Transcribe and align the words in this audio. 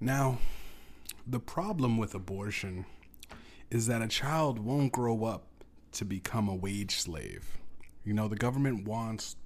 Now, 0.00 0.38
the 1.26 1.40
problem 1.40 1.98
with 1.98 2.14
abortion 2.14 2.86
is 3.70 3.86
that 3.86 4.00
a 4.00 4.08
child 4.08 4.58
won't 4.58 4.92
grow 4.92 5.24
up 5.24 5.44
to 5.92 6.04
become 6.04 6.48
a 6.48 6.54
wage 6.54 6.96
slave. 6.96 7.58
You 8.04 8.14
know, 8.14 8.26
the 8.26 8.36
government 8.36 8.86
wants 8.86 9.36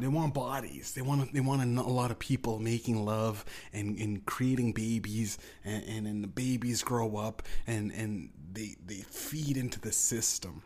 they 0.00 0.08
want 0.08 0.34
bodies. 0.34 0.92
They 0.92 1.02
want 1.02 1.32
they 1.32 1.40
want 1.40 1.62
a, 1.62 1.82
lot 1.82 2.10
of 2.10 2.18
people 2.18 2.58
making 2.58 3.04
love 3.04 3.44
and, 3.72 3.96
and 3.96 4.26
creating 4.26 4.72
babies, 4.72 5.38
and, 5.64 5.84
and, 5.84 6.06
and 6.08 6.24
the 6.24 6.28
babies 6.28 6.82
grow 6.82 7.16
up 7.16 7.44
and, 7.68 7.92
and 7.92 8.30
they 8.52 8.74
they 8.84 9.02
feed 9.02 9.56
into 9.56 9.80
the 9.80 9.92
system. 9.92 10.62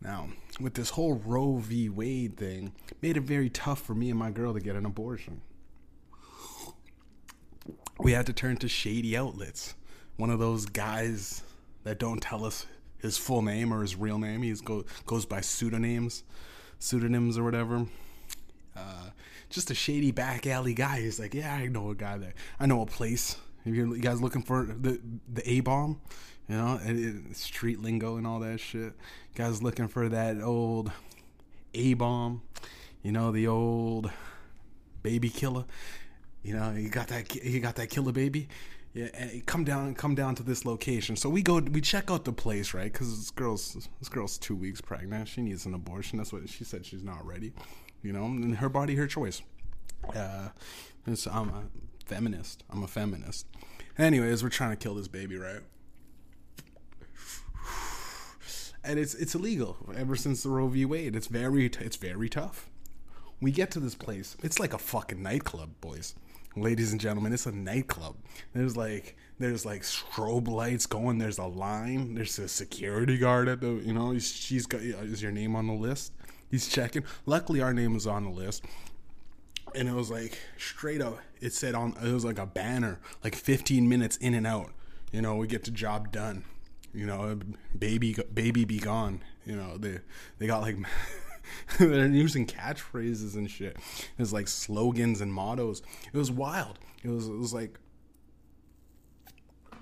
Now, 0.00 0.28
with 0.60 0.74
this 0.74 0.90
whole 0.90 1.16
Roe 1.16 1.58
v. 1.58 1.90
Wade 1.90 2.38
thing, 2.38 2.72
made 3.02 3.18
it 3.18 3.24
very 3.24 3.50
tough 3.50 3.82
for 3.82 3.94
me 3.94 4.08
and 4.08 4.18
my 4.18 4.30
girl 4.30 4.54
to 4.54 4.60
get 4.60 4.76
an 4.76 4.86
abortion. 4.86 5.42
We 7.98 8.12
had 8.12 8.26
to 8.26 8.32
turn 8.32 8.56
to 8.58 8.68
shady 8.68 9.16
outlets. 9.16 9.74
One 10.16 10.30
of 10.30 10.38
those 10.38 10.66
guys 10.66 11.42
that 11.84 11.98
don't 11.98 12.22
tell 12.22 12.44
us 12.44 12.66
his 12.98 13.18
full 13.18 13.42
name 13.42 13.72
or 13.72 13.82
his 13.82 13.96
real 13.96 14.18
name. 14.18 14.42
He 14.42 14.52
go, 14.54 14.84
goes 15.06 15.26
by 15.26 15.40
pseudonyms, 15.40 16.22
pseudonyms 16.78 17.38
or 17.38 17.44
whatever. 17.44 17.86
Uh, 18.76 19.10
just 19.50 19.70
a 19.70 19.74
shady 19.74 20.12
back 20.12 20.46
alley 20.46 20.74
guy. 20.74 21.00
He's 21.00 21.18
like, 21.18 21.34
yeah, 21.34 21.52
I 21.54 21.66
know 21.66 21.90
a 21.90 21.94
guy 21.94 22.18
there. 22.18 22.34
I 22.60 22.66
know 22.66 22.82
a 22.82 22.86
place. 22.86 23.36
If 23.64 23.74
you 23.74 23.98
guys 23.98 24.22
looking 24.22 24.42
for 24.42 24.64
the 24.64 25.00
the 25.32 25.48
A 25.50 25.60
bomb, 25.60 26.00
you 26.48 26.56
know, 26.56 26.80
street 27.32 27.80
lingo 27.80 28.16
and 28.16 28.26
all 28.26 28.40
that 28.40 28.60
shit. 28.60 28.92
Guys 29.34 29.62
looking 29.62 29.88
for 29.88 30.08
that 30.08 30.40
old 30.40 30.92
A 31.74 31.94
bomb, 31.94 32.42
you 33.02 33.12
know, 33.12 33.32
the 33.32 33.46
old 33.46 34.10
baby 35.02 35.28
killer. 35.28 35.64
You 36.48 36.56
know, 36.56 36.72
you 36.72 36.88
got 36.88 37.08
that 37.08 37.34
you 37.44 37.60
got 37.60 37.74
that 37.74 37.90
killer 37.90 38.10
baby. 38.10 38.48
Yeah, 38.94 39.08
come 39.44 39.64
down, 39.64 39.94
come 39.94 40.14
down 40.14 40.34
to 40.36 40.42
this 40.42 40.64
location. 40.64 41.14
So 41.14 41.28
we 41.28 41.42
go, 41.42 41.58
we 41.58 41.82
check 41.82 42.10
out 42.10 42.24
the 42.24 42.32
place, 42.32 42.72
right? 42.72 42.90
Because 42.90 43.14
this 43.18 43.30
girl's 43.30 43.74
this 43.98 44.08
girl's 44.08 44.38
two 44.38 44.56
weeks 44.56 44.80
pregnant. 44.80 45.28
She 45.28 45.42
needs 45.42 45.66
an 45.66 45.74
abortion. 45.74 46.16
That's 46.16 46.32
what 46.32 46.48
she 46.48 46.64
said. 46.64 46.86
She's 46.86 47.02
not 47.02 47.26
ready. 47.26 47.52
You 48.02 48.14
know, 48.14 48.24
and 48.24 48.56
her 48.56 48.70
body, 48.70 48.94
her 48.94 49.06
choice. 49.06 49.42
Uh, 50.16 50.48
so 51.14 51.30
I'm 51.30 51.50
a 51.50 51.64
feminist. 52.06 52.64
I'm 52.70 52.82
a 52.82 52.88
feminist. 52.88 53.46
Anyways, 53.98 54.42
we're 54.42 54.48
trying 54.48 54.70
to 54.70 54.76
kill 54.76 54.94
this 54.94 55.08
baby, 55.08 55.36
right? 55.36 55.60
And 58.82 58.98
it's 58.98 59.12
it's 59.12 59.34
illegal 59.34 59.76
ever 59.94 60.16
since 60.16 60.44
the 60.44 60.48
Roe 60.48 60.68
v. 60.68 60.86
Wade. 60.86 61.14
It's 61.14 61.26
very 61.26 61.66
it's 61.66 61.96
very 61.96 62.30
tough. 62.30 62.70
We 63.38 63.50
get 63.50 63.70
to 63.72 63.80
this 63.80 63.94
place. 63.94 64.34
It's 64.42 64.58
like 64.58 64.72
a 64.72 64.78
fucking 64.78 65.22
nightclub, 65.22 65.72
boys 65.82 66.14
ladies 66.62 66.92
and 66.92 67.00
gentlemen, 67.00 67.32
it's 67.32 67.46
a 67.46 67.52
nightclub. 67.52 68.16
There's 68.54 68.76
like 68.76 69.16
there's 69.38 69.64
like 69.64 69.82
strobe 69.82 70.48
lights 70.48 70.86
going. 70.86 71.18
There's 71.18 71.38
a 71.38 71.46
line. 71.46 72.14
There's 72.14 72.38
a 72.38 72.48
security 72.48 73.18
guard 73.18 73.48
at 73.48 73.60
the 73.60 73.68
you 73.84 73.92
know 73.92 74.18
she's 74.18 74.66
got 74.66 74.80
is 74.80 75.22
your 75.22 75.32
name 75.32 75.56
on 75.56 75.66
the 75.66 75.72
list. 75.72 76.12
He's 76.50 76.68
checking. 76.68 77.04
Luckily, 77.26 77.60
our 77.60 77.74
name 77.74 77.94
was 77.94 78.06
on 78.06 78.24
the 78.24 78.30
list, 78.30 78.64
and 79.74 79.88
it 79.88 79.94
was 79.94 80.10
like 80.10 80.38
straight 80.56 81.00
up. 81.00 81.18
It 81.40 81.52
said 81.52 81.74
on 81.74 81.94
it 82.02 82.12
was 82.12 82.24
like 82.24 82.38
a 82.38 82.46
banner, 82.46 83.00
like 83.22 83.34
15 83.34 83.88
minutes 83.88 84.16
in 84.16 84.34
and 84.34 84.46
out. 84.46 84.72
You 85.12 85.22
know, 85.22 85.36
we 85.36 85.46
get 85.46 85.64
the 85.64 85.70
job 85.70 86.12
done. 86.12 86.44
You 86.92 87.06
know, 87.06 87.38
baby, 87.78 88.16
baby, 88.32 88.64
be 88.64 88.78
gone. 88.78 89.20
You 89.44 89.56
know, 89.56 89.76
they 89.76 90.00
they 90.38 90.46
got 90.46 90.62
like. 90.62 90.76
They're 91.78 92.06
using 92.06 92.46
catchphrases 92.46 93.34
and 93.34 93.50
shit. 93.50 93.76
It's 94.18 94.32
like 94.32 94.48
slogans 94.48 95.20
and 95.20 95.32
mottos. 95.32 95.82
It 96.12 96.16
was 96.18 96.30
wild. 96.30 96.78
It 97.02 97.08
was 97.08 97.28
it 97.28 97.36
was 97.36 97.52
like 97.54 97.78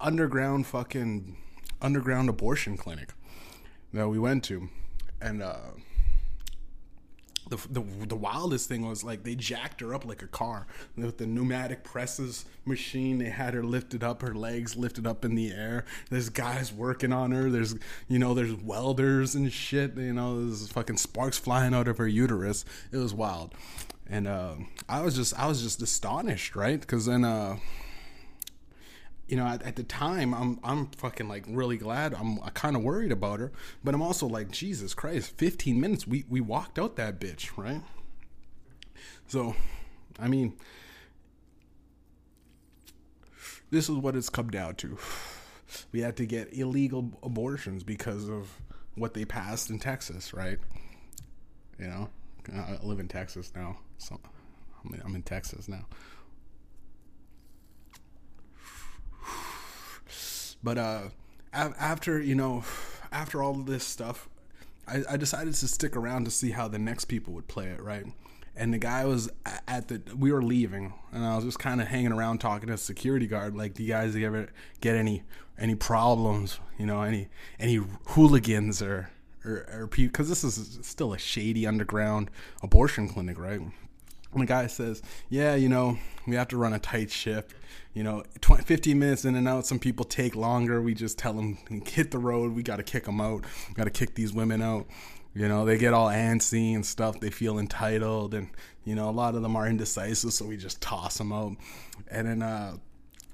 underground 0.00 0.66
fucking 0.66 1.36
underground 1.80 2.28
abortion 2.28 2.76
clinic 2.76 3.12
that 3.92 4.08
we 4.08 4.18
went 4.18 4.44
to, 4.44 4.68
and 5.20 5.42
uh, 5.42 5.72
the, 7.52 7.68
the 7.68 8.06
the 8.06 8.16
wildest 8.16 8.66
thing 8.66 8.88
was 8.88 9.04
like 9.04 9.24
they 9.24 9.34
jacked 9.34 9.82
her 9.82 9.94
up 9.94 10.06
like 10.06 10.22
a 10.22 10.26
car 10.26 10.66
with 10.96 11.18
the 11.18 11.26
pneumatic 11.26 11.84
presses 11.84 12.46
machine. 12.64 13.18
They 13.18 13.28
had 13.28 13.52
her 13.52 13.62
lifted 13.62 14.02
up, 14.02 14.22
her 14.22 14.34
legs 14.34 14.74
lifted 14.74 15.06
up 15.06 15.22
in 15.22 15.34
the 15.34 15.52
air. 15.52 15.84
There's 16.08 16.30
guys 16.30 16.72
working 16.72 17.12
on 17.12 17.30
her. 17.32 17.50
There's 17.50 17.74
you 18.08 18.18
know 18.18 18.32
there's 18.32 18.54
welders 18.54 19.34
and 19.34 19.52
shit. 19.52 19.96
You 19.96 20.14
know 20.14 20.46
there's 20.46 20.68
fucking 20.68 20.96
sparks 20.96 21.36
flying 21.36 21.74
out 21.74 21.88
of 21.88 21.98
her 21.98 22.08
uterus. 22.08 22.64
It 22.90 22.96
was 22.96 23.12
wild, 23.12 23.54
and 24.08 24.26
uh, 24.26 24.54
I 24.88 25.02
was 25.02 25.14
just 25.14 25.38
I 25.38 25.46
was 25.46 25.62
just 25.62 25.82
astonished, 25.82 26.56
right? 26.56 26.80
Because 26.80 27.06
then. 27.06 27.24
Uh, 27.24 27.58
you 29.32 29.38
know, 29.38 29.46
at, 29.46 29.62
at, 29.62 29.76
the 29.76 29.82
time, 29.82 30.34
I'm 30.34 30.60
I'm 30.62 30.88
fucking 30.88 31.26
like 31.26 31.44
really 31.48 31.78
glad. 31.78 32.12
I'm 32.12 32.36
kind 32.52 32.76
of 32.76 32.82
worried 32.82 33.12
about 33.12 33.40
her, 33.40 33.50
but 33.82 33.94
I'm 33.94 34.02
also 34.02 34.26
like, 34.26 34.50
Jesus 34.50 34.92
Christ, 34.92 35.38
15 35.38 35.80
minutes. 35.80 36.06
We 36.06 36.26
we 36.28 36.42
walked 36.42 36.78
out 36.78 36.96
that 36.96 37.18
bitch, 37.18 37.56
right? 37.56 37.80
So, 39.28 39.56
I 40.20 40.28
mean, 40.28 40.52
this 43.70 43.88
is 43.88 43.96
what 43.96 44.16
it's 44.16 44.28
come 44.28 44.50
down 44.50 44.74
to. 44.74 44.98
We 45.92 46.00
had 46.00 46.18
to 46.18 46.26
get 46.26 46.52
illegal 46.52 47.18
abortions 47.22 47.82
because 47.82 48.28
of 48.28 48.50
what 48.96 49.14
they 49.14 49.24
passed 49.24 49.70
in 49.70 49.78
Texas, 49.78 50.34
right? 50.34 50.58
You 51.78 51.86
know, 51.86 52.10
I 52.54 52.78
live 52.82 53.00
in 53.00 53.08
Texas 53.08 53.50
now, 53.56 53.78
so 53.96 54.20
I'm 55.02 55.14
in 55.14 55.22
Texas 55.22 55.70
now. 55.70 55.86
But 60.62 60.78
uh, 60.78 61.00
after 61.52 62.20
you 62.20 62.34
know, 62.34 62.64
after 63.12 63.42
all 63.42 63.54
this 63.54 63.84
stuff, 63.84 64.28
I, 64.86 65.02
I 65.10 65.16
decided 65.16 65.54
to 65.54 65.68
stick 65.68 65.96
around 65.96 66.24
to 66.24 66.30
see 66.30 66.50
how 66.50 66.68
the 66.68 66.78
next 66.78 67.06
people 67.06 67.32
would 67.34 67.48
play 67.48 67.66
it, 67.66 67.82
right? 67.82 68.06
and 68.54 68.72
the 68.72 68.78
guy 68.78 69.04
was 69.04 69.30
at 69.66 69.88
the 69.88 70.00
we 70.16 70.32
were 70.32 70.42
leaving 70.42 70.92
and 71.12 71.24
i 71.24 71.34
was 71.34 71.44
just 71.44 71.58
kind 71.58 71.80
of 71.80 71.88
hanging 71.88 72.12
around 72.12 72.38
talking 72.38 72.66
to 72.66 72.74
the 72.74 72.78
security 72.78 73.26
guard 73.26 73.56
like 73.56 73.74
do 73.74 73.82
you 73.82 73.88
guys 73.88 74.14
ever 74.16 74.48
get 74.80 74.94
any 74.94 75.22
any 75.58 75.74
problems 75.74 76.60
you 76.78 76.86
know 76.86 77.02
any 77.02 77.28
any 77.58 77.80
hooligans 78.08 78.82
or 78.82 79.10
or, 79.44 79.88
because 79.90 80.28
this 80.28 80.44
is 80.44 80.78
still 80.82 81.12
a 81.12 81.18
shady 81.18 81.66
underground 81.66 82.30
abortion 82.62 83.08
clinic 83.08 83.38
right 83.38 83.60
the 84.40 84.46
guy 84.46 84.66
says 84.66 85.02
yeah 85.28 85.54
you 85.54 85.68
know 85.68 85.98
we 86.26 86.36
have 86.36 86.48
to 86.48 86.56
run 86.56 86.72
a 86.72 86.78
tight 86.78 87.10
shift 87.10 87.54
you 87.94 88.02
know 88.02 88.22
20, 88.40 88.62
15 88.62 88.98
minutes 88.98 89.24
in 89.24 89.34
and 89.34 89.46
out 89.46 89.66
some 89.66 89.78
people 89.78 90.04
take 90.04 90.34
longer 90.34 90.80
we 90.80 90.94
just 90.94 91.18
tell 91.18 91.34
them 91.34 91.58
hit 91.86 92.10
the 92.10 92.18
road 92.18 92.52
we 92.52 92.62
got 92.62 92.76
to 92.76 92.82
kick 92.82 93.04
them 93.04 93.20
out 93.20 93.44
got 93.74 93.84
to 93.84 93.90
kick 93.90 94.14
these 94.14 94.32
women 94.32 94.62
out. 94.62 94.86
You 95.34 95.48
know 95.48 95.64
they 95.64 95.78
get 95.78 95.94
all 95.94 96.08
antsy 96.08 96.74
and 96.74 96.84
stuff 96.84 97.20
they 97.20 97.30
feel 97.30 97.58
entitled 97.58 98.34
and 98.34 98.50
you 98.84 98.94
know 98.94 99.08
a 99.08 99.12
lot 99.12 99.34
of 99.34 99.40
them 99.40 99.56
are 99.56 99.66
indecisive 99.66 100.32
so 100.32 100.44
we 100.44 100.58
just 100.58 100.82
toss 100.82 101.16
them 101.16 101.32
out. 101.32 101.56
And 102.10 102.28
then 102.28 102.42
uh 102.42 102.76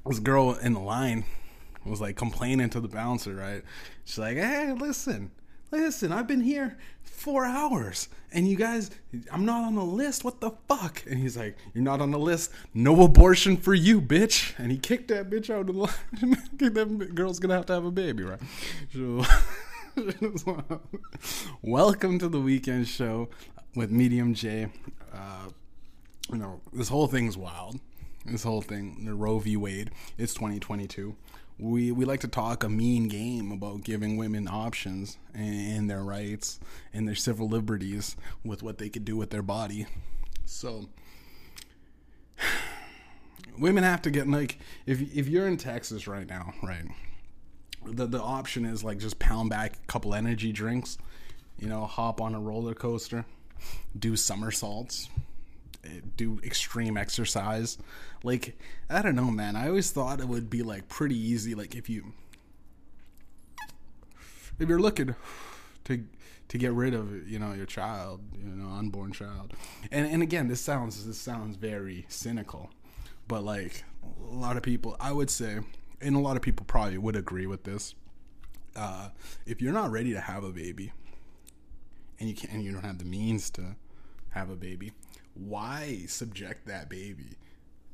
this 0.07 0.21
girl 0.21 0.55
in 0.55 0.75
the 0.75 0.81
line 0.81 1.25
was 1.85 2.01
like 2.01 2.17
complaining 2.17 2.71
to 2.71 2.81
the 2.81 2.89
bouncer 2.89 3.35
right? 3.35 3.65
She's 4.05 4.19
like 4.19 4.37
hey 4.37 4.73
listen 4.79 5.33
listen 5.71 6.12
i've 6.12 6.27
been 6.27 6.41
here 6.41 6.77
four 7.03 7.45
hours 7.45 8.09
and 8.33 8.49
you 8.49 8.56
guys 8.56 8.91
i'm 9.33 9.45
not 9.45 9.65
on 9.65 9.75
the 9.75 9.84
list. 9.84 10.25
What 10.25 10.41
the 10.41 10.53
fuck? 10.69 11.03
And 11.06 11.19
he's 11.19 11.37
like 11.37 11.56
you're 11.75 11.84
not 11.84 12.01
on 12.01 12.11
the 12.11 12.19
list. 12.19 12.53
No 12.75 13.03
abortion 13.03 13.56
for 13.56 13.75
you 13.75 14.01
bitch. 14.01 14.55
And 14.59 14.71
he 14.71 14.79
kicked 14.79 15.09
that 15.09 15.31
bitch 15.31 15.51
out 15.51 15.61
of 15.61 15.67
the 15.67 15.73
line. 15.73 16.37
That 16.59 17.15
girl's 17.15 17.39
gonna 17.39 17.55
have 17.55 17.67
to 17.67 17.73
have 17.73 17.84
a 17.84 17.91
baby 17.91 18.25
right? 18.25 18.41
So 18.93 19.25
welcome 21.62 22.19
to 22.19 22.29
the 22.29 22.41
weekend 22.41 22.87
show 22.89 23.29
with 23.75 23.91
Mediumjay. 23.91 24.71
Uh, 25.12 25.49
you 26.31 26.39
know 26.39 26.61
this 26.73 26.89
whole 26.89 27.06
thing's 27.06 27.37
wild. 27.37 27.81
This 28.26 28.43
whole 28.43 28.61
thing 28.61 29.05
the 29.05 29.15
roe 29.15 29.38
v. 29.38 29.56
Wade. 29.56 29.91
It's 30.19 30.35
2022 30.35 31.17
we 31.58 31.90
we 31.90 32.05
like 32.05 32.20
to 32.20 32.28
talk 32.28 32.62
a 32.62 32.69
mean 32.69 33.08
game 33.08 33.50
about 33.50 33.82
giving 33.82 34.16
women 34.16 34.46
options 34.49 35.19
and, 35.34 35.90
their 35.90 36.02
rights 36.02 36.60
and 36.93 37.08
their 37.08 37.14
civil 37.14 37.49
liberties 37.49 38.16
with 38.44 38.62
what 38.62 38.78
they 38.78 38.88
could 38.88 39.05
do 39.05 39.16
with 39.16 39.31
their 39.31 39.43
body. 39.43 39.87
So 40.44 40.88
women 43.58 43.84
have 43.84 44.02
to 44.02 44.10
get 44.10 44.28
like 44.28 44.58
if 44.87 45.00
if 45.16 45.28
you're 45.28 45.49
in 45.49 45.56
Texas 45.56 46.06
right 46.06 46.28
now, 46.28 46.55
right? 46.62 46.87
The 47.84 48.06
the 48.06 48.20
option 48.20 48.64
is 48.64 48.84
like 48.84 48.99
just 48.99 49.19
pound 49.19 49.50
back 49.50 49.78
a 49.82 49.87
couple 49.87 50.14
energy 50.14 50.52
drinks, 50.52 50.99
you 51.58 51.69
know, 51.69 51.87
hop 51.87 52.20
on 52.20 52.34
a 52.34 52.40
roller 52.40 52.75
coaster, 52.75 53.25
do 53.99 54.14
somersaults, 54.14 55.08
do 56.17 56.41
extreme 56.45 56.97
exercise. 56.97 57.79
Like, 58.23 58.59
I 58.91 59.03
don't 59.03 59.15
know, 59.17 59.31
man. 59.31 59.57
I 59.57 59.69
always 59.69 59.91
thought 59.91 60.21
it 60.21 60.29
would 60.29 60.51
be 60.51 60.63
like 60.63 60.89
pretty 60.89 61.17
easy. 61.17 61.55
Like 61.55 61.75
if 61.75 61.89
you 61.89 62.13
if 64.59 64.69
you're 64.69 64.81
looking 64.81 65.15
to 65.85 66.05
to 66.49 66.59
get 66.59 66.73
rid 66.73 66.95
of 66.95 67.29
you 67.29 67.39
know 67.39 67.53
your 67.53 67.67
child, 67.67 68.21
you 68.37 68.49
know, 68.51 68.71
unborn 68.77 69.13
child. 69.13 69.53
And 69.91 70.07
and 70.07 70.23
again, 70.23 70.49
this 70.49 70.61
sounds 70.61 71.07
this 71.07 71.19
sounds 71.19 71.57
very 71.57 72.07
cynical. 72.09 72.71
but 73.29 73.45
like 73.45 73.85
a 74.31 74.35
lot 74.35 74.57
of 74.57 74.63
people, 74.63 74.97
I 75.01 75.13
would 75.13 75.31
say, 75.31 75.59
and 76.01 76.17
a 76.17 76.19
lot 76.19 76.37
of 76.37 76.43
people 76.43 76.65
probably 76.67 76.99
would 76.99 77.17
agree 77.17 77.47
with 77.47 77.65
this. 77.65 77.95
Uh, 78.75 79.11
if 79.47 79.61
you're 79.61 79.73
not 79.73 79.91
ready 79.91 80.13
to 80.13 80.21
have 80.21 80.45
a 80.45 80.51
baby, 80.51 80.93
and 82.19 82.29
you 82.29 82.35
can't, 82.35 82.53
and 82.53 82.65
you 82.65 82.73
don't 82.73 82.85
have 82.85 82.99
the 82.99 83.05
means 83.05 83.51
to 83.51 83.77
have 84.38 84.50
a 84.50 84.56
baby, 84.56 84.93
why 85.35 86.05
subject 86.06 86.67
that 86.67 86.88
baby 86.88 87.37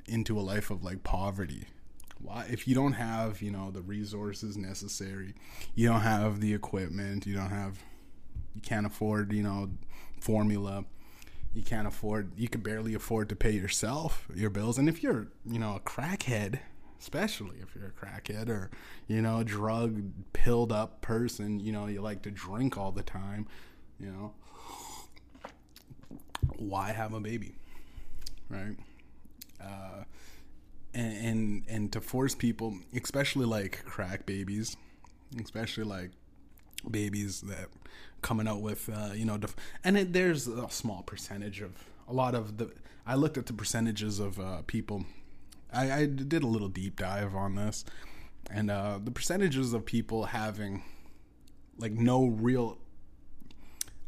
into 0.06 0.38
a 0.38 0.42
life 0.42 0.70
of 0.70 0.84
like 0.84 1.02
poverty? 1.02 1.64
Why, 2.20 2.46
if 2.50 2.68
you 2.68 2.74
don't 2.74 2.92
have, 2.92 3.42
you 3.42 3.50
know, 3.50 3.70
the 3.70 3.82
resources 3.82 4.56
necessary, 4.56 5.34
you 5.74 5.88
don't 5.88 6.00
have 6.00 6.40
the 6.40 6.54
equipment, 6.54 7.26
you 7.26 7.34
don't 7.34 7.50
have, 7.50 7.78
you 8.54 8.62
can't 8.62 8.86
afford, 8.86 9.32
you 9.32 9.42
know, 9.42 9.70
formula, 10.20 10.84
you 11.54 11.62
can't 11.62 11.86
afford, 11.86 12.32
you 12.36 12.48
could 12.48 12.62
barely 12.62 12.94
afford 12.94 13.28
to 13.28 13.36
pay 13.36 13.50
yourself 13.50 14.26
your 14.34 14.50
bills, 14.50 14.78
and 14.78 14.88
if 14.88 15.02
you're, 15.02 15.28
you 15.44 15.58
know, 15.58 15.76
a 15.76 15.80
crackhead, 15.80 16.60
especially 17.00 17.58
if 17.60 17.74
you're 17.74 17.88
a 17.88 18.06
crackhead 18.06 18.48
or 18.48 18.70
you 19.08 19.20
know 19.20 19.40
a 19.40 19.44
drug 19.44 20.02
pilled 20.32 20.72
up 20.72 21.02
person 21.02 21.60
you 21.60 21.70
know 21.70 21.86
you 21.86 22.00
like 22.00 22.22
to 22.22 22.30
drink 22.30 22.78
all 22.78 22.92
the 22.92 23.02
time 23.02 23.46
you 24.00 24.06
know 24.06 24.32
why 26.58 26.92
have 26.92 27.12
a 27.12 27.20
baby 27.20 27.54
right? 28.50 28.76
Uh, 29.60 30.04
and, 30.92 31.26
and 31.26 31.62
and 31.68 31.92
to 31.92 32.00
force 32.00 32.34
people 32.34 32.76
especially 32.94 33.46
like 33.46 33.84
crack 33.84 34.26
babies 34.26 34.76
especially 35.42 35.84
like 35.84 36.10
babies 36.90 37.40
that 37.42 37.68
coming 38.22 38.46
out 38.46 38.60
with 38.60 38.88
uh, 38.88 39.12
you 39.14 39.24
know 39.24 39.38
def- 39.38 39.56
and 39.82 39.96
it, 39.96 40.12
there's 40.12 40.46
a 40.46 40.68
small 40.70 41.02
percentage 41.02 41.60
of 41.60 41.72
a 42.08 42.12
lot 42.12 42.34
of 42.34 42.58
the 42.58 42.70
i 43.06 43.14
looked 43.14 43.38
at 43.38 43.46
the 43.46 43.52
percentages 43.52 44.18
of 44.18 44.38
uh, 44.40 44.62
people. 44.66 45.04
I, 45.72 45.92
I, 45.92 46.06
did 46.06 46.42
a 46.42 46.46
little 46.46 46.68
deep 46.68 46.96
dive 46.96 47.34
on 47.34 47.56
this. 47.56 47.84
And 48.48 48.70
uh, 48.70 49.00
the 49.02 49.10
percentages 49.10 49.72
of 49.72 49.84
people 49.84 50.26
having 50.26 50.84
like 51.78 51.92
no 51.92 52.26
real 52.26 52.78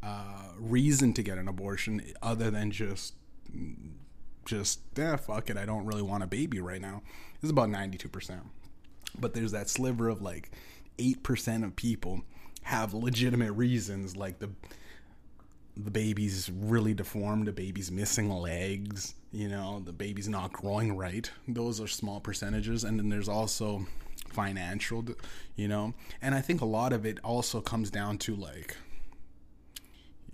uh, 0.07 0.53
reason 0.59 1.13
to 1.13 1.23
get 1.23 1.37
an 1.37 1.49
abortion 1.49 2.01
other 2.23 2.51
than 2.51 2.71
just 2.71 3.15
just 4.45 4.81
yeah 4.97 5.17
fuck 5.17 5.51
it 5.51 5.57
I 5.57 5.67
don't 5.67 5.85
really 5.85 6.03
want 6.03 6.23
a 6.23 6.27
baby 6.27 6.61
right 6.61 6.81
now 6.81 7.03
is 7.43 7.51
about 7.51 7.69
92%. 7.69 8.41
But 9.19 9.35
there's 9.35 9.53
that 9.53 9.69
sliver 9.69 10.09
of 10.09 10.23
like 10.23 10.51
8% 10.99 11.65
of 11.65 11.75
people 11.75 12.23
have 12.63 12.95
legitimate 12.95 13.53
reasons 13.53 14.17
like 14.17 14.39
the 14.39 14.51
the 15.79 15.91
baby's 15.91 16.51
really 16.51 16.95
deformed, 16.95 17.47
the 17.47 17.53
baby's 17.53 17.91
missing 17.91 18.31
legs, 18.31 19.15
you 19.31 19.47
know, 19.47 19.83
the 19.85 19.93
baby's 19.93 20.27
not 20.27 20.51
growing 20.51 20.97
right. 20.97 21.31
Those 21.47 21.83
are 21.83 21.87
small 21.87 22.19
percentages 22.19 22.85
and 22.85 22.99
then 22.99 23.11
there's 23.11 23.29
also 23.29 23.87
financial, 24.31 25.05
you 25.57 25.69
know. 25.69 25.95
And 26.23 26.35
I 26.35 26.41
think 26.41 26.61
a 26.61 26.67
lot 26.67 26.93
of 26.93 27.05
it 27.05 27.19
also 27.23 27.61
comes 27.61 27.91
down 27.91 28.19
to 28.19 28.35
like 28.37 28.77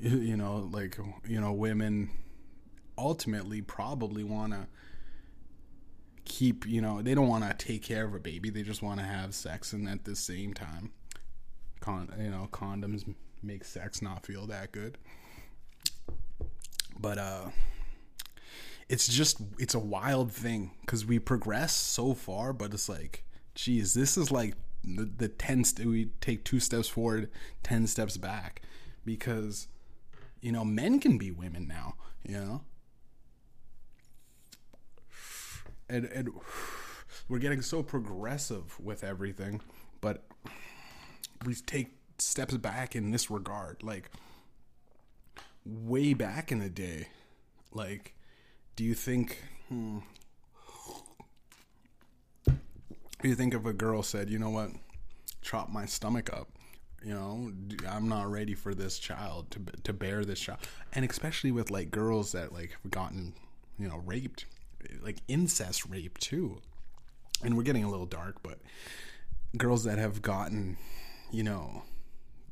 you 0.10 0.37
know, 0.37 0.69
like 0.72 0.99
you 1.28 1.40
know, 1.40 1.52
women 1.52 2.10
ultimately 2.99 3.62
probably 3.62 4.25
want 4.25 4.52
to 4.52 4.66
keep, 6.25 6.66
you 6.66 6.81
know, 6.81 7.00
they 7.02 7.14
don't 7.14 7.28
want 7.28 7.44
to 7.44 7.66
take 7.66 7.82
care 7.82 8.04
of 8.04 8.14
a 8.14 8.19
baby. 8.19 8.50
They 8.50 8.62
just 8.62 8.82
want 8.82 8.99
to 8.99 9.06
have 9.06 9.32
sex 9.34 9.72
and 9.72 9.88
at 9.88 10.04
the 10.04 10.16
same 10.16 10.54
time 10.54 10.90
con 11.81 12.12
you 12.19 12.31
know, 12.31 12.49
condoms 12.52 13.14
make 13.43 13.64
sex 13.64 14.02
not 14.02 14.26
feel 14.26 14.46
that 14.46 14.72
good. 14.72 14.99
But 16.98 17.19
uh 17.19 17.50
it's 18.88 19.06
just 19.06 19.38
it's 19.58 19.75
a 19.75 19.78
wild 19.78 20.32
thing 20.32 20.72
cuz 20.87 21.06
we 21.06 21.20
progress 21.20 21.75
so 21.75 22.12
far, 22.14 22.52
but 22.52 22.75
it's 22.75 22.88
like 22.88 23.25
geez, 23.55 23.94
this 23.94 24.16
is 24.16 24.32
like 24.32 24.55
the, 24.82 25.05
the 25.05 25.28
10 25.28 25.62
st- 25.62 25.88
we 25.88 26.06
take 26.20 26.44
two 26.44 26.58
steps 26.58 26.88
forward, 26.88 27.31
10 27.62 27.87
steps 27.87 28.16
back 28.16 28.62
because 29.05 29.69
you 30.43 30.53
know, 30.53 30.65
men 30.65 31.00
can 31.00 31.17
be 31.17 31.31
women 31.31 31.67
now, 31.67 31.94
you 32.27 32.37
know? 32.37 32.61
And, 35.89 36.05
and 36.06 36.31
we're 37.29 37.39
getting 37.39 37.62
so 37.62 37.83
progressive 37.83 38.79
with 38.81 39.05
everything, 39.05 39.61
but 40.00 40.25
we 41.47 41.55
take 41.55 41.94
steps 42.19 42.56
back 42.56 42.97
in 42.97 43.12
this 43.12 43.31
regard. 43.31 43.83
Like, 43.83 44.11
way 45.65 46.12
back 46.12 46.50
in 46.50 46.59
the 46.59 46.69
day, 46.69 47.09
like, 47.73 48.15
do 48.75 48.83
you 48.85 48.94
think, 48.94 49.39
hmm, 49.69 49.99
do 52.47 53.29
you 53.29 53.35
think 53.37 53.55
if 53.55 53.65
a 53.65 53.73
girl 53.73 54.03
said, 54.03 54.29
you 54.29 54.39
know 54.39 54.50
what, 54.50 54.71
chop 55.41 55.71
my 55.71 55.87
stomach 55.87 56.33
up, 56.33 56.49
you 57.04 57.14
know 57.14 57.52
i'm 57.88 58.08
not 58.08 58.31
ready 58.31 58.54
for 58.54 58.75
this 58.75 58.99
child 58.99 59.50
to 59.50 59.60
to 59.82 59.93
bear 59.93 60.25
this 60.25 60.40
child. 60.40 60.60
And 60.93 61.08
especially 61.08 61.52
with 61.52 61.70
like 61.70 61.90
girls 61.90 62.32
that 62.32 62.52
like 62.52 62.76
have 62.82 62.90
gotten 62.90 63.34
you 63.78 63.88
know 63.88 64.00
raped 64.04 64.46
like 65.02 65.19
incest 65.28 65.87
rape 65.87 66.19
too. 66.19 66.60
And 67.44 67.56
we're 67.56 67.62
getting 67.62 67.84
a 67.84 67.90
little 67.90 68.06
dark 68.06 68.43
but 68.43 68.58
girls 69.56 69.84
that 69.84 69.99
have 69.99 70.22
gotten 70.22 70.76
you 71.31 71.43
know 71.43 71.82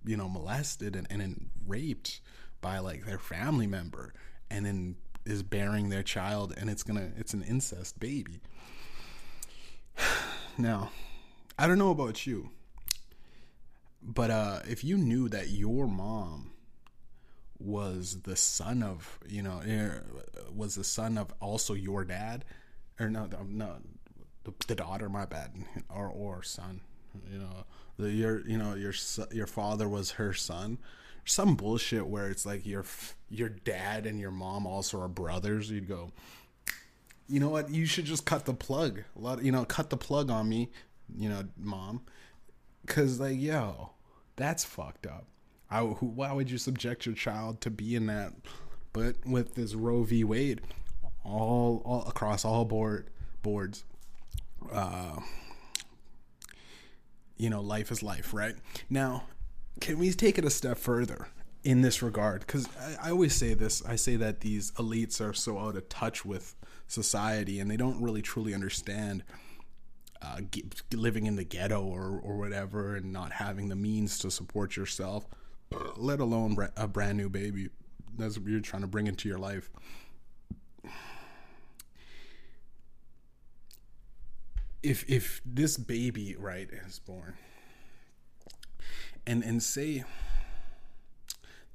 you 0.05 0.17
know 0.17 0.29
molested 0.29 0.97
and, 0.97 1.07
and 1.11 1.21
then 1.21 1.51
raped 1.67 2.21
by 2.61 2.79
like 2.79 3.07
their 3.07 3.19
family 3.19 3.67
member 3.67 4.13
and 4.51 4.67
then 4.67 4.97
is 5.25 5.43
bearing 5.43 5.91
their 5.91 6.03
child 6.03 6.55
and 6.57 6.69
it's 6.71 6.83
gonna 6.83 7.11
it's 7.17 7.35
an 7.35 7.43
incest 7.43 7.99
baby. 8.01 8.41
Now 10.59 10.91
i 11.59 11.67
don't 11.67 11.79
know 11.79 11.91
about 11.91 12.27
you 12.27 12.51
but 14.03 14.31
uh, 14.31 14.61
if 14.69 14.83
you 14.85 14.97
knew 14.97 15.29
that 15.29 15.49
your 15.49 15.87
mom 15.87 16.53
was 17.59 18.23
the 18.23 18.37
son 18.37 18.83
of, 18.83 19.19
you 19.29 19.43
know, 19.43 19.61
er, 19.69 20.05
was 20.55 20.75
the 20.75 20.85
son 20.85 21.19
of 21.19 21.33
also 21.41 21.75
your 21.75 22.05
dad, 22.05 22.45
or 22.99 23.11
no, 23.11 23.29
no, 23.47 23.77
the, 24.45 24.53
the 24.67 24.75
daughter, 24.75 25.09
my 25.09 25.27
bad, 25.27 25.53
or 25.95 26.09
or 26.09 26.43
son, 26.43 26.81
you 27.31 27.39
know, 27.39 27.65
the, 27.99 28.11
your 28.11 28.47
you 28.49 28.57
know 28.57 28.75
your 28.75 28.95
your 29.33 29.47
father 29.47 29.89
was 29.89 30.13
her 30.13 30.33
son, 30.33 30.79
some 31.25 31.55
bullshit 31.55 32.07
where 32.07 32.31
it's 32.31 32.47
like 32.47 32.67
your 32.67 32.85
your 33.29 33.51
dad 33.51 34.07
and 34.07 34.19
your 34.19 34.31
mom 34.31 34.67
also 34.67 35.01
are 35.01 35.09
brothers. 35.09 35.71
You'd 35.71 35.89
go, 35.89 36.11
you 37.29 37.39
know 37.39 37.51
what? 37.51 37.71
You 37.71 37.85
should 37.85 38.07
just 38.07 38.25
cut 38.25 38.47
the 38.47 38.55
plug. 38.55 39.03
A 39.15 39.19
lot, 39.19 39.43
you 39.43 39.53
know, 39.53 39.67
cut 39.67 39.91
the 39.91 39.99
plug 39.99 40.31
on 40.31 40.49
me, 40.49 40.71
you 41.15 41.29
know, 41.29 41.45
mom 41.59 42.01
Cause 42.91 43.21
like, 43.21 43.41
yo, 43.41 43.91
that's 44.35 44.65
fucked 44.65 45.07
up. 45.07 45.27
I, 45.71 45.83
why 45.83 46.33
would 46.33 46.51
you 46.51 46.59
subject 46.59 47.07
your 47.07 47.15
child 47.15 47.61
to 47.61 47.71
be 47.71 47.95
in 47.95 48.07
that? 48.07 48.33
But 48.93 49.15
with 49.25 49.55
this 49.55 49.77
Roe 49.77 50.03
v. 50.03 50.25
Wade, 50.25 50.61
all, 51.25 51.83
all 51.85 52.05
across 52.09 52.45
all 52.45 52.65
board 52.65 53.09
boards, 53.43 53.85
uh, 54.73 55.21
you 57.37 57.49
know, 57.49 57.61
life 57.61 57.93
is 57.93 58.03
life, 58.03 58.35
right? 58.35 58.57
Now, 58.91 59.23
can 59.81 59.97
we 60.01 60.11
take 60.11 60.37
it 60.37 60.45
a 60.45 60.51
step 60.51 60.77
further 60.77 61.29
in 61.63 61.83
this 61.83 62.03
regard? 62.03 62.41
Because 62.41 62.69
I, 62.77 63.07
I 63.07 63.11
always 63.13 63.37
say 63.37 63.55
this. 63.55 63.85
I 63.87 63.95
say 63.95 64.17
that 64.17 64.41
these 64.41 64.73
elites 64.73 65.21
are 65.21 65.33
so 65.33 65.61
out 65.61 65.77
of 65.77 65.89
touch 65.89 66.25
with 66.25 66.57
society, 66.89 67.61
and 67.61 67.71
they 67.71 67.77
don't 67.77 68.03
really 68.03 68.21
truly 68.21 68.53
understand 68.53 69.23
uh, 70.23 70.41
living 70.93 71.27
in 71.27 71.37
the 71.37 71.45
ghetto 71.45 71.83
or, 71.83 72.21
or 72.23 72.37
whatever 72.37 72.97
and 72.97 73.13
not 73.13 73.33
having 73.33 73.69
the 73.69 73.77
means 73.77 74.19
to 74.19 74.31
support 74.31 74.77
yourself, 74.77 75.27
let 75.97 76.21
alone 76.21 76.57
a 76.77 76.87
brand 76.87 77.17
new 77.17 77.29
baby. 77.29 77.69
That's 78.19 78.39
what 78.39 78.49
you're 78.49 78.61
trying 78.61 78.83
to 78.83 78.89
bring 78.89 79.07
into 79.07 79.29
your 79.29 79.39
life. 79.39 79.71
If 84.83 85.09
if 85.09 85.43
this 85.45 85.77
baby 85.77 86.37
right 86.39 86.69
is 86.87 86.99
born, 86.99 87.35
and 89.27 89.43
and 89.45 89.63
say 89.63 90.05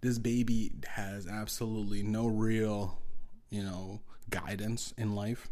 this 0.02 0.18
baby 0.18 0.72
has 0.88 1.28
absolutely 1.28 2.02
no 2.02 2.26
real, 2.26 3.00
you 3.50 3.62
know, 3.62 4.02
guidance 4.30 4.94
in 4.98 5.14
life 5.14 5.52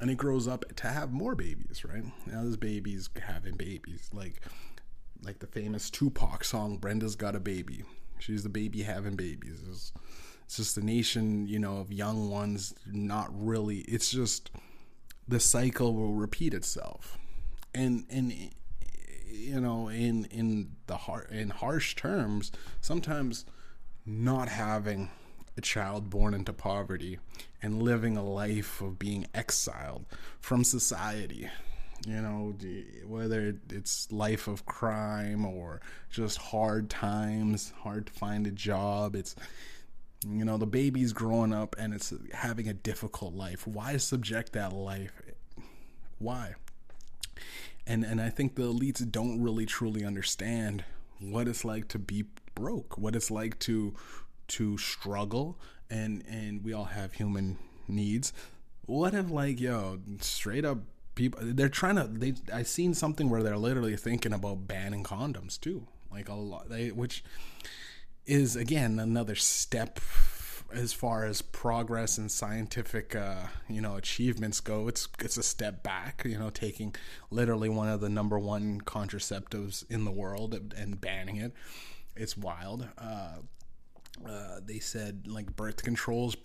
and 0.00 0.10
it 0.10 0.16
grows 0.16 0.48
up 0.48 0.64
to 0.76 0.88
have 0.88 1.12
more 1.12 1.34
babies, 1.34 1.84
right? 1.84 2.04
Now 2.26 2.44
this 2.44 2.56
baby's 2.56 3.08
having 3.26 3.56
babies, 3.56 4.10
like 4.12 4.42
like 5.22 5.38
the 5.38 5.46
famous 5.46 5.90
Tupac 5.90 6.44
song, 6.44 6.78
"Brenda's 6.78 7.16
Got 7.16 7.36
a 7.36 7.40
Baby." 7.40 7.84
She's 8.18 8.42
the 8.42 8.48
baby 8.48 8.82
having 8.82 9.16
babies. 9.16 9.60
It's, 9.68 9.92
it's 10.44 10.56
just 10.56 10.78
a 10.78 10.84
nation, 10.84 11.46
you 11.46 11.58
know, 11.58 11.78
of 11.78 11.92
young 11.92 12.30
ones. 12.30 12.74
Not 12.86 13.28
really. 13.32 13.78
It's 13.80 14.10
just 14.10 14.50
the 15.26 15.40
cycle 15.40 15.94
will 15.94 16.12
repeat 16.12 16.54
itself, 16.54 17.18
and 17.74 18.04
and 18.10 18.32
you 19.26 19.60
know, 19.60 19.88
in 19.88 20.26
in 20.26 20.76
the 20.86 20.96
har- 20.96 21.28
in 21.30 21.50
harsh 21.50 21.96
terms, 21.96 22.52
sometimes 22.80 23.44
not 24.06 24.48
having 24.48 25.10
a 25.56 25.60
child 25.60 26.10
born 26.10 26.34
into 26.34 26.52
poverty 26.52 27.18
and 27.62 27.82
living 27.82 28.16
a 28.16 28.24
life 28.24 28.80
of 28.80 28.98
being 28.98 29.26
exiled 29.34 30.04
from 30.40 30.64
society. 30.64 31.48
You 32.06 32.20
know, 32.20 32.54
whether 33.06 33.54
it's 33.70 34.12
life 34.12 34.46
of 34.46 34.66
crime 34.66 35.46
or 35.46 35.80
just 36.10 36.36
hard 36.36 36.90
times, 36.90 37.72
hard 37.78 38.06
to 38.06 38.12
find 38.12 38.46
a 38.46 38.50
job, 38.50 39.14
it's 39.14 39.34
you 40.26 40.44
know 40.44 40.56
the 40.58 40.66
baby's 40.66 41.12
growing 41.12 41.52
up 41.52 41.76
and 41.78 41.94
it's 41.94 42.12
having 42.32 42.68
a 42.68 42.74
difficult 42.74 43.34
life. 43.34 43.66
Why 43.66 43.96
subject 43.96 44.52
that 44.52 44.72
life? 44.72 45.12
Why? 46.18 46.54
And 47.86 48.04
and 48.04 48.20
i 48.20 48.30
think 48.30 48.54
the 48.54 48.62
elites 48.62 49.10
don't 49.10 49.42
really 49.42 49.66
truly 49.66 50.04
understand 50.04 50.84
what 51.20 51.46
it's 51.48 51.64
like 51.64 51.88
to 51.88 51.98
be 51.98 52.24
broke 52.54 52.96
what 52.96 53.14
it's 53.14 53.30
like 53.30 53.58
to 53.58 53.94
to 54.48 54.78
struggle 54.78 55.58
and 55.90 56.24
and 56.28 56.64
we 56.64 56.72
all 56.72 56.84
have 56.84 57.14
human 57.14 57.58
needs. 57.88 58.32
What 58.86 59.14
if 59.14 59.30
like 59.30 59.60
yo 59.60 60.00
straight 60.20 60.64
up 60.64 60.78
people 61.14 61.40
they're 61.42 61.68
trying 61.68 61.94
to 61.94 62.08
they 62.08 62.34
i 62.52 62.64
seen 62.64 62.92
something 62.92 63.30
where 63.30 63.40
they're 63.42 63.56
literally 63.56 63.96
thinking 63.96 64.32
about 64.32 64.66
banning 64.66 65.04
condoms 65.04 65.58
too. 65.58 65.86
Like 66.10 66.28
a 66.28 66.34
lot 66.34 66.68
they 66.68 66.90
which 66.90 67.24
is 68.26 68.56
again 68.56 68.98
another 68.98 69.34
step 69.34 70.00
as 70.72 70.92
far 70.92 71.24
as 71.24 71.40
progress 71.40 72.18
and 72.18 72.30
scientific 72.30 73.14
uh, 73.14 73.46
you 73.68 73.80
know 73.80 73.96
achievements 73.96 74.60
go. 74.60 74.88
It's 74.88 75.08
it's 75.20 75.36
a 75.36 75.42
step 75.42 75.82
back 75.82 76.22
you 76.24 76.38
know 76.38 76.50
taking 76.50 76.94
literally 77.30 77.68
one 77.68 77.88
of 77.88 78.00
the 78.00 78.08
number 78.08 78.38
one 78.38 78.80
contraceptives 78.80 79.88
in 79.90 80.04
the 80.04 80.10
world 80.10 80.54
and, 80.76 81.00
banning 81.00 81.36
it. 81.36 81.52
It's 82.16 82.36
wild. 82.36 82.88
Uh, 82.96 83.38
uh, 84.26 84.60
they 84.64 84.78
said 84.78 85.26
like 85.26 85.54
birth 85.56 85.82
controls 85.82 86.36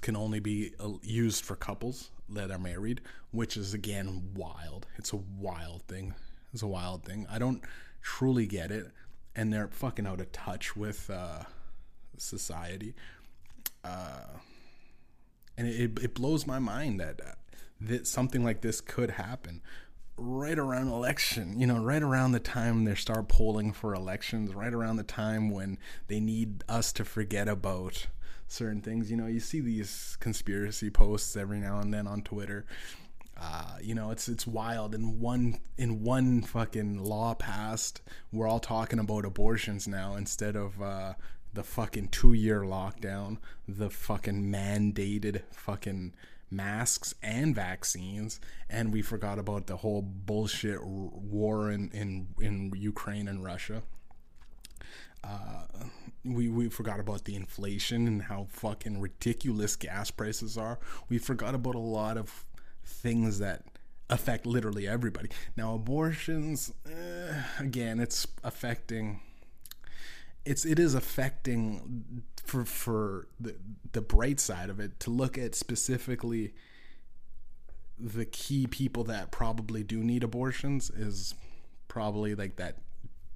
can 0.00 0.16
only 0.16 0.40
be 0.40 0.72
uh, 0.78 0.90
used 1.02 1.44
for 1.44 1.56
couples 1.56 2.10
that 2.28 2.50
are 2.50 2.58
married 2.58 3.00
which 3.30 3.56
is 3.56 3.74
again 3.74 4.30
wild. 4.34 4.86
It's 4.96 5.12
a 5.12 5.16
wild 5.16 5.82
thing. 5.88 6.14
It's 6.52 6.62
a 6.62 6.68
wild 6.68 7.04
thing. 7.04 7.26
I 7.28 7.38
don't 7.38 7.62
truly 8.00 8.46
get 8.46 8.70
it 8.70 8.86
and 9.34 9.52
they're 9.52 9.68
fucking 9.68 10.06
out 10.06 10.20
of 10.20 10.30
touch 10.30 10.76
with 10.76 11.10
uh, 11.10 11.40
society. 12.16 12.94
Uh, 13.82 14.38
and 15.58 15.66
it, 15.66 15.98
it 16.02 16.14
blows 16.14 16.46
my 16.46 16.58
mind 16.58 17.00
that, 17.00 17.20
uh, 17.20 17.32
that 17.80 18.06
something 18.06 18.44
like 18.44 18.60
this 18.60 18.80
could 18.80 19.10
happen 19.10 19.60
right 20.16 20.58
around 20.58 20.88
election 20.88 21.58
you 21.58 21.66
know 21.66 21.78
right 21.78 22.02
around 22.02 22.32
the 22.32 22.40
time 22.40 22.84
they 22.84 22.94
start 22.94 23.28
polling 23.28 23.72
for 23.72 23.94
elections 23.94 24.54
right 24.54 24.72
around 24.72 24.96
the 24.96 25.02
time 25.02 25.50
when 25.50 25.76
they 26.06 26.20
need 26.20 26.62
us 26.68 26.92
to 26.92 27.04
forget 27.04 27.48
about 27.48 28.06
certain 28.46 28.80
things 28.80 29.10
you 29.10 29.16
know 29.16 29.26
you 29.26 29.40
see 29.40 29.60
these 29.60 30.16
conspiracy 30.20 30.88
posts 30.88 31.36
every 31.36 31.58
now 31.58 31.80
and 31.80 31.92
then 31.92 32.06
on 32.06 32.22
twitter 32.22 32.64
uh, 33.40 33.78
you 33.82 33.94
know, 33.94 34.10
it's 34.10 34.28
it's 34.28 34.46
wild. 34.46 34.94
In 34.94 35.18
one 35.20 35.58
in 35.76 36.02
one 36.02 36.42
fucking 36.42 37.02
law 37.02 37.34
passed, 37.34 38.00
we're 38.32 38.46
all 38.46 38.60
talking 38.60 38.98
about 38.98 39.24
abortions 39.24 39.88
now 39.88 40.14
instead 40.14 40.54
of 40.54 40.80
uh, 40.80 41.14
the 41.52 41.64
fucking 41.64 42.08
two 42.08 42.32
year 42.32 42.60
lockdown, 42.62 43.38
the 43.66 43.90
fucking 43.90 44.44
mandated 44.44 45.42
fucking 45.50 46.14
masks 46.54 47.14
and 47.22 47.54
vaccines, 47.54 48.40
and 48.68 48.92
we 48.92 49.02
forgot 49.02 49.38
about 49.38 49.66
the 49.66 49.76
whole 49.78 50.02
bullshit 50.02 50.82
war 50.84 51.70
in 51.70 51.90
in, 51.90 52.28
in 52.40 52.72
Ukraine 52.76 53.28
and 53.28 53.44
Russia. 53.44 53.82
Uh, 55.22 55.64
we 56.24 56.48
we 56.48 56.68
forgot 56.68 57.00
about 57.00 57.24
the 57.24 57.34
inflation 57.34 58.06
and 58.06 58.22
how 58.22 58.46
fucking 58.50 59.00
ridiculous 59.00 59.76
gas 59.76 60.10
prices 60.10 60.56
are. 60.58 60.78
We 61.08 61.18
forgot 61.18 61.54
about 61.54 61.74
a 61.74 61.78
lot 61.78 62.16
of 62.16 62.44
things 62.84 63.38
that 63.38 63.64
affect 64.10 64.46
literally 64.46 64.86
everybody. 64.86 65.30
Now, 65.56 65.74
abortions, 65.74 66.72
eh, 66.86 67.42
again, 67.58 68.00
it's 68.00 68.26
affecting. 68.42 69.20
It's 70.44 70.64
it 70.64 70.78
is 70.78 70.94
affecting 70.94 72.22
for 72.44 72.64
for 72.64 73.28
the 73.40 73.56
the 73.92 74.00
bright 74.00 74.40
side 74.40 74.70
of 74.70 74.80
it 74.80 75.00
to 75.00 75.10
look 75.10 75.38
at 75.38 75.54
specifically 75.54 76.54
the 77.98 78.24
key 78.24 78.66
people 78.66 79.04
that 79.04 79.30
probably 79.30 79.82
do 79.82 79.98
need 79.98 80.24
abortions 80.24 80.90
is 80.90 81.34
probably 81.88 82.34
like 82.34 82.56
that 82.56 82.76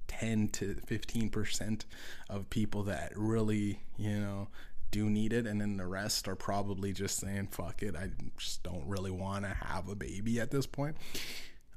10 0.07 0.49
to 0.49 0.75
15% 0.87 1.85
of 2.29 2.49
people 2.49 2.83
that 2.83 3.13
really, 3.15 3.79
you 3.97 4.19
know, 4.19 4.49
do 4.91 5.09
need 5.09 5.33
it, 5.33 5.45
and 5.45 5.61
then 5.61 5.77
the 5.77 5.85
rest 5.85 6.27
are 6.27 6.35
probably 6.35 6.91
just 6.91 7.17
saying, 7.19 7.47
fuck 7.51 7.81
it, 7.83 7.95
I 7.95 8.09
just 8.37 8.63
don't 8.63 8.85
really 8.85 9.11
want 9.11 9.45
to 9.45 9.51
have 9.51 9.87
a 9.87 9.95
baby 9.95 10.39
at 10.39 10.51
this 10.51 10.65
point. 10.65 10.97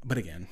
But 0.05 0.19
again, 0.19 0.49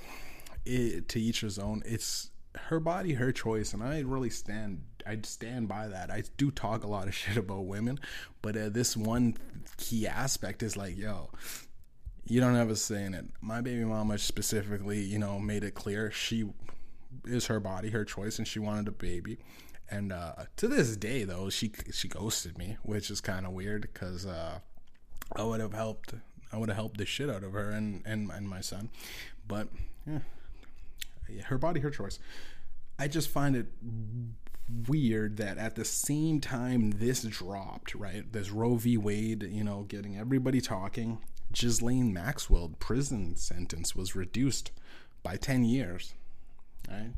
it, 0.65 1.09
to 1.09 1.21
each 1.21 1.41
his 1.41 1.59
own. 1.59 1.83
It's 1.87 2.31
her 2.57 2.81
body, 2.81 3.15
her 3.15 3.33
choice, 3.33 3.73
and 3.73 3.83
I 3.83 4.01
really 4.01 4.31
stand. 4.31 4.83
I 5.07 5.19
stand 5.23 5.69
by 5.69 5.89
that. 5.89 6.11
I 6.11 6.25
do 6.37 6.51
talk 6.51 6.85
a 6.85 6.89
lot 6.89 7.09
of 7.09 7.15
shit 7.21 7.37
about 7.37 7.65
women, 7.65 7.99
but 8.43 8.57
uh, 8.57 8.69
this 8.69 8.97
one 8.97 9.37
key 9.77 10.07
aspect 10.07 10.63
is 10.63 10.77
like, 10.77 10.97
yo, 10.97 11.31
you 12.25 12.41
don't 12.41 12.55
have 12.55 12.71
a 12.71 12.77
say 12.77 13.05
in 13.05 13.15
it. 13.15 13.27
My 13.41 13.61
baby 13.61 13.85
mama 13.85 14.19
specifically, 14.19 15.01
you 15.01 15.19
know, 15.19 15.39
made 15.39 15.65
it 15.65 15.75
clear 15.75 16.11
she 16.11 16.51
is 17.25 17.47
her 17.47 17.61
body, 17.61 17.91
her 17.91 18.05
choice, 18.05 18.39
and 18.39 18.47
she 18.47 18.59
wanted 18.59 18.89
a 18.89 18.93
baby. 18.93 19.39
And 19.91 20.13
uh, 20.13 20.35
to 20.57 20.69
this 20.69 20.97
day, 20.97 21.25
though, 21.25 21.51
she 21.51 21.73
she 21.93 22.09
ghosted 22.09 22.57
me, 22.57 22.77
which 22.83 23.11
is 23.11 23.21
kind 23.21 23.47
of 23.47 23.53
weird 23.53 23.83
because 23.83 24.27
uh, 24.27 24.61
I 25.35 25.43
would 25.43 25.61
have 25.61 25.75
helped. 25.75 26.15
I 26.53 26.59
would 26.59 26.69
have 26.69 26.77
helped 26.77 26.99
the 26.99 27.07
shit 27.07 27.31
out 27.31 27.43
of 27.45 27.53
her 27.53 27.71
and 27.71 28.03
and, 28.05 28.31
and 28.31 28.49
my 28.49 28.61
son, 28.61 28.91
but 29.47 29.69
yeah, 30.07 30.21
her 31.47 31.59
body, 31.59 31.81
her 31.81 31.91
choice. 31.91 32.19
I 32.99 33.09
just 33.09 33.29
find 33.29 33.57
it 33.57 33.67
weird 34.89 35.37
that 35.39 35.59
at 35.59 35.75
the 35.75 35.85
same 35.85 36.41
time 36.41 36.93
this 36.93 37.23
dropped, 37.23 37.95
right? 37.95 38.31
This 38.33 38.51
Roe 38.51 38.77
v. 38.77 38.97
Wade, 38.97 39.43
you 39.43 39.65
know, 39.65 39.83
getting 39.89 40.17
everybody 40.17 40.61
talking. 40.61 41.19
Ghislaine 41.53 42.13
Maxwell 42.13 42.73
prison 42.79 43.37
sentence 43.37 43.97
was 43.97 44.15
reduced 44.15 44.71
by 45.23 45.37
10 45.37 45.65
years, 45.65 46.15
right? 46.89 47.13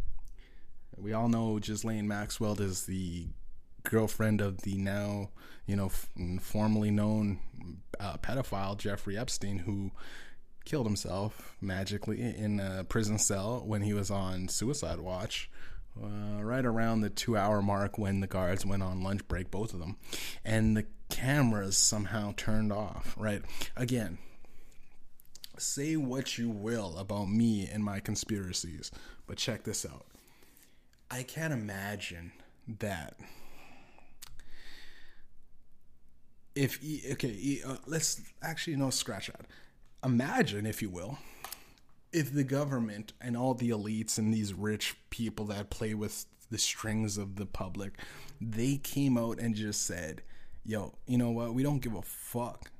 We 0.96 1.12
all 1.12 1.28
know 1.28 1.58
Ghislaine 1.58 2.08
Maxwell 2.08 2.60
is 2.60 2.86
the 2.86 3.26
girlfriend 3.82 4.40
of 4.40 4.62
the 4.62 4.76
now, 4.76 5.30
you 5.66 5.76
know, 5.76 5.86
f- 5.86 6.08
formerly 6.40 6.90
known 6.90 7.40
uh, 8.00 8.16
pedophile 8.18 8.76
Jeffrey 8.76 9.18
Epstein, 9.18 9.58
who 9.60 9.90
killed 10.64 10.86
himself 10.86 11.56
magically 11.60 12.20
in 12.20 12.60
a 12.60 12.84
prison 12.84 13.18
cell 13.18 13.62
when 13.64 13.82
he 13.82 13.92
was 13.92 14.10
on 14.10 14.48
suicide 14.48 15.00
watch. 15.00 15.50
Uh, 16.02 16.42
right 16.42 16.64
around 16.64 17.02
the 17.02 17.10
two 17.10 17.36
hour 17.36 17.60
mark 17.60 17.98
when 17.98 18.20
the 18.20 18.26
guards 18.26 18.64
went 18.64 18.82
on 18.82 19.02
lunch 19.02 19.26
break, 19.28 19.50
both 19.50 19.74
of 19.74 19.80
them. 19.80 19.96
And 20.42 20.74
the 20.74 20.86
cameras 21.10 21.76
somehow 21.76 22.32
turned 22.34 22.72
off, 22.72 23.14
right? 23.18 23.42
Again, 23.76 24.16
say 25.58 25.96
what 25.96 26.38
you 26.38 26.48
will 26.48 26.96
about 26.96 27.28
me 27.28 27.68
and 27.70 27.84
my 27.84 28.00
conspiracies, 28.00 28.90
but 29.26 29.36
check 29.36 29.64
this 29.64 29.84
out. 29.84 30.06
I 31.10 31.22
can't 31.24 31.52
imagine 31.52 32.32
that 32.78 33.16
if 36.54 36.78
okay, 37.12 37.60
uh, 37.66 37.76
let's 37.86 38.20
actually 38.42 38.76
no 38.76 38.90
scratch 38.90 39.28
that. 39.28 39.46
Imagine, 40.04 40.66
if 40.66 40.82
you 40.82 40.90
will, 40.90 41.18
if 42.12 42.32
the 42.32 42.44
government 42.44 43.12
and 43.20 43.36
all 43.36 43.54
the 43.54 43.70
elites 43.70 44.18
and 44.18 44.32
these 44.32 44.52
rich 44.52 44.96
people 45.10 45.46
that 45.46 45.70
play 45.70 45.94
with 45.94 46.26
the 46.50 46.58
strings 46.58 47.16
of 47.16 47.36
the 47.36 47.46
public, 47.46 47.98
they 48.40 48.76
came 48.76 49.16
out 49.16 49.38
and 49.38 49.54
just 49.54 49.86
said, 49.86 50.22
"Yo, 50.64 50.94
you 51.06 51.18
know 51.18 51.30
what? 51.30 51.54
We 51.54 51.62
don't 51.62 51.80
give 51.80 51.94
a 51.94 52.02
fuck. 52.02 52.70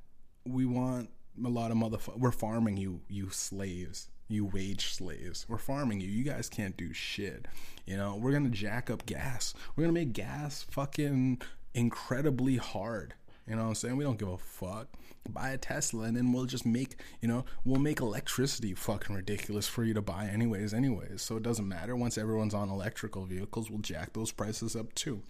We 0.45 0.67
want 0.67 1.11
a 1.45 1.49
lot 1.49 1.71
of 1.71 1.77
motherfuckers. 1.77 2.19
We're 2.19 2.33
farming 2.33 2.77
you, 2.77 3.01
you 3.09 3.31
slaves." 3.31 4.09
you 4.33 4.47
wage 4.47 4.93
slaves. 4.93 5.47
We're 5.49 5.59
farming 5.59 6.01
you. 6.01 6.09
You 6.09 6.25
guys 6.25 6.49
can't 6.49 6.77
do 6.77 6.93
shit. 6.93 7.47
You 7.87 7.97
know, 7.97 8.17
we're 8.17 8.33
gonna 8.33 8.49
jack 8.49 8.91
up 8.91 9.07
gas. 9.07 9.55
We're 9.77 9.85
gonna 9.85 9.93
make 9.93 10.13
gas 10.13 10.65
fucking 10.71 11.43
incredibly 11.75 12.57
hard. 12.57 13.15
You 13.47 13.57
know 13.57 13.63
what 13.63 13.69
I'm 13.69 13.75
saying? 13.75 13.97
We 13.97 14.05
don't 14.05 14.19
give 14.19 14.29
a 14.29 14.39
fuck. 14.39 14.89
Buy 15.29 15.51
a 15.51 15.59
Tesla 15.59 16.05
and 16.05 16.17
then 16.17 16.33
we'll 16.33 16.47
just 16.47 16.67
make, 16.67 16.97
you 17.21 17.29
know, 17.29 17.45
we'll 17.65 17.81
make 17.81 18.01
electricity 18.01 18.75
fucking 18.75 19.15
ridiculous 19.15 19.69
for 19.69 19.85
you 19.85 19.95
to 19.95 20.03
buy 20.03 20.27
anyways, 20.27 20.73
anyways. 20.73 21.23
So 21.23 21.37
it 21.37 21.43
doesn't 21.43 21.67
matter. 21.69 21.97
Once 21.97 22.19
everyone's 22.19 22.55
on 22.55 22.71
electrical 22.71 23.25
vehicles, 23.25 23.71
we'll 23.71 23.81
jack 23.81 24.13
those 24.13 24.33
prices 24.33 24.77
up 24.77 24.95
too. 24.95 25.23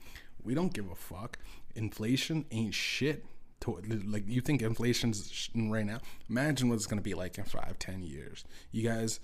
We 0.42 0.54
don't 0.54 0.72
give 0.72 0.90
a 0.90 0.94
fuck. 0.94 1.38
Inflation 1.74 2.44
ain't 2.50 2.74
shit 2.74 3.24
to, 3.60 3.80
like 4.06 4.24
you 4.26 4.40
think 4.40 4.60
inflation's 4.60 5.48
right 5.54 5.86
now 5.86 6.00
imagine 6.28 6.68
what 6.68 6.74
it's 6.74 6.86
to 6.98 7.00
be 7.00 7.14
like 7.14 7.38
in 7.38 7.44
five 7.44 7.78
ten 7.78 8.02
years 8.02 8.44
you 8.72 8.82
guys 8.82 9.20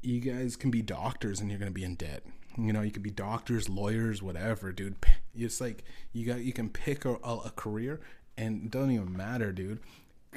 you 0.00 0.18
guys 0.18 0.56
can 0.56 0.70
be 0.70 0.80
doctors 0.80 1.40
and 1.40 1.50
you're 1.50 1.58
to 1.70 1.74
be 1.74 1.84
in 1.84 1.94
debt 1.96 2.24
You 2.58 2.72
know, 2.72 2.82
you 2.82 2.90
could 2.90 3.02
be 3.02 3.10
doctors, 3.10 3.68
lawyers, 3.68 4.22
whatever, 4.22 4.72
dude. 4.72 4.96
It's 5.34 5.60
like 5.60 5.84
you 6.12 6.26
got 6.26 6.40
you 6.40 6.52
can 6.52 6.68
pick 6.68 7.04
a, 7.04 7.14
a 7.14 7.52
career, 7.56 8.00
and 8.42 8.64
it 8.64 8.70
doesn't 8.70 8.90
even 8.90 9.16
matter, 9.16 9.52
dude. 9.52 9.80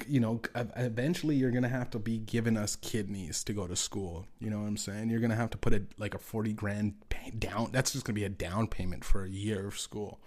You 0.06 0.20
know, 0.20 0.40
eventually 0.76 1.36
you're 1.36 1.50
gonna 1.50 1.68
have 1.68 1.90
to 1.90 1.98
be 1.98 2.18
giving 2.18 2.56
us 2.56 2.76
kidneys 2.76 3.42
to 3.44 3.52
go 3.52 3.66
to 3.66 3.76
school. 3.76 4.26
You 4.40 4.50
know 4.50 4.60
what 4.60 4.68
I'm 4.68 4.76
saying? 4.76 5.08
You're 5.08 5.20
gonna 5.20 5.36
have 5.36 5.50
to 5.50 5.58
put 5.58 5.72
a 5.72 5.82
like 5.98 6.14
a 6.14 6.18
forty 6.18 6.52
grand 6.52 6.94
down. 7.38 7.70
That's 7.72 7.92
just 7.92 8.04
gonna 8.04 8.14
be 8.14 8.24
a 8.24 8.28
down 8.28 8.68
payment 8.68 9.04
for 9.04 9.24
a 9.24 9.28
year 9.28 9.66
of 9.66 9.78
school, 9.78 10.20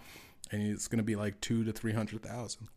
and 0.50 0.62
it's 0.62 0.88
gonna 0.88 1.04
be 1.04 1.16
like 1.16 1.40
two 1.40 1.64
to 1.64 1.72
three 1.72 1.92
hundred 1.92 2.22
thousand. 2.22 2.68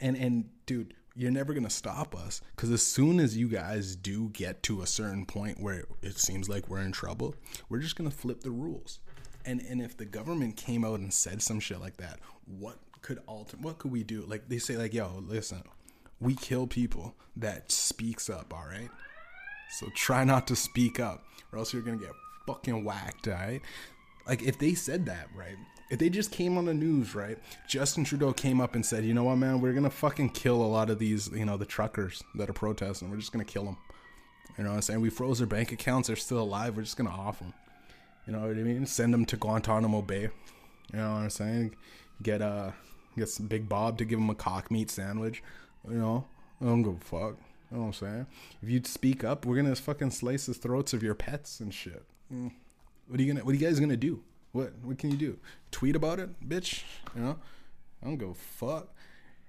And 0.00 0.16
and 0.16 0.48
dude, 0.64 0.94
you're 1.14 1.30
never 1.30 1.52
going 1.52 1.64
to 1.64 1.70
stop 1.70 2.14
us 2.14 2.40
because 2.54 2.70
as 2.70 2.82
soon 2.82 3.20
as 3.20 3.36
you 3.36 3.48
guys 3.48 3.96
do 3.96 4.28
get 4.30 4.62
to 4.64 4.82
a 4.82 4.86
certain 4.86 5.26
point 5.26 5.60
where 5.60 5.84
it 6.02 6.18
seems 6.18 6.48
like 6.48 6.68
we're 6.68 6.80
in 6.80 6.92
trouble, 6.92 7.34
we're 7.68 7.80
just 7.80 7.96
going 7.96 8.08
to 8.08 8.16
flip 8.16 8.40
the 8.40 8.50
rules. 8.50 9.00
And 9.44 9.60
and 9.60 9.80
if 9.80 9.96
the 9.96 10.04
government 10.04 10.56
came 10.56 10.84
out 10.84 11.00
and 11.00 11.12
said 11.12 11.42
some 11.42 11.60
shit 11.60 11.80
like 11.80 11.96
that, 11.96 12.20
what 12.46 12.78
could 13.02 13.20
alter? 13.26 13.56
What 13.60 13.78
could 13.78 13.90
we 13.90 14.02
do? 14.02 14.24
Like 14.26 14.48
they 14.48 14.58
say, 14.58 14.76
like 14.76 14.94
yo, 14.94 15.22
listen, 15.26 15.62
we 16.20 16.34
kill 16.34 16.66
people 16.66 17.14
that 17.36 17.70
speaks 17.70 18.30
up. 18.30 18.52
All 18.54 18.66
right, 18.66 18.90
so 19.78 19.88
try 19.94 20.24
not 20.24 20.46
to 20.48 20.56
speak 20.56 21.00
up, 21.00 21.24
or 21.52 21.58
else 21.58 21.72
you're 21.72 21.82
gonna 21.82 21.98
get 21.98 22.12
fucking 22.46 22.84
whacked. 22.84 23.28
All 23.28 23.34
right. 23.34 23.60
Like 24.26 24.42
if 24.42 24.58
they 24.58 24.74
said 24.74 25.06
that, 25.06 25.28
right? 25.34 25.56
if 25.90 25.98
they 25.98 26.08
just 26.08 26.30
came 26.30 26.56
on 26.56 26.64
the 26.64 26.72
news, 26.72 27.14
right? 27.16 27.36
Justin 27.66 28.04
Trudeau 28.04 28.32
came 28.32 28.60
up 28.60 28.76
and 28.76 28.86
said, 28.86 29.04
"You 29.04 29.12
know 29.12 29.24
what, 29.24 29.36
man? 29.36 29.60
We're 29.60 29.72
gonna 29.72 29.90
fucking 29.90 30.30
kill 30.30 30.62
a 30.62 30.64
lot 30.64 30.88
of 30.88 31.00
these, 31.00 31.28
you 31.32 31.44
know, 31.44 31.56
the 31.56 31.66
truckers 31.66 32.22
that 32.36 32.48
are 32.48 32.54
protesting. 32.54 33.10
We're 33.10 33.16
just 33.16 33.32
gonna 33.32 33.44
kill 33.44 33.64
them." 33.64 33.76
You 34.56 34.64
know 34.64 34.70
what 34.70 34.76
I'm 34.76 34.82
saying? 34.82 35.00
We 35.00 35.10
froze 35.10 35.38
their 35.38 35.48
bank 35.48 35.72
accounts. 35.72 36.06
They're 36.06 36.16
still 36.16 36.40
alive. 36.40 36.76
We're 36.76 36.82
just 36.82 36.96
gonna 36.96 37.10
off 37.10 37.40
them. 37.40 37.52
You 38.26 38.32
know 38.32 38.40
what 38.40 38.50
I 38.50 38.54
mean? 38.54 38.86
Send 38.86 39.12
them 39.12 39.24
to 39.26 39.36
Guantanamo 39.36 40.02
Bay. 40.02 40.30
You 40.92 40.98
know 40.98 41.12
what 41.14 41.22
I'm 41.22 41.30
saying? 41.30 41.74
Get 42.22 42.40
uh, 42.40 42.70
get 43.20 43.28
some 43.28 43.46
Big 43.46 43.68
Bob 43.68 43.98
to 43.98 44.04
give 44.04 44.18
him 44.18 44.30
a 44.30 44.34
cock 44.34 44.70
meat 44.70 44.90
sandwich. 44.90 45.42
You 45.88 45.96
know, 45.96 46.26
I 46.60 46.64
don't 46.64 46.82
give 46.82 46.94
a 46.94 47.04
fuck. 47.04 47.36
You 47.70 47.76
know 47.76 47.82
what 47.82 47.86
I'm 47.86 47.92
saying? 47.92 48.26
If 48.62 48.68
you 48.68 48.80
speak 48.84 49.22
up, 49.22 49.46
we're 49.46 49.56
gonna 49.56 49.76
fucking 49.76 50.10
slice 50.10 50.46
the 50.46 50.54
throats 50.54 50.92
of 50.92 51.02
your 51.02 51.14
pets 51.14 51.60
and 51.60 51.72
shit. 51.72 52.02
Mm. 52.32 52.52
What 53.06 53.20
are 53.20 53.22
you 53.22 53.32
gonna? 53.32 53.44
What 53.44 53.52
are 53.52 53.58
you 53.58 53.66
guys 53.66 53.78
gonna 53.78 53.96
do? 53.96 54.22
What 54.52 54.72
what 54.82 54.98
can 54.98 55.10
you 55.10 55.16
do? 55.16 55.38
Tweet 55.70 55.94
about 55.94 56.18
it, 56.18 56.48
bitch. 56.48 56.82
You 57.14 57.22
know, 57.22 57.38
I 58.02 58.06
don't 58.06 58.18
give 58.18 58.30
a 58.30 58.34
fuck. 58.34 58.88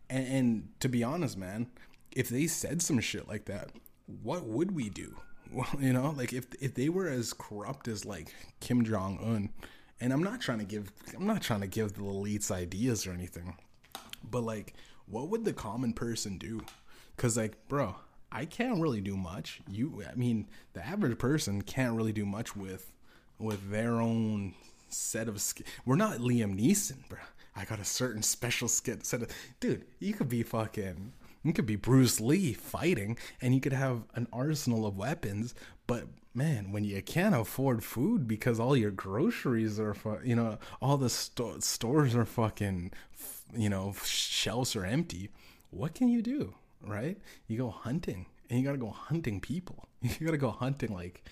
And, 0.10 0.28
and 0.28 0.68
to 0.82 0.90
be 0.90 1.04
honest, 1.04 1.38
man, 1.38 1.68
if 2.12 2.30
they 2.30 2.46
said 2.48 2.82
some 2.82 3.00
shit 3.00 3.28
like 3.28 3.46
that, 3.46 3.72
what 4.24 4.46
would 4.46 4.76
we 4.76 4.90
do? 4.90 5.18
Well, 5.52 5.68
you 5.80 5.94
know, 5.94 6.14
like 6.16 6.34
if 6.34 6.46
if 6.62 6.76
they 6.76 6.90
were 6.90 7.08
as 7.08 7.34
corrupt 7.34 7.88
as 7.88 8.06
like 8.06 8.34
Kim 8.60 8.84
Jong 8.84 9.20
Un, 9.24 9.50
and 10.02 10.12
I'm 10.12 10.24
not 10.24 10.42
trying 10.42 10.60
to 10.60 10.66
give 10.66 10.92
I'm 11.16 11.28
not 11.28 11.42
trying 11.42 11.62
to 11.62 11.68
give 11.68 11.94
the 11.94 12.02
elites 12.02 12.52
ideas 12.52 13.08
or 13.08 13.12
anything, 13.12 13.56
but 14.30 14.44
like, 14.44 14.74
what 15.06 15.30
would 15.30 15.46
the 15.46 15.54
common 15.54 15.94
person 15.94 16.38
do? 16.38 16.62
Because 17.16 17.38
like, 17.38 17.68
bro, 17.68 17.96
I 18.32 18.46
can't 18.46 18.82
really 18.82 19.02
do 19.02 19.16
much. 19.16 19.62
You, 19.70 20.04
I 20.10 20.16
mean, 20.16 20.48
the 20.74 20.86
average 20.86 21.18
person 21.20 21.62
can't 21.62 21.96
really 21.96 22.14
do 22.14 22.26
much 22.26 22.56
with 22.56 22.92
with 23.38 23.72
their 23.72 23.94
own 24.02 24.54
set 24.90 25.28
of 25.28 25.42
sk- 25.42 25.62
we're 25.86 25.96
not 25.96 26.20
Liam 26.20 26.60
Neeson, 26.60 27.08
bro. 27.10 27.20
I 27.56 27.66
got 27.66 27.80
a 27.80 27.86
certain 27.86 28.24
special 28.24 28.68
skit 28.68 29.06
set 29.06 29.24
of 29.24 29.30
dude. 29.60 29.86
You 30.00 30.14
could 30.14 30.30
be 30.30 30.44
fucking. 30.44 31.14
You 31.44 31.54
could 31.54 31.66
be 31.66 31.76
Bruce 31.76 32.22
Lee 32.22 32.54
fighting, 32.54 33.18
and 33.42 33.56
you 33.56 33.60
could 33.60 33.74
have 33.74 34.04
an 34.14 34.28
arsenal 34.32 34.86
of 34.86 34.98
weapons. 34.98 35.56
But 35.88 36.06
man, 36.34 36.72
when 36.72 36.84
you 36.84 37.02
can't 37.02 37.36
afford 37.36 37.84
food 37.84 38.28
because 38.28 38.60
all 38.60 38.76
your 38.76 38.92
groceries 38.92 39.80
are, 39.80 39.94
fu- 39.94 40.20
you 40.24 40.36
know, 40.36 40.58
all 40.82 40.98
the 40.98 41.10
sto- 41.10 41.60
stores 41.60 42.16
are 42.16 42.26
fucking, 42.26 42.92
you 43.56 43.70
know, 43.70 43.94
shelves 44.04 44.76
are 44.76 44.86
empty. 44.86 45.30
What 45.72 45.94
can 45.94 46.08
you 46.08 46.22
do, 46.22 46.54
right? 46.86 47.18
You 47.48 47.58
go 47.58 47.70
hunting, 47.70 48.26
and 48.50 48.60
you 48.60 48.66
gotta 48.66 48.78
go 48.78 48.90
hunting 48.92 49.40
people. 49.40 49.86
You 50.20 50.26
gotta 50.26 50.38
go 50.38 50.50
hunting 50.50 50.94
like 50.94 51.24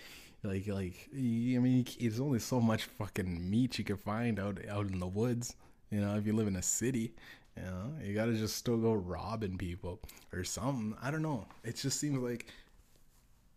like 0.43 0.67
like 0.67 1.09
I 1.11 1.17
mean, 1.17 1.85
it's 1.99 2.19
only 2.19 2.37
so 2.39 2.61
much 2.61 2.83
fucking 2.83 3.49
meat 3.49 3.79
you 3.79 3.83
can 3.83 3.97
find 3.97 4.39
out 4.39 4.59
out 4.69 4.87
in 4.87 4.99
the 4.99 5.07
woods. 5.07 5.55
You 5.89 6.01
know, 6.01 6.15
if 6.17 6.27
you 6.27 6.33
live 6.33 6.47
in 6.47 6.55
a 6.55 6.61
city, 6.61 7.13
you 7.57 7.63
know, 7.63 7.93
you 8.03 8.13
gotta 8.13 8.33
just 8.33 8.57
still 8.57 8.77
go 8.77 8.93
robbing 8.93 9.57
people 9.57 9.99
or 10.31 10.43
something. 10.43 10.95
I 11.01 11.09
don't 11.09 11.23
know. 11.23 11.47
It 11.63 11.77
just 11.77 11.99
seems 11.99 12.19
like 12.19 12.45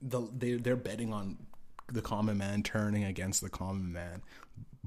the 0.03 0.29
they 0.37 0.55
they're 0.55 0.77
betting 0.77 1.13
on 1.13 1.39
the 1.91 2.03
common 2.03 2.39
man 2.39 2.63
turning 2.63 3.05
against 3.05 3.41
the 3.41 3.51
common 3.51 3.93
man 3.93 4.23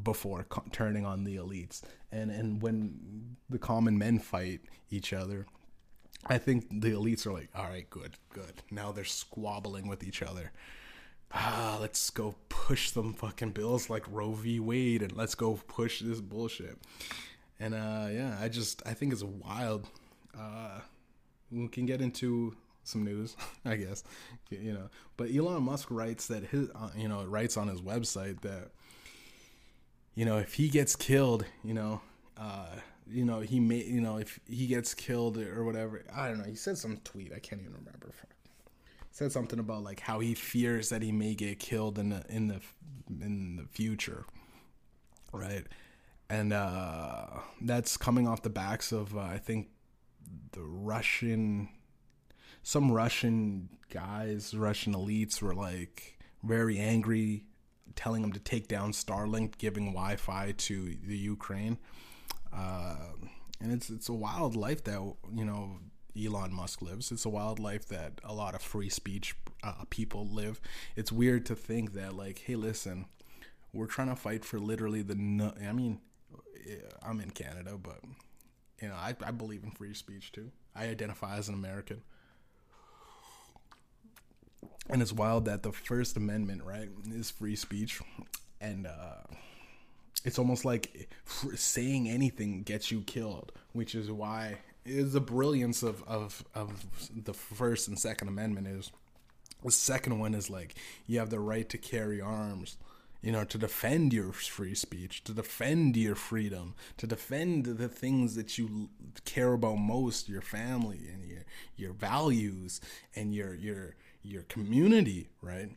before 0.01 0.45
co- 0.49 0.63
turning 0.71 1.05
on 1.05 1.23
the 1.23 1.37
elites. 1.37 1.81
And 2.11 2.29
and 2.29 2.61
when 2.61 3.37
the 3.49 3.59
common 3.59 3.97
men 3.97 4.19
fight 4.19 4.61
each 4.89 5.13
other, 5.13 5.45
I 6.27 6.37
think 6.37 6.67
the 6.69 6.91
elites 6.91 7.25
are 7.25 7.33
like, 7.33 7.49
all 7.55 7.65
right, 7.65 7.89
good, 7.89 8.15
good. 8.33 8.63
Now 8.69 8.91
they're 8.91 9.03
squabbling 9.03 9.87
with 9.87 10.03
each 10.03 10.21
other 10.21 10.51
ah, 11.35 11.77
let's 11.79 12.09
go 12.09 12.35
push 12.49 12.91
some 12.91 13.13
fucking 13.13 13.51
bills 13.51 13.89
like 13.89 14.03
Roe 14.09 14.31
v. 14.31 14.59
Wade 14.59 15.01
and 15.01 15.15
let's 15.15 15.35
go 15.35 15.59
push 15.67 16.01
this 16.01 16.21
bullshit. 16.21 16.77
And 17.59 17.73
uh, 17.73 18.07
yeah, 18.11 18.37
I 18.41 18.49
just 18.49 18.81
I 18.85 18.93
think 18.93 19.13
it's 19.13 19.23
wild. 19.23 19.87
Uh, 20.37 20.79
we 21.51 21.67
can 21.67 21.85
get 21.85 22.01
into 22.01 22.55
some 22.85 23.03
news, 23.03 23.35
I 23.65 23.75
guess, 23.75 24.03
you 24.49 24.73
know. 24.73 24.89
But 25.17 25.35
Elon 25.35 25.63
Musk 25.63 25.89
writes 25.91 26.27
that 26.27 26.45
his, 26.45 26.69
uh, 26.73 26.89
you 26.95 27.07
know, 27.07 27.23
writes 27.25 27.57
on 27.57 27.67
his 27.67 27.81
website 27.81 28.41
that, 28.41 28.71
you 30.15 30.25
know, 30.25 30.37
if 30.37 30.53
he 30.53 30.69
gets 30.69 30.95
killed, 30.95 31.45
you 31.63 31.73
know, 31.73 32.01
uh, 32.37 32.67
you 33.07 33.25
know, 33.25 33.41
he 33.41 33.59
may, 33.59 33.83
you 33.83 34.01
know, 34.01 34.17
if 34.17 34.39
he 34.47 34.67
gets 34.67 34.93
killed 34.93 35.37
or 35.37 35.63
whatever, 35.63 36.03
I 36.13 36.29
don't 36.29 36.39
know. 36.39 36.45
He 36.45 36.55
said 36.55 36.77
some 36.77 36.97
tweet, 37.03 37.31
I 37.33 37.39
can't 37.39 37.61
even 37.61 37.73
remember 37.73 38.13
said 39.15 39.31
something 39.31 39.59
about 39.59 39.81
like 39.81 40.01
how 40.01 40.19
he 40.19 40.33
fears 40.33 40.89
that 40.89 41.01
he 41.01 41.09
may 41.09 41.33
get 41.33 41.57
killed 41.57 41.97
in 41.97 42.09
the 42.09 42.21
in 42.27 42.49
the 42.49 42.59
in 43.21 43.55
the 43.55 43.63
future, 43.63 44.25
right? 45.31 45.65
And 46.29 46.51
uh, 46.51 47.27
that's 47.61 47.95
coming 47.95 48.27
off 48.27 48.41
the 48.41 48.49
backs 48.49 48.91
of 48.91 49.15
uh, 49.15 49.21
I 49.21 49.37
think 49.37 49.69
the 50.51 50.63
Russian, 50.63 51.69
some 52.65 52.91
Russian 52.91 53.69
guys, 53.91 54.55
Russian 54.55 54.95
elites 54.95 55.39
were 55.39 55.53
like 55.53 56.17
very 56.43 56.79
angry, 56.79 57.45
telling 57.95 58.23
them 58.23 58.33
to 58.33 58.39
take 58.39 58.67
down 58.67 58.91
Starlink, 58.91 59.59
giving 59.59 59.93
Wi-Fi 59.93 60.55
to 60.57 60.95
the 61.05 61.15
Ukraine. 61.15 61.77
Uh, 62.51 62.95
and 63.61 63.71
it's 63.71 63.91
it's 63.91 64.09
a 64.09 64.13
wild 64.13 64.55
life 64.55 64.83
that 64.85 64.99
you 65.31 65.45
know 65.45 65.77
Elon 66.19 66.51
Musk 66.51 66.81
lives. 66.81 67.11
It's 67.11 67.23
a 67.23 67.29
wild 67.29 67.59
life 67.59 67.87
that 67.89 68.13
a 68.23 68.33
lot 68.33 68.55
of 68.55 68.63
free 68.63 68.89
speech 68.89 69.35
uh, 69.63 69.83
people 69.91 70.27
live. 70.27 70.59
It's 70.95 71.11
weird 71.11 71.45
to 71.45 71.55
think 71.55 71.93
that, 71.93 72.15
like, 72.15 72.39
hey, 72.39 72.55
listen, 72.55 73.05
we're 73.73 73.85
trying 73.85 74.09
to 74.09 74.15
fight 74.15 74.43
for 74.43 74.57
literally 74.57 75.03
the. 75.03 75.13
No- 75.13 75.53
I 75.63 75.71
mean, 75.71 76.01
I'm 77.03 77.19
in 77.19 77.29
Canada, 77.29 77.77
but 77.77 77.99
you 78.81 78.87
know, 78.87 78.95
I, 78.95 79.15
I 79.23 79.29
believe 79.29 79.63
in 79.63 79.69
free 79.69 79.93
speech 79.93 80.31
too. 80.31 80.49
I 80.75 80.87
identify 80.87 81.37
as 81.37 81.47
an 81.47 81.53
American. 81.53 82.01
And 84.89 85.01
it's 85.01 85.13
wild 85.13 85.45
that 85.45 85.63
the 85.63 85.71
First 85.71 86.17
Amendment, 86.17 86.63
right, 86.63 86.89
is 87.11 87.31
free 87.31 87.55
speech. 87.55 88.01
And 88.61 88.87
uh, 88.87 89.23
it's 90.23 90.39
almost 90.39 90.65
like 90.65 91.09
saying 91.55 92.09
anything 92.09 92.63
gets 92.63 92.91
you 92.91 93.01
killed, 93.01 93.51
which 93.73 93.95
is 93.95 94.11
why 94.11 94.59
is 94.85 95.13
the 95.13 95.21
brilliance 95.21 95.83
of, 95.83 96.03
of 96.07 96.43
of 96.53 96.85
the 97.15 97.33
first 97.33 97.87
and 97.87 97.97
second 97.99 98.27
amendment 98.27 98.67
is 98.67 98.91
the 99.63 99.71
second 99.71 100.19
one 100.19 100.35
is 100.35 100.49
like 100.49 100.75
you 101.07 101.17
have 101.17 101.31
the 101.31 101.39
right 101.39 101.69
to 101.69 101.77
carry 101.77 102.21
arms 102.21 102.77
you 103.21 103.31
know 103.31 103.43
to 103.43 103.57
defend 103.57 104.13
your 104.13 104.31
free 104.31 104.75
speech 104.75 105.23
to 105.23 105.33
defend 105.33 105.97
your 105.97 106.13
freedom 106.13 106.75
to 106.97 107.07
defend 107.07 107.65
the 107.65 107.87
things 107.87 108.35
that 108.35 108.57
you 108.57 108.89
care 109.25 109.53
about 109.53 109.77
most 109.77 110.29
your 110.29 110.41
family 110.41 111.01
and 111.11 111.25
your 111.25 111.45
your 111.75 111.93
values 111.93 112.79
and 113.15 113.33
your 113.33 113.55
your 113.55 113.95
your 114.25 114.43
community 114.43 115.29
right 115.41 115.69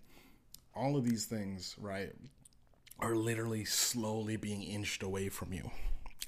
all 0.75 0.97
of 0.97 1.05
these 1.05 1.27
things 1.27 1.75
right 1.79 2.13
are 3.01 3.15
literally 3.15 3.65
slowly 3.65 4.37
being 4.37 4.63
inched 4.63 5.03
away 5.03 5.29
from 5.29 5.53
you 5.53 5.71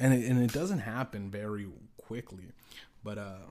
and 0.01 0.15
it, 0.15 0.29
and 0.29 0.43
it 0.43 0.53
doesn't 0.53 0.79
happen 0.81 1.31
very 1.31 1.69
quickly, 1.99 2.47
but 3.05 3.19
uh, 3.19 3.47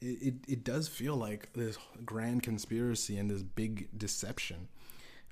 it, 0.00 0.06
it, 0.06 0.34
it 0.48 0.64
does 0.64 0.88
feel 0.88 1.14
like 1.14 1.52
this 1.52 1.76
grand 2.04 2.42
conspiracy 2.42 3.18
and 3.18 3.30
this 3.30 3.42
big 3.42 3.88
deception, 3.96 4.68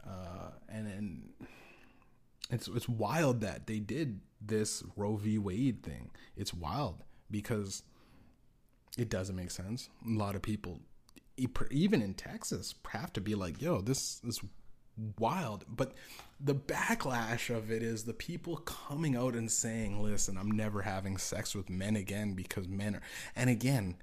uh, 0.06 0.50
and 0.68 0.86
and 0.86 1.28
it's 2.50 2.68
it's 2.68 2.88
wild 2.88 3.40
that 3.40 3.66
they 3.66 3.78
did 3.78 4.20
this 4.40 4.84
Roe 4.96 5.16
v. 5.16 5.38
Wade 5.38 5.82
thing. 5.82 6.10
It's 6.36 6.52
wild 6.52 7.02
because 7.30 7.82
it 8.98 9.08
doesn't 9.08 9.34
make 9.34 9.50
sense. 9.50 9.88
A 10.06 10.10
lot 10.10 10.34
of 10.34 10.42
people, 10.42 10.80
even 11.70 12.02
in 12.02 12.14
Texas, 12.14 12.74
have 12.90 13.12
to 13.14 13.20
be 13.20 13.34
like, 13.34 13.60
"Yo, 13.60 13.80
this 13.80 14.20
is 14.24 14.40
wild. 15.18 15.64
But 15.68 15.92
the 16.40 16.54
backlash 16.54 17.54
of 17.54 17.70
it 17.70 17.82
is 17.82 18.04
the 18.04 18.14
people 18.14 18.56
coming 18.58 19.16
out 19.16 19.34
and 19.34 19.50
saying, 19.50 20.02
"Listen, 20.02 20.36
I'm 20.36 20.50
never 20.50 20.82
having 20.82 21.16
sex 21.16 21.54
with 21.54 21.70
men 21.70 21.96
again 21.96 22.34
because 22.34 22.68
men 22.68 22.96
are." 22.96 23.02
And 23.34 23.50
again, 23.50 23.96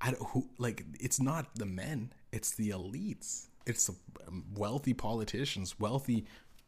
I 0.00 0.12
don't, 0.12 0.22
who 0.30 0.48
like 0.58 0.84
it's 1.00 1.20
not 1.20 1.54
the 1.54 1.66
men, 1.66 2.12
it's 2.32 2.54
the 2.54 2.70
elites. 2.70 3.46
It's 3.66 3.86
the 3.86 3.94
um, 4.26 4.46
wealthy 4.54 4.94
politicians, 4.94 5.78
wealthy 5.78 6.26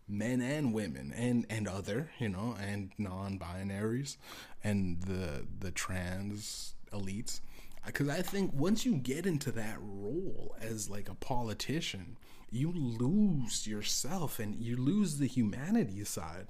men 0.09 0.41
and 0.41 0.75
women 0.75 1.13
and 1.17 1.47
and 1.49 1.69
other, 1.69 2.11
you 2.19 2.29
know, 2.29 2.57
and 2.61 2.91
non-binaries 2.99 4.17
and 4.63 5.03
the 5.03 5.47
the 5.61 5.71
trans 5.71 6.75
elites 6.93 7.41
because 7.87 8.09
I 8.09 8.23
think 8.23 8.53
once 8.55 8.85
you 8.85 8.97
get 8.97 9.27
into 9.27 9.51
that 9.53 9.79
role 9.81 10.57
as 10.61 10.91
like 10.91 11.09
a 11.09 11.15
politician, 11.15 12.17
you 12.51 12.73
lose 12.73 13.67
yourself 13.67 14.39
and 14.39 14.55
you 14.55 14.77
lose 14.77 15.19
the 15.19 15.27
humanity 15.27 16.05
side. 16.05 16.49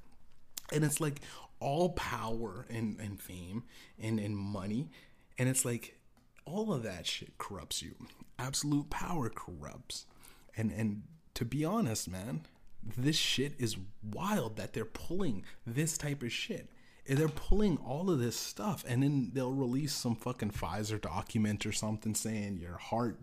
And 0.73 0.85
it's 0.85 1.01
like 1.01 1.21
all 1.61 1.91
power 1.91 2.67
and, 2.71 2.99
and 2.99 3.21
fame 3.21 3.65
and, 3.99 4.19
and 4.19 4.37
money. 4.37 4.91
And 5.39 5.49
it's 5.49 5.65
like 5.65 5.99
all 6.45 6.73
of 6.73 6.83
that 6.83 7.07
shit 7.07 7.39
corrupts 7.39 7.83
you. 7.83 7.95
Absolute 8.39 8.91
power 8.91 9.29
corrupts. 9.29 10.07
And 10.57 10.73
and 10.73 11.03
to 11.35 11.45
be 11.45 11.65
honest, 11.65 12.09
man, 12.09 12.47
this 12.83 13.17
shit 13.17 13.55
is 13.59 13.77
wild 14.03 14.57
that 14.57 14.73
they're 14.73 14.85
pulling 14.85 15.45
this 15.67 15.97
type 15.97 16.23
of 16.23 16.33
shit 16.33 16.71
Eh, 17.11 17.15
they're 17.15 17.29
pulling 17.29 17.77
all 17.79 18.09
of 18.09 18.21
this 18.21 18.37
stuff 18.37 18.85
and 18.87 19.03
then 19.03 19.31
they'll 19.35 19.53
release 19.53 19.93
some 19.93 20.15
fucking 20.15 20.53
Pfizer 20.53 21.01
document 21.01 21.67
or 21.67 21.73
something 21.73 22.15
saying 22.15 22.59
your 22.59 22.77
heart 22.77 23.19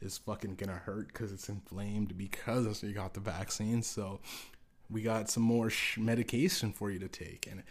is 0.00 0.18
fucking 0.18 0.56
gonna 0.56 0.72
hurt 0.72 1.08
because 1.08 1.32
it's 1.32 1.48
inflamed 1.48 2.18
because 2.18 2.82
you 2.82 2.92
got 2.92 3.14
the 3.14 3.20
vaccine. 3.20 3.82
So 3.82 4.20
we 4.90 5.02
got 5.02 5.30
some 5.30 5.44
more 5.44 5.70
sh- 5.70 5.98
medication 5.98 6.72
for 6.72 6.90
you 6.90 6.98
to 6.98 7.08
take. 7.08 7.46
And 7.50 7.62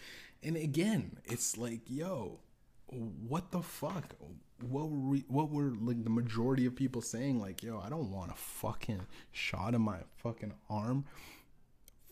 and 0.44 0.56
again, 0.56 1.18
it's 1.26 1.58
like, 1.58 1.82
yo, 1.88 2.40
what 2.88 3.52
the 3.52 3.62
fuck? 3.62 4.16
What 4.62 4.90
were 4.90 5.10
we, 5.10 5.26
what 5.28 5.50
were 5.50 5.74
like 5.82 6.04
the 6.04 6.10
majority 6.10 6.66
of 6.66 6.76
people 6.76 7.02
saying? 7.02 7.40
Like, 7.42 7.64
yo, 7.64 7.80
I 7.80 7.90
don't 7.90 8.12
want 8.12 8.32
a 8.32 8.36
fucking 8.36 9.02
shot 9.32 9.74
in 9.74 9.82
my 9.82 9.98
fucking 10.18 10.54
arm 10.70 11.06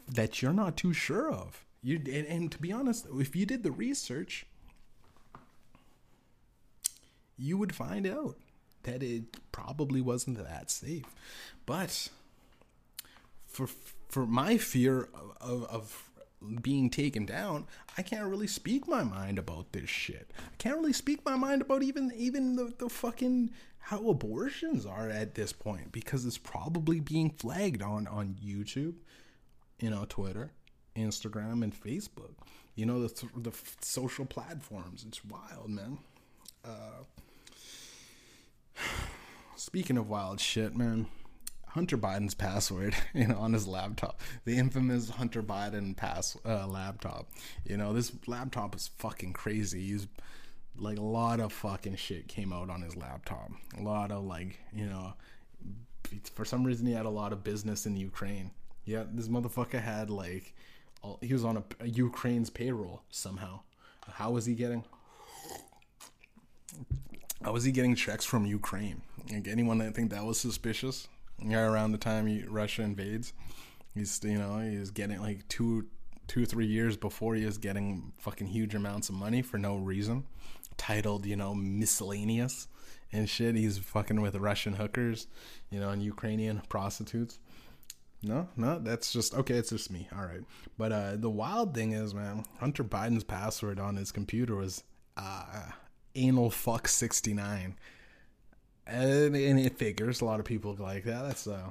that 0.08 0.42
you're 0.42 0.54
not 0.54 0.76
too 0.76 0.92
sure 0.94 1.32
of. 1.32 1.66
You 1.86 1.98
and, 1.98 2.26
and 2.26 2.52
to 2.52 2.58
be 2.58 2.72
honest, 2.72 3.06
if 3.14 3.36
you 3.36 3.46
did 3.46 3.62
the 3.62 3.72
research, 3.72 4.48
you 7.38 7.60
would 7.60 7.76
find 7.76 8.08
out 8.08 8.38
that 8.84 9.04
it 9.04 9.52
probably 9.52 10.02
wasn't 10.02 10.44
that 10.44 10.72
safe. 10.72 11.06
But 11.68 12.10
for 13.46 13.68
for 14.10 14.26
my 14.26 14.58
fear 14.58 15.10
of, 15.14 15.36
of, 15.40 15.64
of, 15.66 16.10
being 16.64 16.90
taken 16.90 17.26
down, 17.26 17.68
I 18.00 18.02
can't 18.02 18.30
really 18.30 18.48
speak 18.48 18.88
my 18.88 19.04
mind 19.04 19.38
about 19.38 19.72
this 19.72 19.90
shit. 19.90 20.32
I 20.40 20.56
can't 20.58 20.78
really 20.78 20.94
speak 20.94 21.24
my 21.24 21.36
mind 21.36 21.62
about 21.62 21.84
even 21.84 22.12
even 22.16 22.56
the, 22.56 22.74
the 22.80 22.90
fucking 22.90 23.52
how 23.78 24.10
abortions 24.10 24.88
are 24.88 25.12
at 25.12 25.36
this 25.36 25.54
point 25.54 25.92
because 25.92 26.26
it's 26.26 26.40
probably 26.40 27.00
being 27.00 27.30
flagged 27.30 27.84
on 27.84 28.08
on 28.08 28.38
YouTube, 28.44 28.96
you 29.80 29.92
know, 29.92 30.08
Twitter, 30.10 30.52
Instagram 30.96 31.64
and 31.64 31.74
Facebook. 31.74 32.34
You 32.76 32.86
know 32.86 33.08
the 33.08 33.28
the 33.38 33.52
social 33.82 34.26
platforms. 34.26 35.06
It's 35.08 35.24
wild, 35.24 35.70
man. 35.70 35.98
Uh, 36.64 37.04
speaking 39.56 39.98
of 39.98 40.10
wild 40.10 40.40
shit, 40.40 40.76
man. 40.76 41.08
Hunter 41.70 41.98
Biden's 41.98 42.34
password, 42.34 42.96
you 43.14 43.28
know, 43.28 43.38
on 43.38 43.52
his 43.52 43.68
laptop, 43.68 44.22
the 44.46 44.58
infamous 44.58 45.10
Hunter 45.10 45.44
Biden 45.44 45.96
pass 45.96 46.38
uh, 46.46 46.66
laptop. 46.68 47.30
You 47.66 47.76
know, 47.76 47.92
this 47.92 48.14
laptop 48.28 48.76
is 48.76 48.90
fucking 48.98 49.34
crazy. 49.34 49.88
He's 49.88 50.08
like 50.78 50.98
a 50.98 51.04
lot 51.04 51.42
of 51.42 51.52
fucking 51.52 51.98
shit 51.98 52.30
came 52.30 52.54
out 52.54 52.70
on 52.70 52.82
his 52.82 52.96
laptop. 52.96 53.52
A 53.78 53.82
lot 53.82 54.12
of 54.12 54.24
like, 54.24 54.60
you 54.74 54.86
know, 54.86 55.14
for 56.34 56.46
some 56.46 56.64
reason 56.64 56.86
he 56.86 56.94
had 56.94 57.06
a 57.06 57.10
lot 57.10 57.34
of 57.34 57.44
business 57.44 57.86
in 57.86 57.98
Ukraine. 57.98 58.52
Yeah, 58.86 59.04
this 59.12 59.28
motherfucker 59.28 59.82
had 59.82 60.10
like 60.10 60.54
he 61.22 61.34
was 61.34 61.44
on 61.46 61.58
a, 61.58 61.64
a 61.80 61.88
Ukraine's 61.88 62.50
payroll 62.50 63.02
somehow. 63.10 63.62
How 64.14 64.32
was 64.32 64.46
he 64.46 64.54
getting? 64.54 64.84
How 67.44 67.52
was 67.52 67.64
he 67.64 67.72
getting 67.72 67.96
checks 67.96 68.26
from 68.26 68.46
Ukraine? 68.46 69.02
Like 69.32 69.48
anyone 69.48 69.78
that 69.80 69.96
think 69.96 70.12
that 70.12 70.26
was 70.26 70.40
suspicious? 70.40 71.08
Yeah, 71.44 71.66
around 71.66 71.92
the 71.92 71.98
time 71.98 72.28
he, 72.28 72.44
Russia 72.44 72.84
invades, 72.84 73.34
he's 73.94 74.22
you 74.24 74.38
know 74.38 74.60
he's 74.60 74.92
getting 74.92 75.20
like 75.22 75.48
two, 75.48 75.88
two 76.28 76.46
three 76.46 76.66
years 76.66 76.96
before 76.96 77.36
he 77.36 77.44
is 77.44 77.58
getting 77.58 78.14
fucking 78.18 78.48
huge 78.48 78.74
amounts 78.74 79.10
of 79.10 79.16
money 79.16 79.42
for 79.42 79.58
no 79.58 79.78
reason, 79.78 80.26
titled 80.78 81.26
you 81.26 81.36
know 81.36 81.54
miscellaneous 81.54 82.68
and 83.12 83.30
shit. 83.30 83.56
He's 83.56 83.78
fucking 83.78 84.22
with 84.22 84.36
Russian 84.36 84.74
hookers, 84.74 85.28
you 85.70 85.80
know, 85.80 85.90
and 85.90 86.02
Ukrainian 86.02 86.62
prostitutes. 86.70 87.40
No, 88.26 88.48
no, 88.58 88.80
that's 88.80 89.14
just 89.14 89.36
okay. 89.36 89.54
It's 89.56 89.70
just 89.70 89.92
me. 89.92 90.08
All 90.16 90.26
right, 90.26 90.42
but 90.80 90.92
uh, 90.92 91.16
the 91.16 91.30
wild 91.30 91.76
thing 91.76 91.92
is, 91.92 92.14
man, 92.16 92.44
Hunter 92.60 92.84
Biden's 92.84 93.24
password 93.24 93.80
on 93.80 93.98
his 93.98 94.12
computer 94.12 94.56
was 94.56 94.84
uh, 95.16 95.62
anal 96.16 96.50
fuck 96.50 96.88
sixty 96.88 97.34
nine, 97.34 97.76
and, 98.88 99.36
and 99.36 99.60
it 99.60 99.78
figures 99.78 100.22
a 100.22 100.26
lot 100.26 100.40
of 100.40 100.46
people 100.46 100.76
like 100.80 101.04
that. 101.04 101.22
That's 101.28 101.46
uh, 101.46 101.70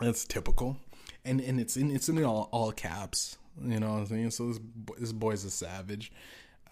that's 0.00 0.24
typical, 0.24 0.78
and 1.24 1.40
and 1.40 1.60
it's 1.60 1.76
in 1.76 1.94
it's 1.94 2.08
in 2.08 2.24
all 2.24 2.48
all 2.50 2.72
caps. 2.72 3.38
You 3.62 3.78
know 3.78 3.92
what 3.92 3.98
I'm 4.00 4.06
saying? 4.06 4.30
So 4.32 4.48
this 4.48 4.60
this 4.98 5.12
boy's 5.12 5.44
a 5.44 5.50
savage. 5.50 6.10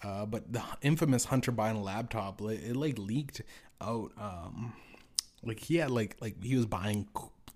Uh, 0.03 0.25
but 0.25 0.51
the 0.51 0.61
infamous 0.81 1.25
Hunter 1.25 1.51
Biden 1.51 1.83
laptop, 1.83 2.41
it, 2.41 2.61
it 2.63 2.75
like 2.75 2.99
leaked 2.99 3.41
out. 3.81 4.11
Um, 4.19 4.73
like 5.43 5.59
he 5.59 5.77
had 5.77 5.91
like 5.91 6.17
like 6.19 6.43
he 6.43 6.55
was 6.55 6.65
buying 6.65 7.07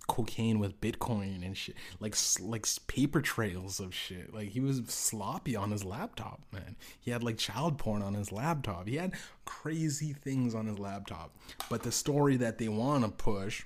cocaine 0.06 0.58
with 0.58 0.80
Bitcoin 0.80 1.44
and 1.44 1.56
shit, 1.56 1.76
like 2.00 2.16
like 2.40 2.66
paper 2.86 3.20
trails 3.20 3.80
of 3.80 3.94
shit. 3.94 4.32
Like 4.34 4.50
he 4.50 4.60
was 4.60 4.82
sloppy 4.86 5.56
on 5.56 5.70
his 5.70 5.84
laptop, 5.84 6.42
man. 6.52 6.76
He 7.00 7.10
had 7.10 7.22
like 7.22 7.38
child 7.38 7.78
porn 7.78 8.02
on 8.02 8.14
his 8.14 8.32
laptop. 8.32 8.88
He 8.88 8.96
had 8.96 9.14
crazy 9.44 10.12
things 10.12 10.54
on 10.54 10.66
his 10.66 10.78
laptop. 10.78 11.36
But 11.68 11.82
the 11.82 11.92
story 11.92 12.36
that 12.36 12.58
they 12.58 12.68
want 12.68 13.04
to 13.04 13.10
push 13.10 13.64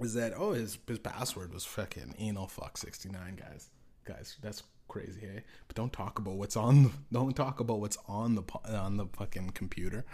is 0.00 0.14
that 0.14 0.32
oh 0.36 0.52
his 0.52 0.78
his 0.86 0.98
password 0.98 1.52
was 1.52 1.64
fucking 1.64 2.14
anal 2.18 2.46
fuck 2.46 2.76
sixty 2.76 3.08
nine 3.08 3.36
guys. 3.36 3.68
Guys, 4.04 4.36
that's 4.42 4.62
crazy, 4.88 5.20
hey? 5.20 5.42
But 5.66 5.76
don't 5.76 5.92
talk 5.92 6.18
about 6.18 6.34
what's 6.34 6.56
on. 6.56 6.84
The, 6.84 6.90
don't 7.12 7.34
talk 7.34 7.60
about 7.60 7.80
what's 7.80 7.98
on 8.06 8.34
the 8.34 8.42
on 8.68 8.96
the 8.96 9.06
fucking 9.06 9.50
computer 9.50 10.04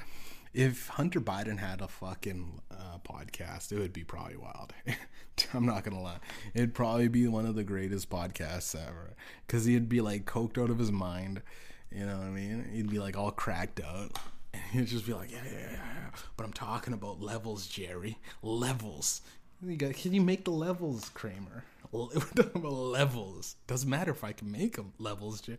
if 0.52 0.88
Hunter 0.88 1.20
Biden 1.20 1.58
had 1.58 1.80
a 1.80 1.88
fucking 1.88 2.60
uh, 2.70 2.98
podcast, 3.04 3.72
it 3.72 3.78
would 3.78 3.92
be 3.92 4.04
probably 4.04 4.36
wild. 4.36 4.72
I'm 5.54 5.64
not 5.64 5.84
gonna 5.84 6.02
lie, 6.02 6.18
it'd 6.54 6.74
probably 6.74 7.08
be 7.08 7.26
one 7.26 7.46
of 7.46 7.54
the 7.54 7.64
greatest 7.64 8.10
podcasts 8.10 8.74
ever 8.74 9.14
because 9.46 9.64
he'd 9.64 9.88
be 9.88 10.00
like 10.00 10.24
coked 10.24 10.62
out 10.62 10.70
of 10.70 10.78
his 10.78 10.92
mind. 10.92 11.42
You 11.90 12.06
know 12.06 12.18
what 12.18 12.26
I 12.26 12.30
mean? 12.30 12.68
He'd 12.72 12.90
be 12.90 12.98
like 12.98 13.16
all 13.16 13.30
cracked 13.30 13.80
out. 13.80 14.18
And 14.52 14.80
he'd 14.80 14.88
just 14.88 15.06
be 15.06 15.12
like, 15.12 15.30
yeah, 15.30 15.42
yeah, 15.44 15.58
yeah, 15.58 15.70
yeah. 15.70 16.10
But 16.36 16.44
I'm 16.44 16.52
talking 16.52 16.92
about 16.92 17.20
levels, 17.20 17.68
Jerry. 17.68 18.18
Levels. 18.42 19.22
You 19.64 19.76
got, 19.76 19.94
can 19.94 20.12
you 20.12 20.20
make 20.20 20.44
the 20.44 20.50
levels, 20.50 21.08
Kramer? 21.14 21.62
We're 21.92 22.08
talking 22.08 22.50
about 22.56 22.72
levels. 22.72 23.54
Doesn't 23.68 23.88
matter 23.88 24.10
if 24.10 24.24
I 24.24 24.32
can 24.32 24.50
make 24.50 24.74
them 24.74 24.92
levels. 24.98 25.40
Jerry. 25.40 25.58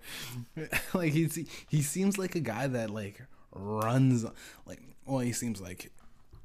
like 0.94 1.14
he's 1.14 1.40
he 1.70 1.82
seems 1.82 2.18
like 2.18 2.36
a 2.36 2.42
guy 2.42 2.68
that 2.68 2.90
like 2.90 3.22
runs 3.54 4.26
like 4.66 4.82
well 5.06 5.20
he 5.20 5.34
seems 5.34 5.62
like 5.62 5.92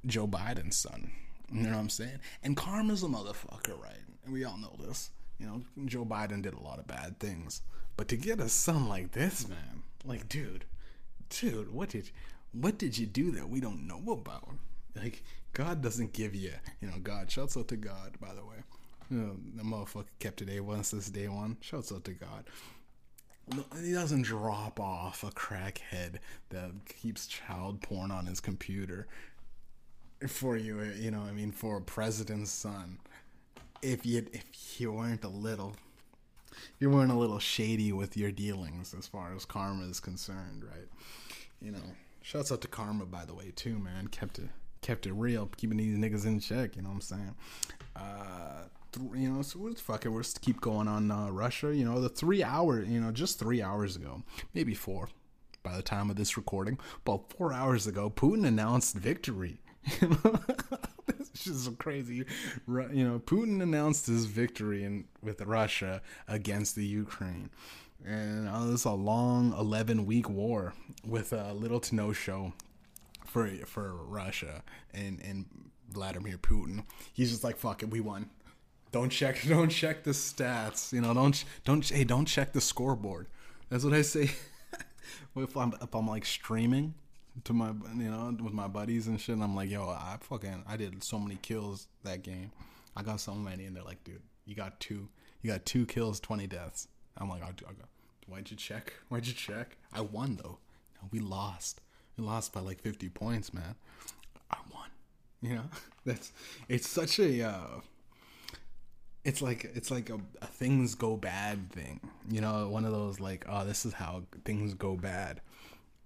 Joe 0.05 0.27
Biden's 0.27 0.77
son. 0.77 1.11
You 1.53 1.62
know 1.62 1.71
what 1.71 1.79
I'm 1.79 1.88
saying? 1.88 2.19
And 2.42 2.57
Karma's 2.57 3.03
a 3.03 3.07
motherfucker, 3.07 3.81
right? 3.81 4.03
And 4.25 4.33
we 4.33 4.45
all 4.45 4.59
know 4.59 4.77
this. 4.79 5.11
You 5.38 5.47
know, 5.47 5.62
Joe 5.85 6.05
Biden 6.05 6.42
did 6.42 6.55
a 6.55 6.61
lot 6.61 6.79
of 6.79 6.87
bad 6.87 7.21
things. 7.21 7.62
But 7.97 8.09
to 8.09 8.16
get 8.16 8.40
a 8.40 8.49
son 8.49 8.88
like 8.88 9.12
this, 9.12 9.49
man, 9.49 9.83
like 10.05 10.29
dude, 10.29 10.64
dude, 11.29 11.73
what 11.73 11.90
did 11.90 12.11
what 12.53 12.79
did 12.79 12.99
you 12.99 13.07
do 13.07 13.31
that 13.33 13.49
we 13.49 13.61
don't 13.61 13.87
know 13.87 14.12
about? 14.12 14.49
Like 14.95 15.23
God 15.53 15.83
doesn't 15.83 16.12
give 16.12 16.35
you, 16.35 16.53
you 16.81 16.88
know, 16.88 16.99
God. 17.03 17.31
Shouts 17.31 17.57
out 17.57 17.69
to 17.69 17.77
God, 17.77 18.16
by 18.21 18.35
the 18.35 18.45
way. 18.45 18.57
You 19.11 19.19
know, 19.19 19.37
the 19.55 19.62
motherfucker 19.62 20.07
kept 20.19 20.42
it 20.42 20.47
day 20.47 20.59
one 20.61 20.83
since 20.83 21.11
day 21.11 21.29
one. 21.29 21.59
Shouts 21.61 21.92
out 21.92 22.05
to 22.05 22.12
God 22.12 22.45
he 23.80 23.92
doesn't 23.92 24.22
drop 24.22 24.80
off 24.80 25.22
a 25.22 25.30
crackhead 25.30 26.16
that 26.50 26.70
keeps 27.00 27.26
child 27.26 27.80
porn 27.80 28.11
on 28.11 28.26
his 28.26 28.40
computer 28.40 29.06
for 30.26 30.56
you 30.56 30.82
you 30.98 31.11
know 31.11 31.20
i 31.20 31.30
mean 31.30 31.52
for 31.52 31.76
a 31.76 31.80
president's 31.80 32.50
son. 32.50 32.98
If 33.82 34.06
you 34.06 34.26
if 34.32 34.80
you 34.80 34.90
weren't 34.92 35.22
a 35.22 35.28
little 35.28 35.76
you 36.80 36.90
weren't 36.90 37.12
a 37.12 37.16
little 37.16 37.38
shady 37.38 37.92
with 37.92 38.16
your 38.16 38.32
dealings 38.32 38.94
as 38.98 39.06
far 39.06 39.35
as 39.37 39.44
karma 39.44 39.85
is 39.85 40.00
concerned 40.00 40.64
right? 40.64 40.88
You 41.61 41.72
know 41.72 41.82
shouts 42.22 42.50
out 42.50 42.62
to 42.62 42.68
karma 42.68 43.04
by 43.06 43.24
the 43.26 43.35
way 43.35 43.52
too 43.54 43.78
man. 43.78 44.09
Kept 44.09 44.38
it 44.38 44.48
kept 44.80 45.06
it 45.06 45.12
real 45.12 45.50
keeping 45.56 45.76
these 45.76 45.96
niggas 45.98 46.26
in 46.26 46.40
check 46.40 46.76
you 46.76 46.82
know 46.82 46.88
what 46.88 46.94
i'm 46.96 47.00
saying? 47.02 47.35
Uh 47.94 48.64
th- 48.96 49.11
you 49.14 49.30
know, 49.30 49.42
so 49.42 49.59
let's 49.61 49.80
fuck 49.80 50.04
it. 50.04 50.09
We'll 50.09 50.22
just 50.22 50.40
keep 50.40 50.61
going 50.61 50.88
on 50.88 51.11
uh, 51.11 51.30
Russia. 51.30 51.74
You 51.74 51.85
know, 51.85 52.00
the 52.00 52.09
three 52.09 52.42
hour, 52.42 52.82
you 52.82 53.00
know, 53.00 53.12
just 53.12 53.38
three 53.38 53.62
hours 53.62 53.96
ago, 53.96 54.22
maybe 54.54 54.74
four, 54.74 55.09
by 55.62 55.76
the 55.76 55.82
time 55.82 56.11
of 56.11 56.16
this 56.16 56.37
recording, 56.37 56.78
but 57.04 57.32
four 57.32 57.52
hours 57.52 57.87
ago, 57.87 58.11
Putin 58.11 58.46
announced 58.46 58.96
victory. 58.96 59.59
this 60.00 61.46
is 61.46 61.64
just 61.64 61.78
crazy. 61.78 62.24
You 62.66 63.09
know, 63.09 63.18
Putin 63.20 63.62
announced 63.62 64.06
his 64.06 64.26
victory 64.26 64.85
in 64.85 65.04
with 65.22 65.40
Russia 65.42 66.02
against 66.26 66.74
the 66.74 66.85
Ukraine, 66.85 67.50
and 68.04 68.48
uh, 68.48 68.64
this 68.64 68.80
is 68.80 68.85
a 68.85 68.92
long 68.92 69.52
eleven 69.52 70.06
week 70.06 70.28
war 70.28 70.74
with 71.04 71.32
a 71.32 71.52
little 71.52 71.80
to 71.80 71.94
no 71.94 72.12
show 72.12 72.52
for 73.24 73.48
for 73.66 73.94
Russia 73.94 74.62
and 74.92 75.20
and 75.20 75.46
Vladimir 75.88 76.38
Putin. 76.38 76.85
He's 77.12 77.30
just 77.30 77.44
like, 77.44 77.56
fuck 77.56 77.82
it, 77.82 77.90
we 77.90 78.00
won. 78.00 78.30
Don't 78.92 79.11
check, 79.11 79.42
don't 79.49 79.68
check 79.68 80.05
the 80.05 80.12
stats. 80.12 80.92
You 80.92 81.01
know, 81.01 81.14
don't 81.14 81.44
don't 81.64 81.88
hey, 81.88 82.05
don't 82.05 82.27
check 82.27 82.53
the 82.53 82.61
scoreboard. 82.61 83.27
That's 83.68 83.85
what 83.85 83.94
I 83.94 84.03
say. 84.03 84.31
if 85.37 85.57
I'm 85.57 85.75
if 85.81 85.94
I'm 85.94 86.09
like 86.09 86.25
streaming 86.25 86.94
to 87.44 87.53
my 87.53 87.68
you 87.68 88.11
know 88.11 88.37
with 88.42 88.53
my 88.53 88.68
buddies 88.68 89.07
and 89.07 89.20
shit, 89.20 89.35
and 89.35 89.44
I'm 89.44 89.55
like, 89.55 89.70
yo, 89.70 89.88
I 89.88 90.16
fucking 90.20 90.64
I 90.66 90.77
did 90.77 91.03
so 91.03 91.18
many 91.18 91.37
kills 91.37 91.88
that 92.05 92.22
game. 92.22 92.53
I 92.96 93.03
got 93.03 93.20
so 93.20 93.35
many, 93.35 93.66
and 93.66 93.77
they're 93.77 93.83
like, 93.83 94.03
dude, 94.05 94.22
you 94.46 94.55
got 94.55 94.81
two, 94.81 95.09
you 95.42 95.51
got 95.51 95.66
two 95.66 95.85
kills, 95.87 96.20
twenty 96.20 96.46
deaths. 96.46 96.88
I'm 97.18 97.29
like, 97.29 97.42
I, 97.42 97.49
I 97.49 97.72
why'd 98.27 98.51
you 98.51 98.57
check? 98.57 98.92
Why'd 99.09 99.27
you 99.27 99.33
check? 99.33 99.77
I 99.92 100.01
won 100.01 100.38
though. 100.42 100.59
We 101.11 101.20
lost. 101.20 101.81
We 102.16 102.25
lost 102.25 102.53
by 102.53 102.61
like 102.61 102.81
50 102.81 103.09
points, 103.11 103.53
man. 103.53 103.75
I 104.51 104.57
won. 104.72 104.88
You 105.42 105.57
know, 105.57 105.70
that's 106.05 106.33
it's 106.68 106.88
such 106.88 107.18
a. 107.18 107.42
Uh, 107.42 107.81
it's 109.26 109.42
like 109.42 109.64
it's 109.74 109.90
like 109.90 110.08
a, 110.08 110.20
a, 110.40 110.46
things 110.46 110.94
go 110.94 111.16
bad 111.16 111.70
thing 111.72 112.00
you 112.30 112.40
know 112.40 112.68
one 112.68 112.84
of 112.84 112.92
those 112.92 113.18
like 113.18 113.44
oh 113.48 113.64
this 113.64 113.84
is 113.84 113.92
how 113.92 114.22
things 114.44 114.72
go 114.74 114.94
bad. 114.94 115.40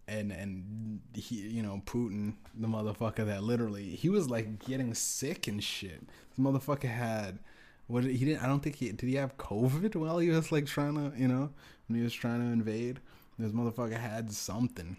And 0.08 0.32
and 0.32 1.00
he 1.14 1.36
you 1.36 1.62
know 1.62 1.82
putin 1.86 2.34
the 2.58 2.66
motherfucker 2.66 3.24
that 3.26 3.44
literally 3.44 3.90
he 3.90 4.08
was 4.08 4.28
like 4.28 4.64
getting 4.64 4.92
sick 4.94 5.46
and 5.46 5.62
shit. 5.62 6.02
The 6.36 6.42
motherfucker 6.42 6.90
had 6.90 7.38
what 7.86 8.02
he 8.04 8.24
didn't 8.24 8.42
i 8.42 8.46
don't 8.46 8.60
think 8.60 8.76
he 8.76 8.90
did 8.90 9.08
he 9.08 9.14
have 9.16 9.36
covid 9.36 9.94
while 9.94 10.18
he 10.18 10.30
was 10.30 10.50
like 10.50 10.66
trying 10.66 10.94
to 10.94 11.16
you 11.16 11.28
know 11.28 11.50
when 11.86 11.96
he 11.98 12.02
was 12.02 12.14
trying 12.14 12.40
to 12.40 12.46
invade? 12.46 13.00
This 13.38 13.52
motherfucker 13.52 13.98
had 14.00 14.32
something. 14.32 14.96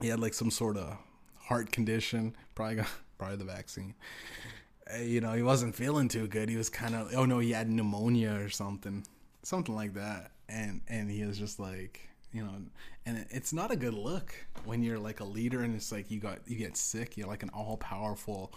He 0.00 0.08
had 0.08 0.18
like 0.18 0.34
some 0.34 0.50
sort 0.50 0.76
of 0.76 0.98
heart 1.38 1.70
condition. 1.70 2.34
Probably 2.56 2.76
got 2.76 2.88
probably 3.18 3.36
the 3.36 3.44
vaccine 3.44 3.94
Eh, 4.88 5.02
you 5.02 5.20
know, 5.20 5.32
he 5.32 5.42
wasn't 5.42 5.74
feeling 5.74 6.08
too 6.08 6.26
good. 6.26 6.48
He 6.48 6.56
was 6.56 6.68
kind 6.68 6.94
of, 6.94 7.12
oh 7.14 7.24
no, 7.24 7.38
he 7.38 7.52
had 7.52 7.70
pneumonia 7.70 8.34
or 8.34 8.48
something, 8.48 9.04
something 9.42 9.74
like 9.74 9.94
that. 9.94 10.32
And 10.48 10.82
and 10.88 11.10
he 11.10 11.24
was 11.24 11.38
just 11.38 11.58
like, 11.58 12.00
you 12.32 12.42
know, 12.44 12.52
and 13.06 13.26
it's 13.30 13.52
not 13.52 13.70
a 13.70 13.76
good 13.76 13.94
look 13.94 14.34
when 14.64 14.82
you're 14.82 14.98
like 14.98 15.20
a 15.20 15.24
leader 15.24 15.62
and 15.62 15.74
it's 15.74 15.92
like 15.92 16.10
you 16.10 16.20
got 16.20 16.38
you 16.46 16.56
get 16.56 16.76
sick. 16.76 17.16
You're 17.16 17.28
like 17.28 17.42
an 17.42 17.50
all 17.50 17.76
powerful, 17.76 18.52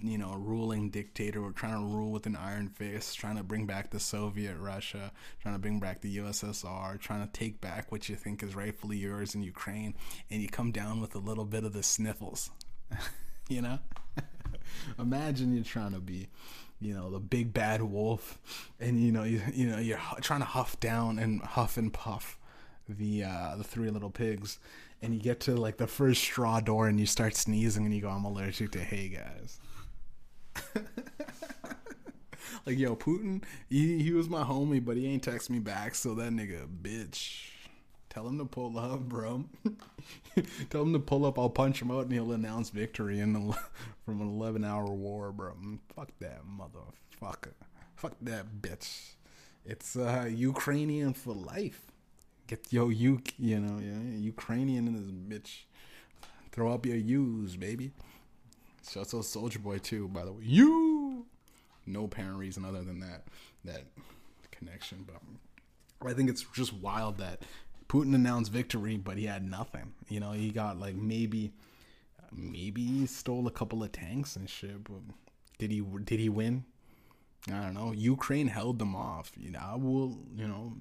you 0.00 0.18
know, 0.18 0.34
ruling 0.34 0.90
dictator. 0.90 1.42
We're 1.42 1.52
trying 1.52 1.80
to 1.80 1.96
rule 1.96 2.12
with 2.12 2.26
an 2.26 2.36
iron 2.36 2.68
fist, 2.68 3.18
trying 3.18 3.36
to 3.36 3.42
bring 3.42 3.66
back 3.66 3.90
the 3.90 4.00
Soviet 4.00 4.56
Russia, 4.58 5.12
trying 5.40 5.54
to 5.54 5.60
bring 5.60 5.80
back 5.80 6.02
the 6.02 6.18
USSR, 6.18 7.00
trying 7.00 7.26
to 7.26 7.32
take 7.32 7.60
back 7.60 7.90
what 7.90 8.08
you 8.08 8.16
think 8.16 8.42
is 8.42 8.54
rightfully 8.54 8.98
yours 8.98 9.34
in 9.34 9.42
Ukraine, 9.42 9.94
and 10.30 10.42
you 10.42 10.48
come 10.48 10.70
down 10.70 11.00
with 11.00 11.14
a 11.14 11.18
little 11.20 11.44
bit 11.44 11.64
of 11.64 11.72
the 11.72 11.82
sniffles, 11.82 12.50
you 13.48 13.62
know. 13.62 13.78
Imagine 14.98 15.54
you're 15.54 15.64
trying 15.64 15.92
to 15.92 16.00
be, 16.00 16.28
you 16.80 16.94
know, 16.94 17.10
the 17.10 17.20
big 17.20 17.52
bad 17.52 17.82
wolf, 17.82 18.38
and 18.80 19.00
you 19.00 19.12
know, 19.12 19.24
you, 19.24 19.42
you 19.52 19.66
know, 19.66 19.78
you're 19.78 20.00
trying 20.20 20.40
to 20.40 20.46
huff 20.46 20.78
down 20.80 21.18
and 21.18 21.42
huff 21.42 21.76
and 21.76 21.92
puff 21.92 22.38
the 22.88 23.24
uh, 23.24 23.56
the 23.56 23.64
three 23.64 23.90
little 23.90 24.10
pigs, 24.10 24.58
and 25.02 25.14
you 25.14 25.20
get 25.20 25.40
to 25.40 25.54
like 25.54 25.76
the 25.76 25.86
first 25.86 26.22
straw 26.22 26.60
door, 26.60 26.88
and 26.88 27.00
you 27.00 27.06
start 27.06 27.36
sneezing, 27.36 27.84
and 27.84 27.94
you 27.94 28.00
go, 28.00 28.10
"I'm 28.10 28.24
allergic 28.24 28.72
to 28.72 28.80
hay, 28.80 29.08
guys." 29.08 29.58
like 32.66 32.78
yo, 32.78 32.96
Putin, 32.96 33.42
he 33.68 34.02
he 34.02 34.12
was 34.12 34.28
my 34.28 34.42
homie, 34.42 34.84
but 34.84 34.96
he 34.96 35.06
ain't 35.06 35.22
text 35.22 35.50
me 35.50 35.58
back, 35.58 35.94
so 35.94 36.14
that 36.14 36.32
nigga 36.32 36.66
bitch. 36.66 37.53
Tell 38.14 38.28
him 38.28 38.38
to 38.38 38.44
pull 38.44 38.78
up, 38.78 39.00
bro. 39.00 39.44
Tell 40.70 40.82
him 40.82 40.92
to 40.92 41.00
pull 41.00 41.26
up. 41.26 41.36
I'll 41.36 41.50
punch 41.50 41.82
him 41.82 41.90
out, 41.90 42.04
and 42.04 42.12
he'll 42.12 42.30
announce 42.30 42.70
victory 42.70 43.18
in 43.18 43.32
the, 43.32 43.58
from 44.04 44.20
an 44.20 44.28
eleven-hour 44.28 44.86
war, 44.86 45.32
bro. 45.32 45.54
Mm, 45.60 45.80
fuck 45.96 46.10
that 46.20 46.42
motherfucker. 46.46 47.54
Fuck 47.96 48.14
that 48.22 48.46
bitch. 48.62 49.14
It's 49.66 49.96
uh, 49.96 50.28
Ukrainian 50.32 51.12
for 51.12 51.34
life. 51.34 51.86
Get 52.46 52.72
yo, 52.72 52.88
you, 52.88 53.20
you 53.36 53.58
know, 53.58 53.80
yeah, 53.80 54.16
Ukrainian 54.18 54.86
in 54.86 54.94
this 54.94 55.40
bitch. 55.40 55.64
Throw 56.52 56.72
up 56.72 56.86
your 56.86 56.96
U's, 56.96 57.56
baby. 57.56 57.90
Shouts 58.88 59.12
out 59.12 59.24
Soldier 59.24 59.58
Boy 59.58 59.78
too, 59.78 60.06
by 60.06 60.24
the 60.24 60.32
way. 60.32 60.44
You. 60.44 61.26
No 61.84 62.04
apparent 62.04 62.38
reason 62.38 62.64
other 62.64 62.84
than 62.84 63.00
that 63.00 63.24
that 63.64 63.84
connection, 64.52 65.04
but 65.04 65.16
I 66.08 66.12
think 66.12 66.30
it's 66.30 66.44
just 66.54 66.72
wild 66.72 67.18
that 67.18 67.42
Putin 67.94 68.16
announced 68.16 68.50
victory, 68.50 68.96
but 68.96 69.16
he 69.16 69.26
had 69.26 69.48
nothing. 69.48 69.94
You 70.08 70.18
know, 70.18 70.32
he 70.32 70.50
got 70.50 70.80
like 70.80 70.96
maybe, 70.96 71.52
maybe 72.32 72.84
he 72.84 73.06
stole 73.06 73.46
a 73.46 73.52
couple 73.52 73.84
of 73.84 73.92
tanks 73.92 74.34
and 74.34 74.50
shit. 74.50 74.82
But 74.82 75.02
did 75.58 75.70
he? 75.70 75.80
Did 76.02 76.18
he 76.18 76.28
win? 76.28 76.64
I 77.46 77.60
don't 77.60 77.74
know. 77.74 77.92
Ukraine 77.92 78.48
held 78.48 78.80
them 78.80 78.96
off. 78.96 79.30
You 79.36 79.52
know, 79.52 79.60
I 79.62 79.76
will. 79.76 80.18
You 80.34 80.48
know, 80.48 80.72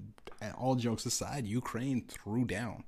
all 0.58 0.74
jokes 0.74 1.06
aside, 1.06 1.46
Ukraine 1.46 2.04
threw 2.08 2.46
down. 2.46 2.84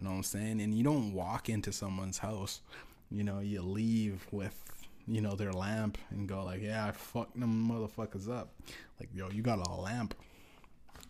You 0.00 0.06
know 0.06 0.10
what 0.10 0.16
I'm 0.16 0.22
saying? 0.24 0.60
And 0.60 0.74
you 0.74 0.82
don't 0.82 1.12
walk 1.12 1.48
into 1.48 1.72
someone's 1.72 2.18
house. 2.18 2.60
You 3.08 3.22
know, 3.22 3.38
you 3.38 3.62
leave 3.62 4.26
with 4.32 4.60
you 5.06 5.20
know 5.20 5.36
their 5.36 5.52
lamp 5.52 5.96
and 6.10 6.28
go 6.28 6.42
like, 6.44 6.60
yeah, 6.60 6.88
I 6.88 6.90
fucked 6.90 7.38
them 7.38 7.70
motherfuckers 7.70 8.28
up. 8.28 8.52
Like, 8.98 9.10
yo, 9.14 9.30
you 9.30 9.42
got 9.42 9.64
a 9.64 9.70
lamp. 9.74 10.12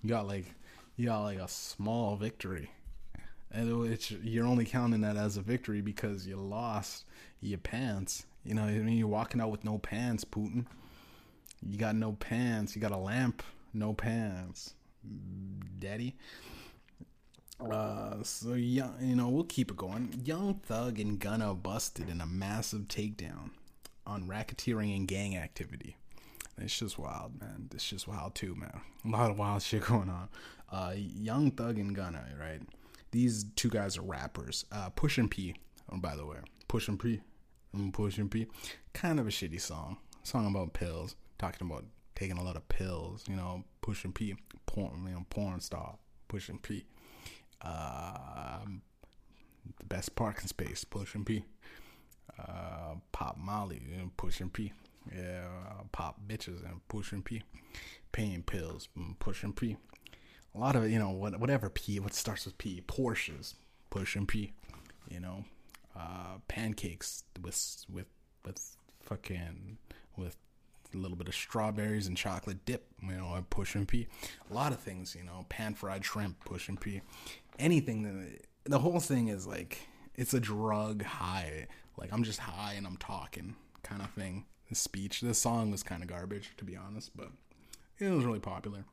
You 0.03 0.11
got 0.11 0.27
like 0.27 0.45
you 0.97 1.11
like 1.11 1.39
a 1.39 1.49
small 1.49 2.17
victory. 2.17 2.71
And 3.51 3.87
it's, 3.87 4.11
you're 4.11 4.47
only 4.47 4.65
counting 4.65 5.03
that 5.03 5.17
as 5.17 5.37
a 5.37 5.43
victory 5.43 5.81
because 5.81 6.27
you 6.27 6.37
lost 6.37 7.05
your 7.41 7.59
pants. 7.59 8.27
You 8.45 8.55
know, 8.55 8.65
I 8.65 8.73
mean, 8.73 8.99
you're 8.99 9.07
walking 9.07 9.41
out 9.41 9.51
with 9.51 9.65
no 9.65 9.79
pants, 9.79 10.25
Putin. 10.25 10.67
You 11.63 11.79
got 11.79 11.95
no 11.95 12.13
pants. 12.13 12.75
You 12.75 12.83
got 12.83 12.91
a 12.91 12.97
lamp, 12.99 13.43
no 13.73 13.93
pants, 13.93 14.75
daddy. 15.79 16.17
Uh, 17.61 18.23
so 18.23 18.55
young, 18.55 18.95
you 19.01 19.15
know, 19.15 19.29
we'll 19.29 19.45
keep 19.45 19.71
it 19.71 19.77
going. 19.77 20.21
Young 20.25 20.55
Thug 20.55 20.99
and 20.99 21.19
Gunna 21.19 21.55
busted 21.55 22.09
in 22.09 22.21
a 22.21 22.27
massive 22.27 22.83
takedown 22.83 23.51
on 24.07 24.29
racketeering 24.29 24.95
and 24.95 25.09
gang 25.09 25.37
activity. 25.37 25.97
It's 26.59 26.79
just 26.79 26.99
wild, 26.99 27.41
man. 27.41 27.69
It's 27.75 27.89
just 27.89 28.07
wild 28.07 28.35
too, 28.35 28.55
man. 28.55 28.81
A 29.05 29.09
lot 29.09 29.31
of 29.31 29.39
wild 29.39 29.63
shit 29.63 29.85
going 29.87 30.11
on. 30.11 30.29
Uh, 30.75 30.93
Young 30.97 31.53
Thug 31.53 31.79
and 31.79 31.95
Gunna, 31.95 32.25
right? 32.41 32.61
These 33.13 33.45
two 33.55 33.71
guys 33.71 33.97
are 33.97 34.03
rappers. 34.03 34.65
Uh, 34.73 34.91
Pushin 34.91 35.29
P, 35.29 35.55
oh, 35.93 35.99
by 35.99 36.17
the 36.17 36.27
way, 36.27 36.39
Pushin 36.67 36.99
P, 36.99 37.21
I'm 37.73 37.93
Pushin 37.93 38.29
P. 38.29 38.49
Kind 38.93 39.21
of 39.21 39.29
a 39.29 39.31
shitty 39.31 39.61
song. 39.61 39.99
Song 40.25 40.49
about 40.49 40.73
pills, 40.73 41.15
talking 41.39 41.69
about 41.69 41.85
taking 42.17 42.39
a 42.39 42.43
lot 42.43 42.57
of 42.57 42.69
pills. 42.69 43.25
You 43.29 43.37
know, 43.37 43.63
Pushin 43.83 44.13
P, 44.13 44.35
porn, 44.67 45.05
you 45.07 45.13
know, 45.13 45.25
porn 45.31 45.61
star, 45.61 45.95
Pushin 46.27 46.59
P. 46.59 46.87
Uh, 47.63 48.59
the 49.79 49.85
best 49.85 50.17
parking 50.17 50.49
space, 50.49 50.83
Pushin 50.83 51.25
P. 51.25 51.45
Uh, 52.37 52.97
Pop 53.13 53.39
Molly, 53.39 53.81
you 53.89 53.97
know, 53.97 54.11
Pushin 54.17 54.51
P. 54.51 54.73
Yeah, 55.15 55.45
pop 55.93 56.19
bitches 56.27 56.69
and 56.69 56.81
Pushin 56.89 57.23
P. 57.23 57.45
Pain 58.11 58.43
pills, 58.43 58.89
Pushin 59.21 59.53
P 59.53 59.77
a 60.55 60.59
lot 60.59 60.77
of 60.77 60.91
you 60.91 60.99
know 60.99 61.11
whatever 61.11 61.69
P 61.69 61.99
what 62.01 62.15
starts 62.15 62.45
with 62.45 62.57
P 62.59 62.83
Porsches 62.87 63.55
pushing 63.91 64.27
P 64.27 64.53
you 65.11 65.21
know 65.21 65.45
uh, 65.97 66.39
pancakes 66.49 67.25
with 67.43 67.85
with 67.93 68.07
with 68.45 68.77
fucking 69.01 69.79
with 70.17 70.37
a 70.93 70.97
little 70.97 71.17
bit 71.17 71.29
of 71.29 71.35
strawberries 71.35 72.07
and 72.07 72.17
chocolate 72.17 72.65
dip 72.65 72.87
you 73.03 73.13
know 73.13 73.45
pushing 73.51 73.87
P. 73.87 74.07
A 74.51 74.55
lot 74.55 74.73
of 74.73 74.81
things 74.81 75.15
you 75.15 75.25
know 75.25 75.47
pan 75.49 75.75
fried 75.75 76.05
shrimp 76.05 76.45
pushing 76.45 76.77
P. 76.77 77.01
Anything 77.59 78.03
that 78.03 78.71
the 78.71 78.79
whole 78.79 79.01
thing 79.01 79.29
is 79.29 79.47
like 79.47 79.89
it's 80.15 80.35
a 80.35 80.41
drug 80.41 81.03
high 81.03 81.67
like 81.97 82.13
I'm 82.13 82.25
just 82.25 82.41
high 82.41 82.75
and 82.75 82.87
I'm 82.87 82.97
talking 82.97 83.57
kind 83.83 84.03
of 84.03 84.11
thing. 84.11 84.47
The 84.69 84.75
speech 84.75 85.21
the 85.21 85.35
song 85.35 85.71
was 85.71 85.83
kind 85.83 86.03
of 86.03 86.09
garbage 86.09 86.53
to 86.57 86.65
be 86.65 86.77
honest 86.77 87.17
but 87.17 87.29
it 87.99 88.11
was 88.11 88.25
really 88.25 88.41
popular 88.41 88.85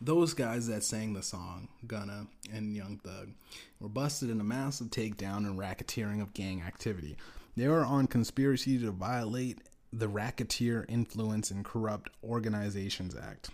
those 0.00 0.34
guys 0.34 0.66
that 0.68 0.84
sang 0.84 1.14
the 1.14 1.22
song, 1.22 1.68
Gunna 1.86 2.26
and 2.52 2.74
Young 2.74 2.98
Thug, 2.98 3.30
were 3.80 3.88
busted 3.88 4.30
in 4.30 4.40
a 4.40 4.44
massive 4.44 4.88
takedown 4.88 5.38
and 5.38 5.58
racketeering 5.58 6.20
of 6.20 6.34
gang 6.34 6.62
activity. 6.62 7.16
They 7.56 7.68
were 7.68 7.84
on 7.84 8.06
conspiracy 8.06 8.78
to 8.78 8.90
violate 8.90 9.60
the 9.92 10.08
Racketeer 10.08 10.84
Influence 10.88 11.50
and 11.50 11.64
Corrupt 11.64 12.10
Organizations 12.22 13.16
Act. 13.16 13.50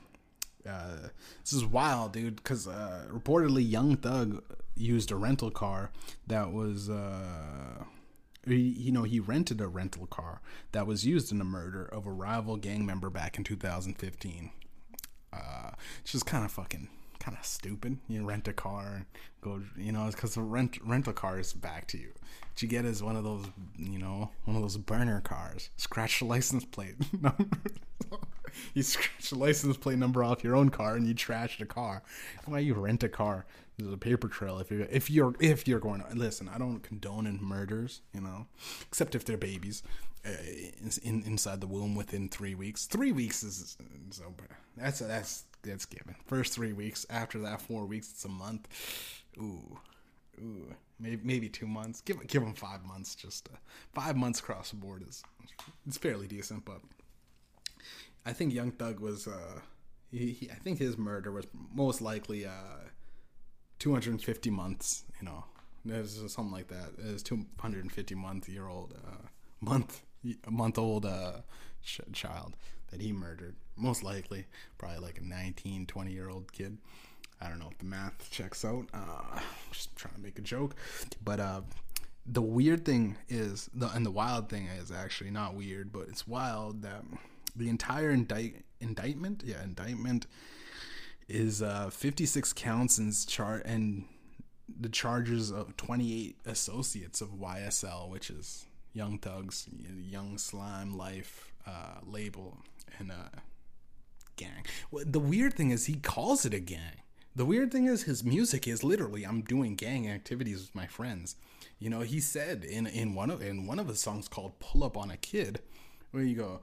Uh, 0.69 1.09
this 1.43 1.53
is 1.53 1.65
wild, 1.65 2.13
dude, 2.13 2.37
because 2.37 2.69
uh, 2.69 3.07
reportedly 3.11 3.69
Young 3.69 3.97
Thug 3.97 4.43
used 4.77 5.11
a 5.11 5.17
rental 5.17 5.51
car 5.51 5.91
that 6.27 6.53
was, 6.53 6.89
uh, 6.89 7.85
he, 8.47 8.57
you 8.57 8.93
know, 8.93 9.03
he 9.03 9.21
rented 9.21 9.61
a 9.61 9.67
rental 9.67 10.07
car 10.07 10.41
that 10.73 10.87
was 10.87 11.05
used 11.05 11.33
in 11.33 11.39
the 11.39 11.45
murder 11.45 11.85
of 11.85 12.07
a 12.07 12.13
rival 12.13 12.57
gang 12.57 12.87
member 12.87 13.11
back 13.11 13.39
in 13.39 13.45
2015. 13.45 14.51
Uh, 15.33 15.71
it's 16.03 16.13
just 16.13 16.27
kind 16.27 16.45
of 16.45 16.53
fucking 16.53 16.89
kind 17.23 17.37
of 17.39 17.45
stupid. 17.47 17.99
You 18.09 18.25
rent 18.25 18.49
a 18.49 18.53
car 18.53 18.95
and 18.97 19.07
go, 19.41 19.63
you 19.77 19.93
know, 19.93 20.09
because 20.11 20.35
the 20.35 20.43
rent 20.43 20.79
rental 20.85 21.13
car 21.13 21.39
is 21.39 21.53
back 21.53 21.87
to 21.89 21.99
you. 21.99 22.13
What 22.51 22.63
you 22.63 22.69
get 22.69 22.85
is 22.85 23.03
one 23.03 23.17
of 23.17 23.25
those, 23.25 23.47
you 23.79 23.99
know, 23.99 24.31
one 24.45 24.57
of 24.57 24.63
those 24.63 24.77
burner 24.77 25.21
cars. 25.21 25.71
Scratch 25.77 26.19
the 26.19 26.25
license 26.25 26.65
plate 26.65 26.97
number. 27.21 27.45
you 28.75 28.83
scratch 28.83 29.31
the 29.31 29.39
license 29.39 29.77
plate 29.77 29.99
number 29.99 30.25
off 30.25 30.43
your 30.43 30.57
own 30.57 30.71
car 30.71 30.97
and 30.97 31.07
you 31.07 31.15
trash 31.15 31.59
the 31.59 31.67
car. 31.67 32.03
Why 32.45 32.59
you 32.59 32.75
rent 32.75 33.03
a 33.05 33.09
car? 33.09 33.47
There's 33.83 33.95
a 33.95 33.99
paper 33.99 34.29
trail 34.29 34.59
if 34.59 34.71
you're 34.71 34.87
if 34.91 35.11
you're 35.11 35.35
if 35.41 35.67
you're 35.67 35.81
going 35.81 36.03
to 36.03 36.15
listen. 36.15 36.49
I 36.49 36.59
don't 36.59 36.81
condone 36.81 37.27
in 37.27 37.43
murders, 37.43 38.01
you 38.15 38.21
know, 38.21 38.47
except 38.87 39.15
if 39.15 39.25
they're 39.25 39.37
babies 39.37 39.83
uh, 40.25 40.31
in, 41.03 41.23
inside 41.25 41.61
the 41.61 41.67
womb 41.67 41.95
within 41.95 42.29
three 42.29 42.55
weeks. 42.55 42.87
Three 42.87 43.13
weeks 43.13 43.43
is 43.43 43.77
so 44.11 44.35
that's 44.77 45.01
that's 45.01 45.45
that's 45.63 45.85
given. 45.87 46.15
First 46.27 46.53
three 46.53 46.73
weeks. 46.73 47.07
After 47.11 47.39
that, 47.41 47.61
four 47.61 47.87
weeks. 47.87 48.11
It's 48.11 48.25
a 48.25 48.29
month. 48.29 48.69
Ooh, 49.39 49.79
ooh. 50.39 50.75
Maybe 51.01 51.21
maybe 51.25 51.49
two 51.49 51.67
months. 51.67 52.01
Give 52.01 52.25
give 52.27 52.43
them 52.43 52.55
five 52.55 52.85
months. 52.85 53.15
Just 53.15 53.49
uh, 53.53 53.57
five 53.93 54.17
months 54.17 54.41
across 54.41 54.71
the 54.71 54.77
board 54.77 55.05
is 55.09 55.23
it's 55.87 55.99
fairly 55.99 56.29
decent. 56.29 56.65
But 56.65 56.81
I 58.25 58.33
think 58.33 58.53
Young 58.53 58.71
Thug 58.71 59.01
was. 59.01 59.27
Uh, 59.27 59.61
he, 60.11 60.33
he, 60.33 60.51
I 60.51 60.57
think 60.57 60.79
his 60.79 60.99
murder 60.99 61.33
was 61.33 61.47
most 61.75 62.03
likely 62.03 62.45
uh, 62.45 62.83
250 63.83 64.51
months. 64.51 65.03
You 65.21 65.27
know, 65.27 65.45
there's 65.85 66.15
something 66.33 66.53
like 66.53 66.69
that. 66.69 66.93
It's 66.99 67.23
250 67.25 68.15
month 68.15 68.49
year 68.49 68.69
old 68.69 68.95
uh, 68.97 69.27
month 69.61 70.03
a 70.47 70.51
month 70.53 70.79
old 70.79 71.05
uh, 71.05 71.39
ch- 71.83 72.01
child 72.13 72.57
that 72.93 73.01
he 73.01 73.11
murdered. 73.13 73.57
Most 73.77 74.05
likely, 74.05 74.47
probably 74.79 74.99
like 74.99 75.19
a 75.19 75.25
19, 75.25 75.87
20 75.87 76.13
year 76.13 76.29
old 76.29 76.53
kid. 76.53 76.79
I 77.41 77.49
don't 77.49 77.59
know 77.59 77.71
if 77.73 77.79
the 77.79 77.85
math 77.85 78.31
checks 78.31 78.65
out. 78.65 78.87
Uh, 78.95 79.41
just 79.73 79.97
trying 79.97 80.15
to 80.15 80.21
make 80.21 80.39
a 80.39 80.43
joke, 80.43 80.77
but 81.25 81.41
uh, 81.41 81.63
the 82.25 82.43
weird 82.43 82.85
thing 82.85 83.17
is 83.29 83.69
the 83.75 83.91
and 83.91 84.07
the 84.07 84.13
wild 84.13 84.49
thing 84.49 84.67
is 84.67 84.93
actually 84.93 85.33
not 85.33 85.57
weird, 85.57 85.91
but 85.93 86.07
it's 86.09 86.29
wild 86.29 86.83
that 86.83 87.03
the 87.57 87.69
entire 87.69 88.11
indict 88.11 88.65
indictment, 88.81 89.43
yeah, 89.45 89.65
indictment 89.65 90.29
is 91.33 91.63
uh, 91.63 91.91
56 91.91 92.53
counts 92.53 92.99
and 92.99 93.15
and 93.65 94.05
the 94.81 94.89
charges 94.89 95.51
of 95.51 95.77
28 95.77 96.37
associates 96.47 97.21
of 97.21 97.31
YSL, 97.31 98.09
which 98.09 98.31
is 98.31 98.67
Young 98.93 99.19
Thugs, 99.19 99.69
Young 100.09 100.39
Slime 100.39 100.97
Life 100.97 101.53
uh, 101.67 102.01
label 102.07 102.59
and 102.99 103.11
uh, 103.11 103.41
gang. 104.37 104.65
Well, 104.91 105.05
the 105.07 105.21
weird 105.21 105.55
thing 105.55 105.71
is 105.71 105.87
he 105.87 105.95
calls 105.95 106.45
it 106.45 106.55
a 106.55 106.61
gang. 106.61 107.03
The 107.35 107.47
weird 107.47 107.73
thing 107.73 107.87
is 107.87 108.03
his 108.03 108.23
music 108.23 108.69
is 108.69 108.85
literally 108.85 109.25
I'm 109.25 109.43
doing 109.43 109.75
gang 109.75 110.09
activities 110.09 110.61
with 110.61 110.75
my 110.75 110.87
friends. 110.87 111.37
You 111.79 111.91
know, 111.91 112.01
he 112.01 112.21
said 112.21 112.65
in 112.65 112.87
in 112.87 113.15
one 113.15 113.31
of 113.31 113.41
in 113.43 113.67
one 113.67 113.79
of 113.79 113.89
his 113.89 114.01
songs 114.01 114.29
called 114.29 114.59
"Pull 114.61 114.85
Up 114.85 114.97
on 114.97 115.11
a 115.11 115.17
Kid," 115.17 115.61
where 116.11 116.23
you 116.23 116.37
go, 116.37 116.61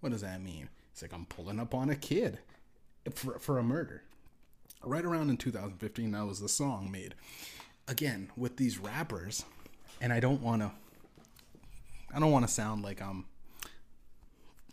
what 0.00 0.12
does 0.12 0.22
that 0.22 0.42
mean? 0.42 0.70
It's 0.92 1.02
like 1.02 1.12
I'm 1.12 1.26
pulling 1.26 1.60
up 1.60 1.74
on 1.74 1.90
a 1.90 1.94
kid 1.94 2.38
for 3.14 3.38
for 3.38 3.58
a 3.58 3.62
murder. 3.62 4.02
Right 4.84 5.04
around 5.04 5.30
in 5.30 5.36
2015, 5.36 6.12
that 6.12 6.26
was 6.26 6.40
the 6.40 6.48
song 6.48 6.90
made. 6.90 7.14
Again, 7.88 8.30
with 8.36 8.56
these 8.56 8.78
rappers, 8.78 9.44
and 10.00 10.12
I 10.12 10.20
don't 10.20 10.42
want 10.42 10.62
to 10.62 10.72
I 12.14 12.20
don't 12.20 12.32
want 12.32 12.46
to 12.46 12.52
sound 12.52 12.82
like 12.82 13.02
I'm 13.02 13.26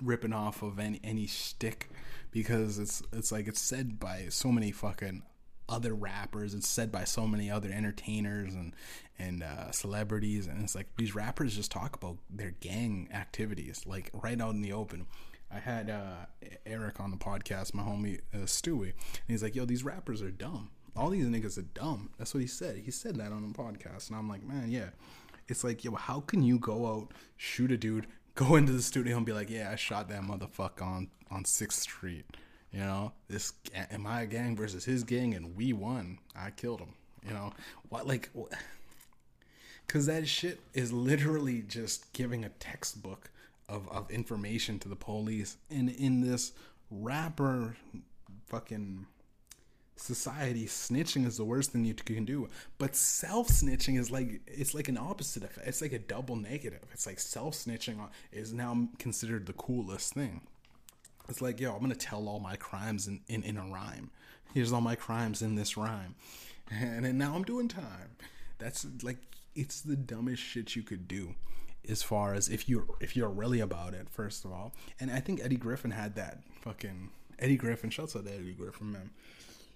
ripping 0.01 0.33
off 0.33 0.61
of 0.61 0.79
any 0.79 0.99
any 1.03 1.27
stick 1.27 1.89
because 2.31 2.79
it's 2.79 3.01
it's 3.13 3.31
like 3.31 3.47
it's 3.47 3.61
said 3.61 3.99
by 3.99 4.27
so 4.29 4.51
many 4.51 4.71
fucking 4.71 5.23
other 5.67 5.93
rappers. 5.93 6.53
It's 6.53 6.67
said 6.67 6.91
by 6.91 7.03
so 7.03 7.27
many 7.27 7.49
other 7.49 7.71
entertainers 7.71 8.53
and 8.53 8.73
and 9.17 9.43
uh, 9.43 9.71
celebrities, 9.71 10.47
and 10.47 10.61
it's 10.61 10.75
like 10.75 10.87
these 10.97 11.15
rappers 11.15 11.55
just 11.55 11.71
talk 11.71 11.95
about 11.95 12.17
their 12.29 12.51
gang 12.51 13.09
activities, 13.13 13.83
like 13.85 14.11
right 14.13 14.39
out 14.39 14.53
in 14.53 14.61
the 14.61 14.73
open. 14.73 15.07
I 15.55 15.59
had 15.59 15.89
uh, 15.89 16.25
Eric 16.65 16.99
on 16.99 17.11
the 17.11 17.17
podcast, 17.17 17.73
my 17.73 17.83
homie 17.83 18.19
uh, 18.33 18.39
Stewie, 18.39 18.91
and 18.91 19.27
he's 19.27 19.41
like, 19.41 19.55
"Yo, 19.55 19.65
these 19.65 19.85
rappers 19.85 20.21
are 20.21 20.31
dumb. 20.31 20.69
All 20.95 21.09
these 21.09 21.25
niggas 21.25 21.57
are 21.57 21.67
dumb." 21.73 22.09
That's 22.17 22.33
what 22.33 22.41
he 22.41 22.47
said. 22.47 22.77
He 22.77 22.91
said 22.91 23.15
that 23.15 23.31
on 23.31 23.47
the 23.47 23.57
podcast, 23.57 24.09
and 24.09 24.17
I'm 24.17 24.27
like, 24.27 24.45
"Man, 24.45 24.69
yeah." 24.69 24.89
It's 25.47 25.63
like, 25.63 25.83
yo, 25.83 25.93
how 25.93 26.21
can 26.21 26.41
you 26.41 26.57
go 26.57 26.87
out, 26.87 27.11
shoot 27.37 27.71
a 27.71 27.77
dude, 27.77 28.07
go 28.35 28.55
into 28.55 28.73
the 28.73 28.81
studio 28.81 29.17
and 29.17 29.25
be 29.25 29.31
like, 29.31 29.49
yeah, 29.49 29.69
I 29.71 29.75
shot 29.75 30.09
that 30.09 30.23
motherfucker 30.23 30.81
on 30.81 31.09
on 31.31 31.45
Sixth 31.45 31.81
Street. 31.81 32.25
You 32.71 32.79
know, 32.79 33.13
this 33.29 33.53
my 33.97 34.25
gang 34.25 34.55
versus 34.55 34.83
his 34.83 35.03
gang, 35.03 35.33
and 35.33 35.55
we 35.55 35.71
won. 35.71 36.19
I 36.35 36.49
killed 36.49 36.81
him. 36.81 36.93
You 37.25 37.33
know 37.33 37.53
what? 37.89 38.05
Like, 38.05 38.29
because 39.87 40.07
that 40.07 40.27
shit 40.27 40.59
is 40.73 40.91
literally 40.91 41.61
just 41.61 42.11
giving 42.11 42.43
a 42.43 42.49
textbook 42.49 43.29
of 43.67 43.87
of 43.89 44.09
information 44.11 44.79
to 44.79 44.89
the 44.89 44.95
police, 44.95 45.57
and 45.69 45.89
in 45.89 46.21
this 46.21 46.53
rapper 46.91 47.77
fucking 48.47 49.05
society 49.97 50.65
snitching 50.65 51.25
is 51.25 51.37
the 51.37 51.45
worst 51.45 51.71
thing 51.71 51.85
you 51.85 51.93
can 51.93 52.25
do. 52.25 52.49
But 52.77 52.95
self 52.95 53.47
snitching 53.47 53.97
is 53.97 54.11
like 54.11 54.41
it's 54.47 54.73
like 54.73 54.89
an 54.89 54.97
opposite 54.97 55.43
effect. 55.43 55.67
It's 55.67 55.81
like 55.81 55.93
a 55.93 55.99
double 55.99 56.35
negative. 56.35 56.83
It's 56.91 57.05
like 57.05 57.19
self 57.19 57.55
snitching 57.55 57.97
is 58.31 58.53
now 58.53 58.87
considered 58.99 59.45
the 59.45 59.53
coolest 59.53 60.13
thing. 60.13 60.41
It's 61.27 61.41
like 61.41 61.59
yo 61.59 61.73
i'm 61.73 61.81
gonna 61.81 61.95
tell 61.95 62.27
all 62.27 62.39
my 62.39 62.55
crimes 62.55 63.07
in, 63.07 63.21
in, 63.27 63.43
in 63.43 63.57
a 63.57 63.65
rhyme. 63.65 64.11
Here's 64.53 64.71
all 64.71 64.81
my 64.81 64.95
crimes 64.95 65.41
in 65.41 65.55
this 65.55 65.77
rhyme. 65.77 66.15
And 66.71 67.05
then 67.05 67.19
now 67.19 67.35
i'm 67.35 67.43
doing 67.43 67.67
time. 67.67 68.17
That's 68.57 68.87
like 69.03 69.17
it's 69.53 69.81
the 69.81 69.95
dumbest 69.95 70.41
shit 70.41 70.75
you 70.75 70.81
could 70.81 71.07
do 71.07 71.35
as 71.89 72.03
far 72.03 72.33
as 72.33 72.47
if 72.49 72.67
you're 72.67 72.85
if 72.99 73.15
you're 73.15 73.29
really 73.29 73.59
about 73.59 73.93
it 73.93 74.09
first 74.09 74.45
of 74.45 74.51
all 74.51 74.73
and 74.99 75.11
i 75.11 75.19
think 75.19 75.39
eddie 75.43 75.55
griffin 75.55 75.91
had 75.91 76.15
that 76.15 76.39
fucking 76.61 77.09
eddie 77.39 77.57
griffin 77.57 77.89
shouts 77.89 78.15
out 78.15 78.25
to 78.25 78.33
eddie 78.33 78.53
griffin 78.53 78.91
man 78.91 79.09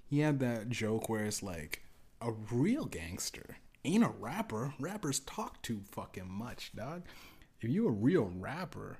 he 0.05 0.19
had 0.19 0.39
that 0.39 0.69
joke 0.69 1.09
where 1.09 1.25
it's 1.25 1.43
like 1.43 1.83
a 2.21 2.31
real 2.51 2.85
gangster 2.85 3.57
ain't 3.85 4.03
a 4.03 4.11
rapper. 4.19 4.73
Rappers 4.79 5.19
talk 5.21 5.61
too 5.61 5.81
fucking 5.91 6.29
much, 6.29 6.71
dog. 6.75 7.03
If 7.61 7.69
you 7.69 7.87
a 7.87 7.91
real 7.91 8.31
rapper, 8.37 8.99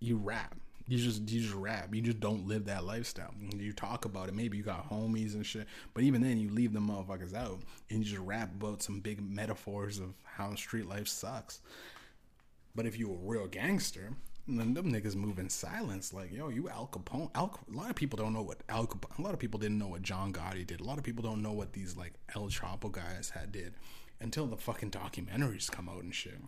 you 0.00 0.16
rap. 0.16 0.56
You 0.88 0.98
just 0.98 1.28
you 1.28 1.40
just 1.40 1.54
rap. 1.54 1.92
You 1.94 2.00
just 2.00 2.20
don't 2.20 2.46
live 2.46 2.66
that 2.66 2.84
lifestyle. 2.84 3.34
You 3.56 3.72
talk 3.72 4.04
about 4.04 4.28
it. 4.28 4.34
Maybe 4.34 4.56
you 4.56 4.62
got 4.62 4.88
homies 4.88 5.34
and 5.34 5.44
shit, 5.44 5.66
but 5.94 6.04
even 6.04 6.22
then, 6.22 6.38
you 6.38 6.48
leave 6.50 6.72
the 6.72 6.78
motherfuckers 6.78 7.34
out 7.34 7.60
and 7.90 7.98
you 7.98 8.04
just 8.04 8.20
rap 8.20 8.52
about 8.54 8.82
some 8.82 9.00
big 9.00 9.20
metaphors 9.20 9.98
of 9.98 10.14
how 10.22 10.54
street 10.54 10.86
life 10.86 11.08
sucks. 11.08 11.60
But 12.76 12.86
if 12.86 12.98
you 12.98 13.10
a 13.10 13.16
real 13.16 13.46
gangster, 13.46 14.12
then 14.46 14.74
them 14.74 14.92
niggas 14.92 15.16
move 15.16 15.38
in 15.38 15.48
silence. 15.48 16.12
Like, 16.12 16.32
yo, 16.32 16.50
you 16.50 16.68
Al 16.68 16.88
Capone. 16.92 17.30
Al, 17.34 17.58
a 17.72 17.76
lot 17.76 17.90
of 17.90 17.96
people 17.96 18.16
don't 18.16 18.32
know 18.32 18.42
what 18.42 18.58
Al 18.68 18.86
Capone. 18.86 19.18
A 19.18 19.22
lot 19.22 19.34
of 19.34 19.40
people 19.40 19.58
didn't 19.58 19.78
know 19.78 19.88
what 19.88 20.02
John 20.02 20.32
Gotti 20.32 20.66
did. 20.66 20.80
A 20.80 20.84
lot 20.84 20.98
of 20.98 21.04
people 21.04 21.24
don't 21.24 21.42
know 21.42 21.52
what 21.52 21.72
these 21.72 21.96
like 21.96 22.12
El 22.34 22.48
Chapo 22.48 22.92
guys 22.92 23.30
had 23.30 23.50
did 23.50 23.74
until 24.20 24.46
the 24.46 24.56
fucking 24.56 24.90
documentaries 24.90 25.70
come 25.70 25.88
out 25.88 26.02
and 26.02 26.14
shit. 26.14 26.38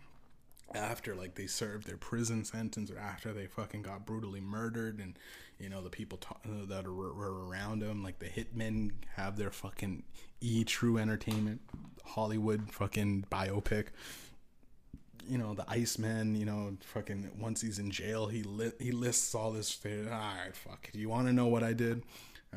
After 0.74 1.14
like 1.14 1.34
they 1.34 1.46
served 1.46 1.86
their 1.86 1.96
prison 1.96 2.44
sentence, 2.44 2.90
or 2.90 2.98
after 2.98 3.32
they 3.32 3.46
fucking 3.46 3.82
got 3.82 4.04
brutally 4.04 4.40
murdered, 4.40 5.00
and 5.00 5.18
you 5.58 5.70
know 5.70 5.82
the 5.82 5.88
people 5.88 6.20
uh, 6.44 6.66
that 6.66 6.84
are, 6.84 6.92
were 6.92 7.46
around 7.46 7.80
them, 7.80 8.04
like 8.04 8.18
the 8.18 8.26
hitmen 8.26 8.90
have 9.16 9.38
their 9.38 9.50
fucking 9.50 10.02
E 10.42 10.64
True 10.64 10.98
Entertainment 10.98 11.62
Hollywood 12.04 12.70
fucking 12.70 13.26
biopic 13.30 13.86
you 15.28 15.38
know, 15.38 15.54
the 15.54 15.68
Iceman, 15.68 16.34
you 16.34 16.44
know, 16.44 16.76
fucking 16.80 17.30
once 17.38 17.60
he's 17.60 17.78
in 17.78 17.90
jail, 17.90 18.26
he 18.26 18.42
lit 18.42 18.76
he 18.80 18.90
lists 18.92 19.34
all 19.34 19.52
this. 19.52 19.68
shit. 19.82 20.06
All 20.06 20.18
right, 20.18 20.54
fuck. 20.54 20.90
Do 20.92 20.98
you 20.98 21.08
want 21.08 21.26
to 21.26 21.32
know 21.32 21.46
what 21.46 21.62
I 21.62 21.72
did? 21.72 22.02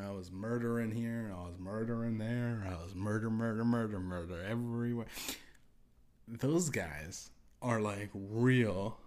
I 0.00 0.10
was 0.10 0.30
murdering 0.30 0.90
here. 0.90 1.32
I 1.36 1.46
was 1.46 1.58
murdering 1.58 2.18
there. 2.18 2.66
I 2.66 2.82
was 2.82 2.94
murder, 2.94 3.28
murder, 3.28 3.64
murder, 3.64 4.00
murder 4.00 4.42
everywhere. 4.48 5.06
Those 6.26 6.70
guys 6.70 7.30
are 7.60 7.80
like 7.80 8.08
real, 8.14 8.98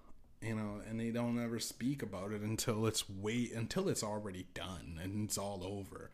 you 0.41 0.55
know, 0.55 0.82
and 0.88 0.99
they 0.99 1.09
don't 1.09 1.43
ever 1.43 1.59
speak 1.59 2.03
about 2.03 2.32
it 2.32 2.41
until 2.41 2.86
it's 2.86 3.09
wait 3.09 3.53
until 3.53 3.89
it's 3.89 4.03
already 4.03 4.45
done 4.53 4.99
and 5.01 5.26
it's 5.26 5.38
all 5.38 5.63
over. 5.63 6.11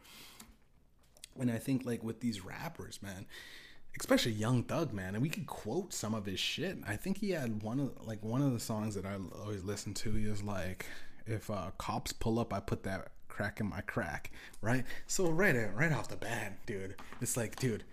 And 1.40 1.52
I 1.52 1.58
think 1.58 1.86
like 1.86 2.04
with 2.04 2.22
these 2.22 2.44
rappers, 2.44 3.00
man, 3.02 3.26
especially 4.00 4.32
Young 4.32 4.64
Thug, 4.64 4.94
man, 4.94 5.16
and 5.16 5.22
we 5.22 5.30
could 5.30 5.48
quote 5.48 5.94
some 5.94 6.14
of 6.14 6.26
his 6.26 6.40
shit. 6.40 6.78
I 6.88 6.96
think 6.96 7.18
he 7.18 7.32
had 7.32 7.62
one 7.64 7.80
of 7.80 8.08
like 8.08 8.24
one 8.24 8.42
of 8.42 8.54
the 8.54 8.60
songs 8.60 8.96
that 8.96 9.06
I 9.06 9.16
always 9.42 9.64
listen 9.64 9.94
to. 9.96 10.14
He 10.14 10.28
was 10.28 10.44
like, 10.44 10.86
"If 11.26 11.50
uh, 11.50 11.72
cops 11.78 12.14
pull 12.14 12.40
up, 12.40 12.54
I 12.54 12.60
put 12.60 12.84
that 12.84 13.10
crack 13.28 13.60
in 13.60 13.68
my 13.68 13.82
crack," 13.82 14.32
right? 14.62 14.86
So 15.08 15.30
right, 15.30 15.56
right 15.76 15.92
off 15.92 16.08
the 16.10 16.16
bat, 16.18 16.66
dude, 16.66 16.96
it's 17.22 17.38
like, 17.38 17.58
dude, 17.58 17.84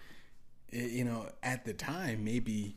it, 0.70 0.92
you 0.92 1.04
know, 1.04 1.28
at 1.42 1.64
the 1.64 1.74
time, 1.74 2.24
maybe 2.24 2.76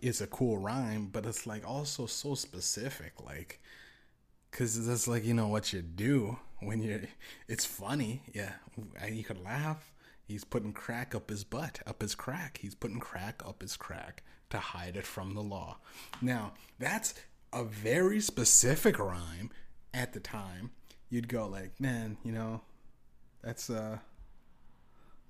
it's 0.00 0.20
a 0.20 0.26
cool 0.26 0.58
rhyme, 0.58 1.08
but 1.12 1.26
it's 1.26 1.46
like 1.46 1.66
also 1.68 2.06
so 2.06 2.34
specific, 2.34 3.12
like, 3.24 3.60
cause 4.50 4.86
that's 4.86 5.08
like 5.08 5.24
you 5.24 5.34
know 5.34 5.48
what 5.48 5.72
you 5.72 5.82
do 5.82 6.38
when 6.60 6.82
you're. 6.82 7.00
It's 7.48 7.64
funny, 7.64 8.22
yeah. 8.32 8.52
You 9.10 9.24
could 9.24 9.42
laugh. 9.42 9.93
He's 10.26 10.44
putting 10.44 10.72
crack 10.72 11.14
up 11.14 11.28
his 11.28 11.44
butt, 11.44 11.80
up 11.86 12.00
his 12.00 12.14
crack. 12.14 12.58
He's 12.62 12.74
putting 12.74 13.00
crack 13.00 13.42
up 13.46 13.60
his 13.60 13.76
crack 13.76 14.22
to 14.50 14.58
hide 14.58 14.96
it 14.96 15.06
from 15.06 15.34
the 15.34 15.42
law. 15.42 15.78
Now 16.22 16.54
that's 16.78 17.14
a 17.52 17.64
very 17.64 18.20
specific 18.20 18.98
rhyme. 18.98 19.50
At 19.92 20.12
the 20.12 20.18
time, 20.18 20.72
you'd 21.08 21.28
go 21.28 21.46
like, 21.46 21.78
man, 21.80 22.16
you 22.24 22.32
know, 22.32 22.62
that's 23.42 23.70
uh 23.70 23.98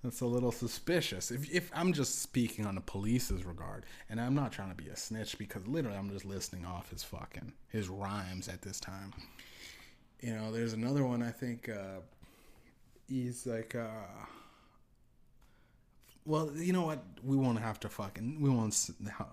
that's 0.03 0.21
a 0.21 0.27
little 0.27 0.53
suspicious. 0.53 1.31
If 1.31 1.51
if 1.53 1.71
I'm 1.75 1.93
just 1.93 2.23
speaking 2.23 2.67
on 2.67 2.75
the 2.75 2.81
police's 2.81 3.45
regard, 3.45 3.85
and 4.09 4.21
I'm 4.21 4.35
not 4.35 4.53
trying 4.53 4.71
to 4.71 4.75
be 4.75 4.89
a 4.89 4.97
snitch 4.97 5.37
because 5.39 5.67
literally 5.67 5.99
I'm 5.99 6.11
just 6.11 6.25
listening 6.25 6.65
off 6.65 6.91
his 6.91 7.03
fucking 7.03 7.53
his 7.69 7.89
rhymes 7.89 8.49
at 8.49 8.63
this 8.63 8.81
time. 8.81 9.13
You 10.21 10.35
know, 10.35 10.53
there's 10.53 10.73
another 10.73 11.05
one 11.05 11.23
I 11.23 11.31
think 11.31 11.69
uh 11.69 12.01
he's 13.09 13.47
like 13.47 13.75
uh 13.75 14.07
well, 16.27 16.51
you 16.57 16.73
know 16.73 16.83
what? 16.83 17.03
We 17.23 17.37
won't 17.37 17.59
have 17.59 17.79
to 17.81 17.89
fucking. 17.89 18.41
We 18.41 18.51
won't. 18.51 18.91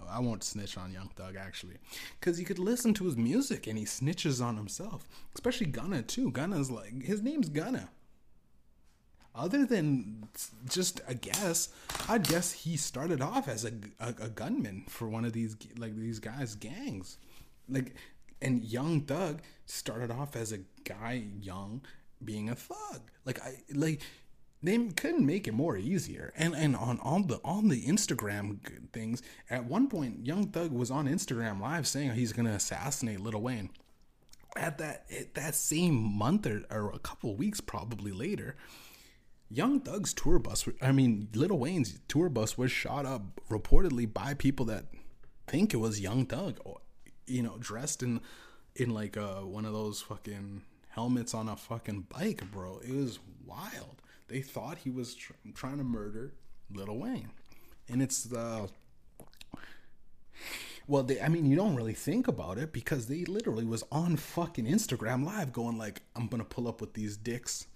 I 0.10 0.20
won't 0.20 0.44
snitch 0.44 0.78
on 0.78 0.92
Young 0.92 1.10
Thug 1.16 1.36
actually, 1.36 1.78
because 2.20 2.40
you 2.40 2.46
could 2.46 2.60
listen 2.60 2.94
to 2.96 3.06
his 3.06 3.16
music 3.16 3.68
and 3.68 3.78
he 3.78 3.86
snitches 3.86 4.44
on 4.44 4.58
himself, 4.58 5.08
especially 5.34 5.68
Gunna 5.68 6.02
too. 6.02 6.32
Gunna's 6.32 6.70
like 6.70 7.04
his 7.04 7.22
name's 7.22 7.50
Gunna 7.50 7.90
other 9.34 9.66
than 9.66 10.28
just 10.70 11.02
a 11.08 11.14
guess, 11.14 11.70
I'd 12.10 12.28
guess 12.28 12.52
he 12.52 12.76
started 12.76 13.22
off 13.22 13.48
as 13.48 13.66
a, 13.66 13.72
a, 14.00 14.10
a, 14.20 14.30
gunman 14.30 14.84
for 14.90 15.08
one 15.08 15.24
of 15.24 15.34
these 15.34 15.56
like 15.78 15.96
these 15.96 16.20
guys' 16.20 16.56
gangs, 16.56 17.18
like 17.70 17.96
and 18.42 18.64
Young 18.64 19.02
Thug 19.02 19.42
started 19.66 20.12
off 20.12 20.36
as 20.36 20.52
a 20.52 20.60
guy 20.84 21.24
young 21.40 21.82
being 22.24 22.50
a 22.50 22.56
thug. 22.56 23.02
Like 23.26 23.42
I 23.42 23.56
like 23.74 24.02
they 24.64 24.78
couldn't 24.78 25.26
make 25.26 25.48
it 25.48 25.54
more 25.54 25.78
easier. 25.78 26.34
And 26.36 26.56
and 26.56 26.76
on 26.76 27.00
all 27.00 27.24
the 27.24 27.40
on 27.44 27.68
the 27.68 27.84
Instagram 27.86 28.60
things, 28.92 29.22
at 29.50 29.66
one 29.66 29.88
point, 29.88 30.26
Young 30.26 30.48
Thug 30.48 30.72
was 30.72 30.92
on 30.92 31.08
Instagram 31.08 31.60
Live 31.60 31.88
saying 31.88 32.12
he's 32.12 32.34
gonna 32.34 32.52
assassinate 32.52 33.20
Lil 33.20 33.42
Wayne. 33.42 33.70
At 34.56 34.78
that 34.80 35.06
that 35.34 35.56
same 35.56 35.96
month 35.96 36.46
or, 36.46 36.64
or 36.70 36.92
a 36.92 37.00
couple 37.00 37.36
weeks 37.36 37.62
probably 37.62 38.12
later, 38.12 38.56
Young 39.50 39.82
Thug's 39.82 40.14
tour 40.14 40.40
bus, 40.40 40.68
I 40.82 40.92
mean, 40.94 41.28
Lil 41.34 41.58
Wayne's 41.58 42.00
tour 42.08 42.30
bus 42.30 42.58
was 42.58 42.72
shot 42.72 43.06
up 43.06 43.42
reportedly 43.50 44.12
by 44.12 44.34
people 44.34 44.66
that 44.68 44.86
think 45.48 45.74
it 45.74 45.78
was 45.78 46.00
Young 46.00 46.26
Thug, 46.26 46.60
you 47.28 47.44
know, 47.44 47.58
dressed 47.60 48.02
in 48.02 48.22
in 48.76 48.92
like 48.92 49.18
uh, 49.18 49.42
one 49.42 49.66
of 49.66 49.74
those 49.74 50.02
fucking 50.02 50.62
helmets 50.90 51.34
on 51.34 51.50
a 51.50 51.56
fucking 51.58 52.08
bike, 52.10 52.50
bro. 52.52 52.80
It 52.80 52.96
was 52.96 53.20
wild. 53.46 54.02
They 54.32 54.42
thought 54.42 54.80
he 54.80 54.90
was 54.90 55.16
tr- 55.16 55.34
trying 55.54 55.78
to 55.78 55.84
murder 55.84 56.34
Lil 56.74 56.98
Wayne, 56.98 57.30
and 57.90 58.02
it's 58.02 58.24
the 58.24 58.70
well, 60.88 61.04
they, 61.04 61.22
I 61.22 61.30
mean, 61.30 61.46
you 61.46 61.56
don't 61.56 61.76
really 61.76 61.94
think 61.94 62.28
about 62.28 62.58
it 62.58 62.74
because 62.74 63.08
they 63.08 63.24
literally 63.26 63.64
was 63.64 63.84
on 63.92 64.18
fucking 64.18 64.66
Instagram 64.66 65.24
live 65.26 65.54
going 65.54 65.78
like, 65.78 66.02
"I'm 66.16 66.28
gonna 66.28 66.44
pull 66.44 66.68
up 66.68 66.82
with 66.82 66.94
these 66.94 67.18
dicks." 67.18 67.68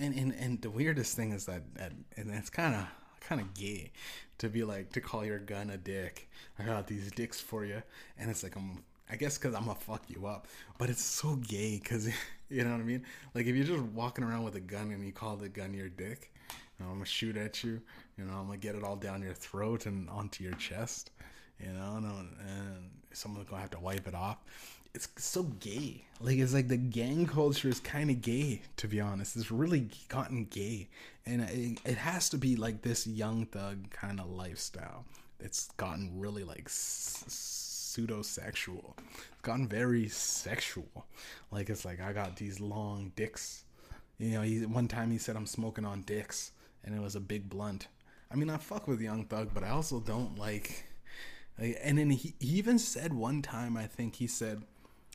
and 0.00 0.14
and 0.14 0.34
and 0.38 0.62
the 0.62 0.70
weirdest 0.70 1.16
thing 1.16 1.32
is 1.32 1.46
that, 1.46 1.74
that 1.74 1.92
and 2.16 2.30
that's 2.30 2.50
kind 2.50 2.74
of 2.74 2.86
kind 3.20 3.40
of 3.40 3.52
gay 3.54 3.92
to 4.38 4.48
be 4.48 4.64
like 4.64 4.92
to 4.92 5.00
call 5.00 5.24
your 5.24 5.38
gun 5.38 5.70
a 5.70 5.76
dick. 5.76 6.28
I 6.58 6.64
got 6.64 6.86
these 6.86 7.10
dicks 7.12 7.40
for 7.40 7.64
you, 7.64 7.82
and 8.18 8.30
it's 8.30 8.42
like 8.42 8.56
I'm. 8.56 8.84
I 9.12 9.16
guess 9.16 9.38
because 9.38 9.54
I'm 9.56 9.64
gonna 9.64 9.78
fuck 9.78 10.04
you 10.08 10.26
up, 10.26 10.46
but 10.78 10.88
it's 10.88 11.02
so 11.02 11.36
gay 11.36 11.80
because 11.82 12.08
you 12.50 12.64
know 12.64 12.72
what 12.72 12.80
I 12.80 12.84
mean. 12.84 13.04
Like 13.34 13.46
if 13.46 13.54
you're 13.54 13.64
just 13.64 13.82
walking 13.82 14.24
around 14.24 14.44
with 14.44 14.56
a 14.56 14.60
gun 14.60 14.90
and 14.90 15.04
you 15.04 15.12
call 15.12 15.36
the 15.36 15.48
gun 15.48 15.74
your 15.74 15.88
dick, 15.88 16.32
you 16.78 16.84
know, 16.84 16.90
I'm 16.90 16.98
gonna 16.98 17.06
shoot 17.06 17.36
at 17.36 17.62
you. 17.64 17.80
You 18.18 18.24
know, 18.24 18.34
I'm 18.34 18.46
gonna 18.46 18.58
get 18.58 18.74
it 18.74 18.84
all 18.84 18.96
down 18.96 19.22
your 19.22 19.34
throat 19.34 19.86
and 19.86 20.08
onto 20.10 20.44
your 20.44 20.54
chest. 20.54 21.10
You 21.58 21.72
know, 21.72 21.96
and, 21.96 22.08
and 22.48 22.90
someone's 23.12 23.48
gonna 23.48 23.60
have 23.60 23.70
to 23.70 23.80
wipe 23.80 24.08
it 24.08 24.14
off 24.14 24.38
it's 24.94 25.08
so 25.16 25.44
gay. 25.44 26.04
Like 26.20 26.38
it's 26.38 26.52
like 26.52 26.68
the 26.68 26.76
gang 26.76 27.26
culture 27.26 27.68
is 27.68 27.80
kind 27.80 28.10
of 28.10 28.20
gay, 28.22 28.62
to 28.76 28.88
be 28.88 29.00
honest. 29.00 29.36
It's 29.36 29.50
really 29.50 29.88
gotten 30.08 30.46
gay, 30.46 30.88
and 31.26 31.42
it, 31.42 31.78
it 31.84 31.96
has 31.98 32.28
to 32.30 32.38
be 32.38 32.56
like 32.56 32.82
this 32.82 33.06
young 33.06 33.46
thug 33.46 33.90
kind 33.90 34.20
of 34.20 34.28
lifestyle. 34.30 35.04
It's 35.38 35.68
gotten 35.76 36.18
really 36.18 36.44
like 36.44 36.64
s- 36.66 37.24
pseudo 37.90 38.22
sexual. 38.22 38.96
It's 39.32 39.40
gotten 39.42 39.66
very 39.66 40.08
sexual. 40.08 41.06
Like 41.50 41.68
it's 41.68 41.84
like 41.84 42.00
I 42.00 42.12
got 42.12 42.36
these 42.36 42.60
long 42.60 43.12
dicks. 43.16 43.64
You 44.18 44.30
know, 44.30 44.42
he, 44.42 44.64
one 44.66 44.86
time 44.86 45.10
he 45.10 45.18
said 45.18 45.36
I'm 45.36 45.46
smoking 45.46 45.84
on 45.84 46.02
dicks, 46.02 46.52
and 46.84 46.94
it 46.94 47.00
was 47.00 47.16
a 47.16 47.20
big 47.20 47.48
blunt. 47.48 47.88
I 48.30 48.36
mean, 48.36 48.50
I 48.50 48.58
fuck 48.58 48.86
with 48.86 49.00
Young 49.00 49.24
Thug, 49.24 49.50
but 49.52 49.64
I 49.64 49.70
also 49.70 49.98
don't 49.98 50.38
like. 50.38 50.84
like 51.58 51.78
and 51.82 51.98
then 51.98 52.10
he, 52.10 52.34
he 52.38 52.58
even 52.58 52.78
said 52.78 53.12
one 53.12 53.42
time, 53.42 53.76
I 53.76 53.86
think 53.86 54.16
he 54.16 54.26
said 54.26 54.62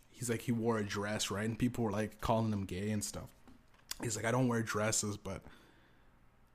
he's 0.09 0.29
like 0.29 0.41
he 0.41 0.51
wore 0.51 0.77
a 0.77 0.83
dress, 0.83 1.31
right? 1.31 1.47
And 1.47 1.57
people 1.57 1.85
were 1.85 1.91
like 1.91 2.19
calling 2.19 2.51
him 2.51 2.65
gay 2.65 2.89
and 2.91 3.03
stuff. 3.03 3.29
He's 4.03 4.17
like, 4.17 4.25
I 4.25 4.31
don't 4.31 4.49
wear 4.49 4.61
dresses, 4.61 5.15
but 5.15 5.41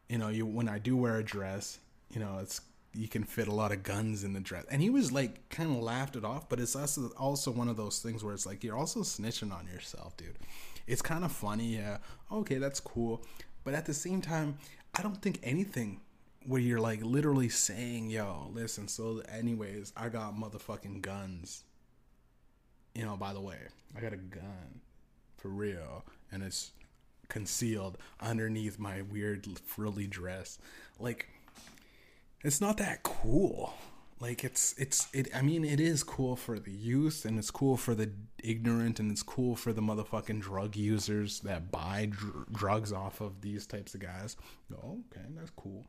you 0.09 0.19
know, 0.19 0.29
you 0.29 0.45
when 0.45 0.69
I 0.69 0.79
do 0.79 0.97
wear 0.97 1.17
a 1.17 1.25
dress, 1.25 1.79
you 2.13 2.21
know, 2.21 2.39
it's 2.43 2.61
you 2.93 3.09
can 3.09 3.25
fit 3.25 3.49
a 3.49 3.55
lot 3.55 3.73
of 3.73 3.83
guns 3.83 4.25
in 4.25 4.33
the 4.33 4.41
dress. 4.41 4.65
And 4.71 4.83
he 4.83 4.91
was 4.91 5.13
like 5.13 5.49
kind 5.49 5.71
of 5.71 5.83
laughed 5.83 6.17
it 6.17 6.25
off, 6.25 6.49
but 6.49 6.61
it's 6.61 6.75
also 6.77 7.13
also 7.17 7.51
one 7.51 7.69
of 7.69 7.77
those 7.77 8.01
things 8.01 8.25
where 8.25 8.35
it's 8.35 8.47
like 8.47 8.65
you're 8.65 8.77
also 8.77 9.01
snitching 9.01 9.53
on 9.53 9.67
yourself, 9.67 10.17
dude. 10.17 10.39
It's 10.87 11.03
kind 11.03 11.25
of 11.25 11.33
funny, 11.33 11.77
yeah. 11.77 11.99
Okay, 12.33 12.59
that's 12.59 12.81
cool. 12.81 13.23
But 13.65 13.75
at 13.75 13.87
the 13.87 13.95
same 13.95 14.21
time, 14.21 14.59
I 14.95 15.03
don't 15.03 15.21
think 15.23 15.39
anything 15.43 16.01
where 16.47 16.61
you're 16.61 16.81
like 16.81 17.03
literally 17.03 17.49
saying, 17.49 18.11
"Yo, 18.11 18.51
listen, 18.53 18.89
so 18.89 19.23
anyways, 19.29 19.93
I 19.97 20.09
got 20.09 20.35
motherfucking 20.37 21.03
guns." 21.03 21.65
you 22.95 23.05
know, 23.05 23.17
by 23.17 23.33
the 23.33 23.41
way, 23.41 23.59
I 23.97 24.01
got 24.01 24.13
a 24.13 24.19
gun 24.19 24.81
for 25.37 25.49
real, 25.49 26.05
and 26.33 26.43
it's 26.43 26.73
concealed 27.29 27.99
underneath 28.21 28.79
my 28.79 29.03
weird 29.03 29.47
frilly 29.65 30.07
dress. 30.07 30.59
Like, 30.99 31.29
it's 32.43 32.61
not 32.61 32.79
that 32.79 33.03
cool. 33.03 33.75
Like 34.21 34.45
it's 34.45 34.75
it's 34.79 35.09
it. 35.15 35.29
I 35.35 35.41
mean, 35.41 35.65
it 35.65 35.81
is 35.81 36.03
cool 36.03 36.37
for 36.37 36.59
the 36.59 36.73
youth, 36.73 37.25
and 37.25 37.39
it's 37.39 37.51
cool 37.51 37.79
for 37.79 37.95
the 37.95 38.11
ignorant, 38.45 39.01
and 39.01 39.11
it's 39.11 39.23
cool 39.23 39.57
for 39.57 39.73
the 39.73 39.81
motherfucking 39.81 40.43
drug 40.43 40.77
users 40.77 41.41
that 41.41 41.71
buy 41.73 42.09
dr- 42.11 42.53
drugs 42.53 42.93
off 42.93 43.23
of 43.23 43.41
these 43.41 43.67
types 43.67 43.95
of 43.95 44.01
guys. 44.01 44.37
Oh, 44.75 44.99
okay, 45.11 45.25
that's 45.35 45.53
cool. 45.57 45.87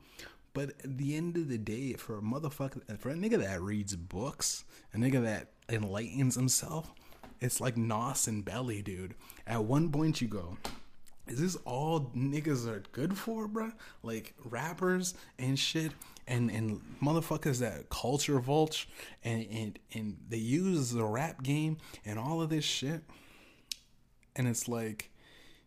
But 0.54 0.70
at 0.84 0.98
the 0.98 1.16
end 1.16 1.36
of 1.38 1.50
the 1.50 1.58
day, 1.58 1.94
for 1.94 2.18
a 2.18 2.22
motherfucker, 2.22 2.98
for 3.00 3.10
a 3.10 3.16
nigga 3.16 3.40
that 3.40 3.62
reads 3.62 3.96
books, 3.96 4.64
a 4.94 4.98
nigga 4.98 5.22
that 5.24 5.52
enlightens 5.70 6.36
himself, 6.36 6.94
it's 7.42 7.60
like 7.60 7.76
Nos 7.76 8.28
and 8.28 8.46
Belly, 8.46 8.82
dude. 8.82 9.16
At 9.46 9.64
one 9.64 9.92
point, 9.92 10.22
you 10.22 10.28
go, 10.28 10.58
is 11.28 11.40
this 11.40 11.56
all 11.66 12.12
niggas 12.16 12.68
are 12.68 12.84
good 12.92 13.18
for, 13.18 13.48
bruh? 13.48 13.74
Like 14.04 14.34
rappers 14.44 15.14
and 15.40 15.58
shit, 15.58 15.92
and 16.28 16.50
and 16.52 16.82
motherfuckers 17.02 17.60
that 17.60 17.90
culture 17.90 18.40
vulture, 18.40 18.88
and 19.24 19.46
and 19.52 19.80
and 19.94 20.18
they 20.30 20.38
use 20.38 20.92
the 20.92 21.06
rap 21.06 21.44
game 21.44 21.78
and 22.06 22.18
all 22.18 22.42
of 22.42 22.50
this 22.50 22.66
shit, 22.66 23.04
and 24.36 24.48
it's 24.48 24.68
like, 24.68 25.12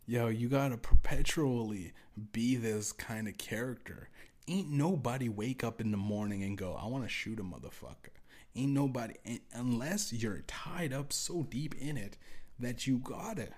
yo, 0.07 0.29
you 0.29 0.49
gotta 0.49 0.77
perpetually 0.77 1.93
be 2.33 2.57
this 2.57 2.93
kind 2.93 3.27
of 3.27 3.37
character 3.39 4.09
ain't 4.49 4.71
nobody 4.71 5.29
wake 5.29 5.65
up 5.65 5.81
in 5.81 5.91
the 5.91 5.97
morning 5.97 6.43
and 6.43 6.59
go, 6.59 6.79
I 6.81 6.87
want 6.87 7.05
to 7.05 7.09
shoot 7.09 7.41
a 7.41 7.43
motherfucker. 7.43 8.11
Ain't 8.57 8.73
nobody, 8.73 9.15
unless 9.53 10.13
you're 10.13 10.45
tied 10.47 10.93
up 10.93 11.13
so 11.13 11.43
deep 11.43 11.75
in 11.75 11.97
it 11.97 12.17
that 12.59 12.87
you 12.87 12.99
gotta 12.99 13.49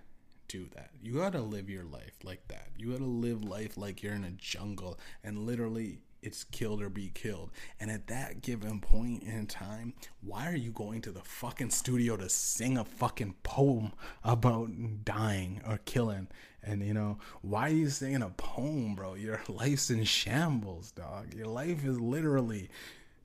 do 0.48 0.68
that. 0.74 0.90
You 1.02 1.14
gotta 1.14 1.42
live 1.42 1.68
your 1.68 1.84
life 1.84 2.14
like 2.22 2.48
that. 2.48 2.68
You 2.78 2.92
gotta 2.92 3.04
live 3.04 3.44
life 3.44 3.76
like 3.76 4.02
you're 4.02 4.14
in 4.14 4.24
a 4.24 4.30
jungle 4.30 4.98
and 5.22 5.40
literally 5.40 5.98
it's 6.26 6.42
killed 6.42 6.82
or 6.82 6.90
be 6.90 7.10
killed. 7.14 7.50
And 7.78 7.90
at 7.90 8.08
that 8.08 8.42
given 8.42 8.80
point 8.80 9.22
in 9.22 9.46
time, 9.46 9.94
why 10.20 10.48
are 10.48 10.56
you 10.56 10.72
going 10.72 11.00
to 11.02 11.12
the 11.12 11.22
fucking 11.22 11.70
studio 11.70 12.16
to 12.16 12.28
sing 12.28 12.76
a 12.76 12.84
fucking 12.84 13.36
poem 13.44 13.92
about 14.24 15.04
dying 15.04 15.62
or 15.66 15.78
killing? 15.84 16.26
And 16.64 16.82
you 16.84 16.92
know, 16.92 17.18
why 17.42 17.68
are 17.68 17.72
you 17.72 17.88
singing 17.88 18.22
a 18.22 18.30
poem, 18.30 18.96
bro? 18.96 19.14
Your 19.14 19.40
life's 19.48 19.88
in 19.88 20.02
shambles, 20.02 20.90
dog. 20.90 21.32
Your 21.32 21.46
life 21.46 21.84
is 21.84 22.00
literally 22.00 22.70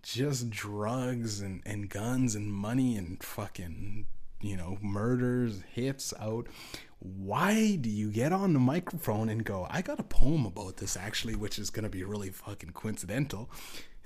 just 0.03 0.51
drugs 0.51 1.41
and, 1.41 1.61
and 1.65 1.89
guns 1.89 2.35
and 2.35 2.53
money 2.53 2.97
and 2.97 3.21
fucking, 3.23 4.05
you 4.41 4.57
know, 4.57 4.77
murders, 4.79 5.61
hits 5.73 6.13
out 6.19 6.47
why 7.01 7.77
do 7.77 7.89
you 7.89 8.11
get 8.11 8.31
on 8.31 8.53
the 8.53 8.59
microphone 8.59 9.27
and 9.29 9.43
go, 9.43 9.65
I 9.71 9.81
got 9.81 9.99
a 9.99 10.03
poem 10.03 10.45
about 10.45 10.77
this 10.77 10.95
actually, 10.95 11.35
which 11.35 11.57
is 11.57 11.71
going 11.71 11.83
to 11.83 11.89
be 11.89 12.03
really 12.03 12.29
fucking 12.29 12.71
coincidental. 12.73 13.49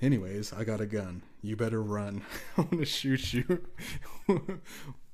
Anyways, 0.00 0.54
I 0.54 0.64
got 0.64 0.80
a 0.80 0.86
gun. 0.86 1.22
You 1.42 1.56
better 1.56 1.82
run. 1.82 2.22
I'm 2.56 2.64
going 2.64 2.78
to 2.78 2.86
shoot 2.86 3.34
you. 3.34 3.66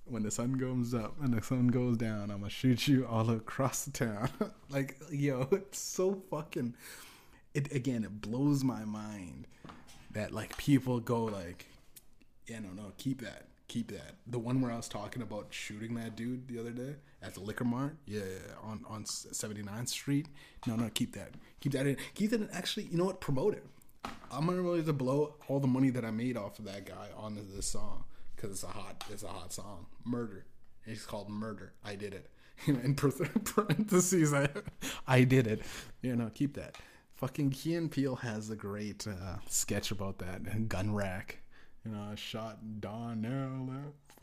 when 0.04 0.22
the 0.22 0.30
sun 0.30 0.52
goes 0.52 0.94
up 0.94 1.16
and 1.20 1.34
the 1.34 1.42
sun 1.42 1.68
goes 1.68 1.96
down, 1.96 2.30
I'm 2.30 2.38
going 2.38 2.42
to 2.44 2.50
shoot 2.50 2.86
you 2.86 3.04
all 3.04 3.28
across 3.30 3.84
the 3.84 3.90
town. 3.90 4.30
like, 4.70 4.96
yo, 5.10 5.48
it's 5.50 5.80
so 5.80 6.22
fucking. 6.30 6.74
It 7.52 7.72
again, 7.72 8.04
it 8.04 8.20
blows 8.20 8.62
my 8.62 8.84
mind 8.84 9.46
that 10.12 10.30
like 10.30 10.56
people 10.56 11.00
go 11.00 11.24
like, 11.24 11.66
yeah, 12.46 12.60
no, 12.60 12.68
no, 12.70 12.92
keep 12.96 13.20
that 13.22 13.46
keep 13.72 13.90
that. 13.90 14.16
The 14.26 14.38
one 14.38 14.60
where 14.60 14.70
I 14.70 14.76
was 14.76 14.88
talking 14.88 15.22
about 15.22 15.46
shooting 15.48 15.94
that 15.94 16.14
dude 16.14 16.46
the 16.46 16.58
other 16.58 16.72
day 16.72 16.96
at 17.22 17.32
the 17.32 17.40
liquor 17.40 17.64
mart, 17.64 17.96
yeah, 18.06 18.20
on 18.62 18.84
on 18.86 19.04
79th 19.04 19.88
Street. 19.88 20.26
No, 20.66 20.76
no, 20.76 20.90
keep 20.92 21.14
that. 21.14 21.30
Keep 21.60 21.72
that 21.72 21.86
in. 21.86 21.96
Keep 22.14 22.30
that 22.32 22.40
in. 22.42 22.50
Actually, 22.52 22.84
you 22.84 22.98
know 22.98 23.06
what? 23.06 23.20
Promote 23.20 23.54
it. 23.54 23.64
I'm 24.30 24.46
gonna 24.46 24.60
really 24.60 24.82
to 24.82 24.92
blow 24.92 25.36
all 25.48 25.58
the 25.58 25.66
money 25.66 25.88
that 25.90 26.04
I 26.04 26.10
made 26.10 26.36
off 26.36 26.58
of 26.58 26.66
that 26.66 26.84
guy 26.84 27.08
on 27.16 27.34
this 27.34 27.66
song 27.66 28.04
because 28.36 28.50
it's 28.50 28.62
a 28.62 28.68
hot, 28.68 29.04
it's 29.10 29.22
a 29.22 29.28
hot 29.28 29.52
song. 29.52 29.86
Murder. 30.04 30.44
It's 30.84 31.06
called 31.06 31.30
Murder. 31.30 31.72
I 31.84 31.94
did 31.94 32.12
it. 32.12 32.28
in 32.66 32.94
parentheses, 33.44 34.34
I, 34.34 34.48
I 35.06 35.24
did 35.24 35.46
it. 35.46 35.62
You 36.02 36.14
know, 36.14 36.30
keep 36.34 36.54
that. 36.54 36.76
Fucking 37.14 37.50
Key 37.50 37.76
and 37.76 37.90
Peele 37.90 38.16
has 38.16 38.50
a 38.50 38.56
great 38.56 39.06
uh, 39.06 39.36
sketch 39.48 39.92
about 39.92 40.18
that 40.18 40.68
gun 40.68 40.92
rack 40.92 41.41
you 41.84 41.90
know, 41.90 42.08
I 42.12 42.14
shot 42.14 42.80
Darnell 42.80 43.94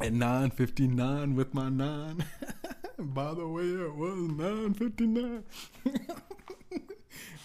at 0.00 0.12
9.59 0.12 1.34
with 1.34 1.54
my 1.54 1.68
9. 1.68 2.24
By 2.98 3.34
the 3.34 3.46
way, 3.46 3.64
it 3.64 3.94
was 3.94 4.18
9.59. 4.18 5.42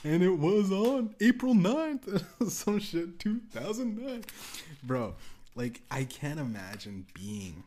and 0.04 0.24
it 0.24 0.40
was 0.40 0.72
on 0.72 1.14
April 1.22 1.54
9th. 1.54 2.50
Some 2.50 2.80
shit, 2.80 3.20
2009. 3.20 4.24
Bro, 4.82 5.16
like, 5.54 5.82
I 5.92 6.06
can't 6.06 6.40
imagine 6.40 7.06
being 7.14 7.64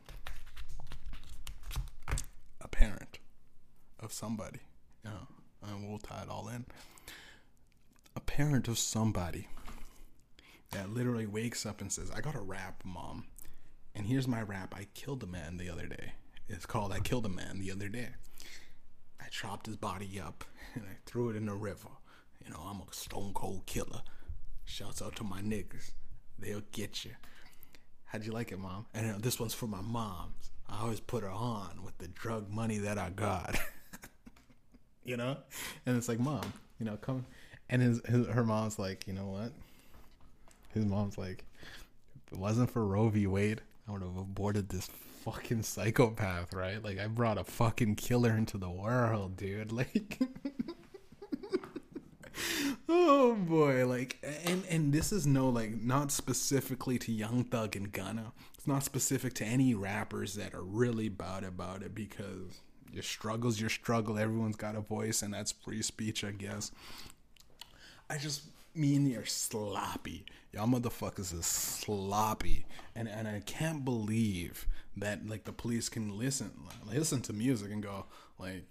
a 2.59 2.67
parent 2.67 3.19
of 3.99 4.11
somebody. 4.11 4.59
You 5.05 5.11
know, 5.11 5.27
and 5.69 5.87
we'll 5.87 5.99
tie 5.99 6.23
it 6.23 6.29
all 6.29 6.49
in. 6.49 6.65
A 8.17 8.19
parent 8.19 8.67
of 8.67 8.77
somebody 8.77 9.47
that 10.75 10.93
literally 10.93 11.25
wakes 11.25 11.65
up 11.65 11.79
and 11.79 11.91
says, 11.91 12.11
I 12.11 12.19
got 12.19 12.35
a 12.35 12.41
rap, 12.41 12.81
mom. 12.83 13.25
And 13.95 14.05
here's 14.05 14.27
my 14.27 14.41
rap. 14.41 14.75
I 14.77 14.87
killed 14.93 15.23
a 15.23 15.27
man 15.27 15.55
the 15.57 15.69
other 15.69 15.87
day. 15.87 16.13
It's 16.49 16.65
called 16.65 16.91
I 16.91 16.99
Killed 16.99 17.25
a 17.25 17.29
Man 17.29 17.59
the 17.59 17.71
Other 17.71 17.87
Day. 17.87 18.09
I 19.19 19.27
chopped 19.29 19.65
his 19.65 19.77
body 19.77 20.21
up 20.23 20.43
and 20.75 20.83
I 20.83 20.97
threw 21.05 21.29
it 21.29 21.35
in 21.35 21.45
the 21.45 21.55
river. 21.55 21.89
You 22.43 22.51
know, 22.51 22.59
I'm 22.59 22.81
a 22.81 22.93
stone 22.93 23.31
cold 23.33 23.65
killer. 23.65 24.01
Shouts 24.65 25.01
out 25.01 25.15
to 25.15 25.23
my 25.23 25.41
niggas. 25.41 25.91
They'll 26.37 26.61
get 26.71 27.05
you. 27.05 27.11
How'd 28.05 28.25
you 28.25 28.31
like 28.31 28.51
it, 28.51 28.59
mom? 28.59 28.85
And 28.93 29.07
know, 29.07 29.17
this 29.17 29.39
one's 29.39 29.53
for 29.53 29.67
my 29.67 29.81
moms. 29.81 30.51
I 30.69 30.81
always 30.81 30.99
put 30.99 31.23
her 31.23 31.29
on 31.29 31.81
with 31.83 31.97
the 31.97 32.07
drug 32.07 32.51
money 32.51 32.79
that 32.79 32.97
I 32.97 33.09
got. 33.09 33.55
you 35.03 35.17
know? 35.17 35.37
And 35.85 35.97
it's 35.97 36.07
like, 36.07 36.19
mom, 36.19 36.53
you 36.79 36.85
know, 36.85 36.97
come. 36.97 37.25
And 37.69 37.81
his, 37.81 38.01
his 38.05 38.27
her 38.27 38.43
mom's 38.43 38.77
like, 38.77 39.07
you 39.07 39.13
know 39.13 39.27
what? 39.27 39.51
His 40.75 40.85
mom's 40.85 41.17
like, 41.17 41.43
if 42.27 42.33
it 42.33 42.39
wasn't 42.39 42.69
for 42.69 42.85
Roe 42.85 43.09
v. 43.09 43.25
Wade, 43.27 43.61
I 43.87 43.91
would 43.91 44.01
have 44.01 44.17
aborted 44.17 44.69
this 44.69 44.87
fucking 45.23 45.63
psychopath, 45.63 46.53
right? 46.53 46.83
Like, 46.83 46.99
I 46.99 47.07
brought 47.07 47.37
a 47.39 47.43
fucking 47.43 47.95
killer 47.95 48.31
into 48.37 48.57
the 48.57 48.69
world, 48.69 49.37
dude. 49.37 49.71
Like, 49.75 50.19
oh 52.89 53.35
boy, 53.35 53.87
like, 53.87 54.17
and 54.43 54.63
and 54.69 54.93
this 54.93 55.11
is 55.13 55.25
no 55.25 55.47
like 55.49 55.81
not 55.81 56.11
specifically 56.11 56.99
to 56.99 57.11
Young 57.11 57.45
Thug 57.45 57.75
and 57.75 57.91
Gunna. 57.91 58.33
It's 58.57 58.67
not 58.67 58.83
specific 58.83 59.33
to 59.35 59.45
any 59.45 59.73
rappers 59.73 60.35
that 60.35 60.53
are 60.53 60.63
really 60.63 61.07
bad 61.07 61.43
about 61.45 61.81
it 61.81 61.95
because 61.95 62.61
your 62.91 63.03
struggle's 63.03 63.59
your 63.59 63.69
struggle. 63.69 64.17
Everyone's 64.17 64.55
got 64.55 64.75
a 64.75 64.81
voice, 64.81 65.21
and 65.21 65.33
that's 65.33 65.51
free 65.51 65.81
speech, 65.81 66.23
I 66.23 66.31
guess. 66.31 66.71
I 68.09 68.17
just 68.17 68.43
mean 68.77 69.07
you're 69.07 69.25
sloppy. 69.25 70.25
Y'all 70.51 70.67
motherfuckers 70.67 71.33
is 71.33 71.45
sloppy. 71.45 72.65
And 72.95 73.07
and 73.07 73.27
I 73.27 73.41
can't 73.45 73.83
believe 73.83 74.67
that 74.97 75.27
like 75.27 75.43
the 75.43 75.53
police 75.53 75.89
can 75.89 76.17
listen 76.17 76.51
listen 76.85 77.21
to 77.23 77.33
music 77.33 77.71
and 77.71 77.83
go 77.83 78.05
like 78.39 78.63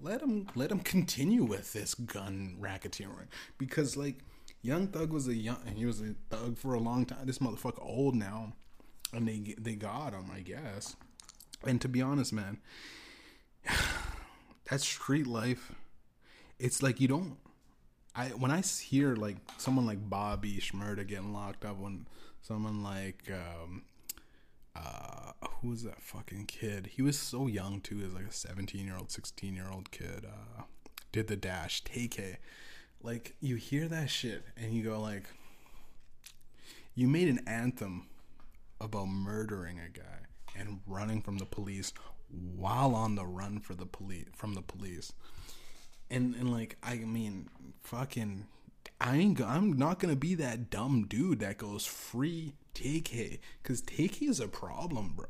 let 0.00 0.22
him 0.22 0.48
let 0.54 0.72
him 0.72 0.80
continue 0.80 1.44
with 1.44 1.72
this 1.72 1.94
gun 1.94 2.56
racketeering 2.60 3.28
because 3.58 3.96
like 3.96 4.16
Young 4.62 4.88
Thug 4.88 5.12
was 5.12 5.26
a 5.26 5.34
young 5.34 5.58
he 5.74 5.86
was 5.86 6.00
a 6.00 6.14
thug 6.28 6.58
for 6.58 6.74
a 6.74 6.80
long 6.80 7.06
time. 7.06 7.24
This 7.24 7.38
motherfucker 7.38 7.82
old 7.82 8.14
now, 8.14 8.52
and 9.12 9.26
they 9.26 9.54
they 9.58 9.74
got 9.74 10.12
him, 10.12 10.30
I 10.32 10.40
guess. 10.40 10.96
And 11.66 11.80
to 11.80 11.88
be 11.88 12.02
honest, 12.02 12.32
man, 12.32 12.58
that 14.70 14.80
street 14.80 15.26
life, 15.26 15.72
it's 16.58 16.82
like 16.82 17.00
you 17.00 17.08
don't 17.08 17.38
I 18.20 18.28
when 18.30 18.50
I 18.50 18.60
hear 18.60 19.16
like 19.16 19.36
someone 19.56 19.86
like 19.86 20.10
Bobby 20.10 20.58
Shmurda 20.58 21.06
getting 21.06 21.32
locked 21.32 21.64
up, 21.64 21.78
when 21.78 22.06
someone 22.42 22.82
like 22.82 23.30
um, 23.32 23.82
uh, 24.76 25.32
who 25.60 25.70
was 25.70 25.84
that 25.84 26.02
fucking 26.02 26.44
kid? 26.44 26.88
He 26.88 27.00
was 27.00 27.18
so 27.18 27.46
young 27.46 27.80
too, 27.80 28.02
as 28.04 28.12
like 28.12 28.26
a 28.26 28.32
seventeen 28.32 28.84
year 28.84 28.96
old, 28.98 29.10
sixteen 29.10 29.54
year 29.54 29.70
old 29.72 29.90
kid. 29.90 30.26
Uh, 30.26 30.64
did 31.12 31.28
the 31.28 31.36
dash, 31.36 31.82
Tay-K. 31.82 32.36
Like 33.02 33.34
you 33.40 33.56
hear 33.56 33.88
that 33.88 34.10
shit 34.10 34.44
and 34.54 34.74
you 34.74 34.84
go 34.84 35.00
like, 35.00 35.24
you 36.94 37.08
made 37.08 37.28
an 37.28 37.40
anthem 37.46 38.06
about 38.82 39.08
murdering 39.08 39.80
a 39.80 39.88
guy 39.88 40.26
and 40.54 40.80
running 40.86 41.22
from 41.22 41.38
the 41.38 41.46
police 41.46 41.92
while 42.28 42.94
on 42.94 43.14
the 43.14 43.24
run 43.24 43.60
for 43.60 43.74
the 43.74 43.86
police 43.86 44.26
from 44.36 44.54
the 44.54 44.62
police 44.62 45.12
and 46.10 46.34
and 46.34 46.52
like 46.52 46.76
I 46.82 46.96
mean, 46.96 47.48
fucking, 47.82 48.46
I 49.00 49.16
ain't. 49.16 49.40
I'm 49.40 49.72
not 49.72 49.98
gonna 49.98 50.16
be 50.16 50.34
that 50.36 50.70
dumb 50.70 51.06
dude 51.08 51.40
that 51.40 51.58
goes 51.58 51.86
free 51.86 52.54
Tay-K 52.74 53.40
because 53.62 53.80
Tay-K 53.82 54.26
is 54.26 54.40
a 54.40 54.48
problem, 54.48 55.14
bro. 55.16 55.26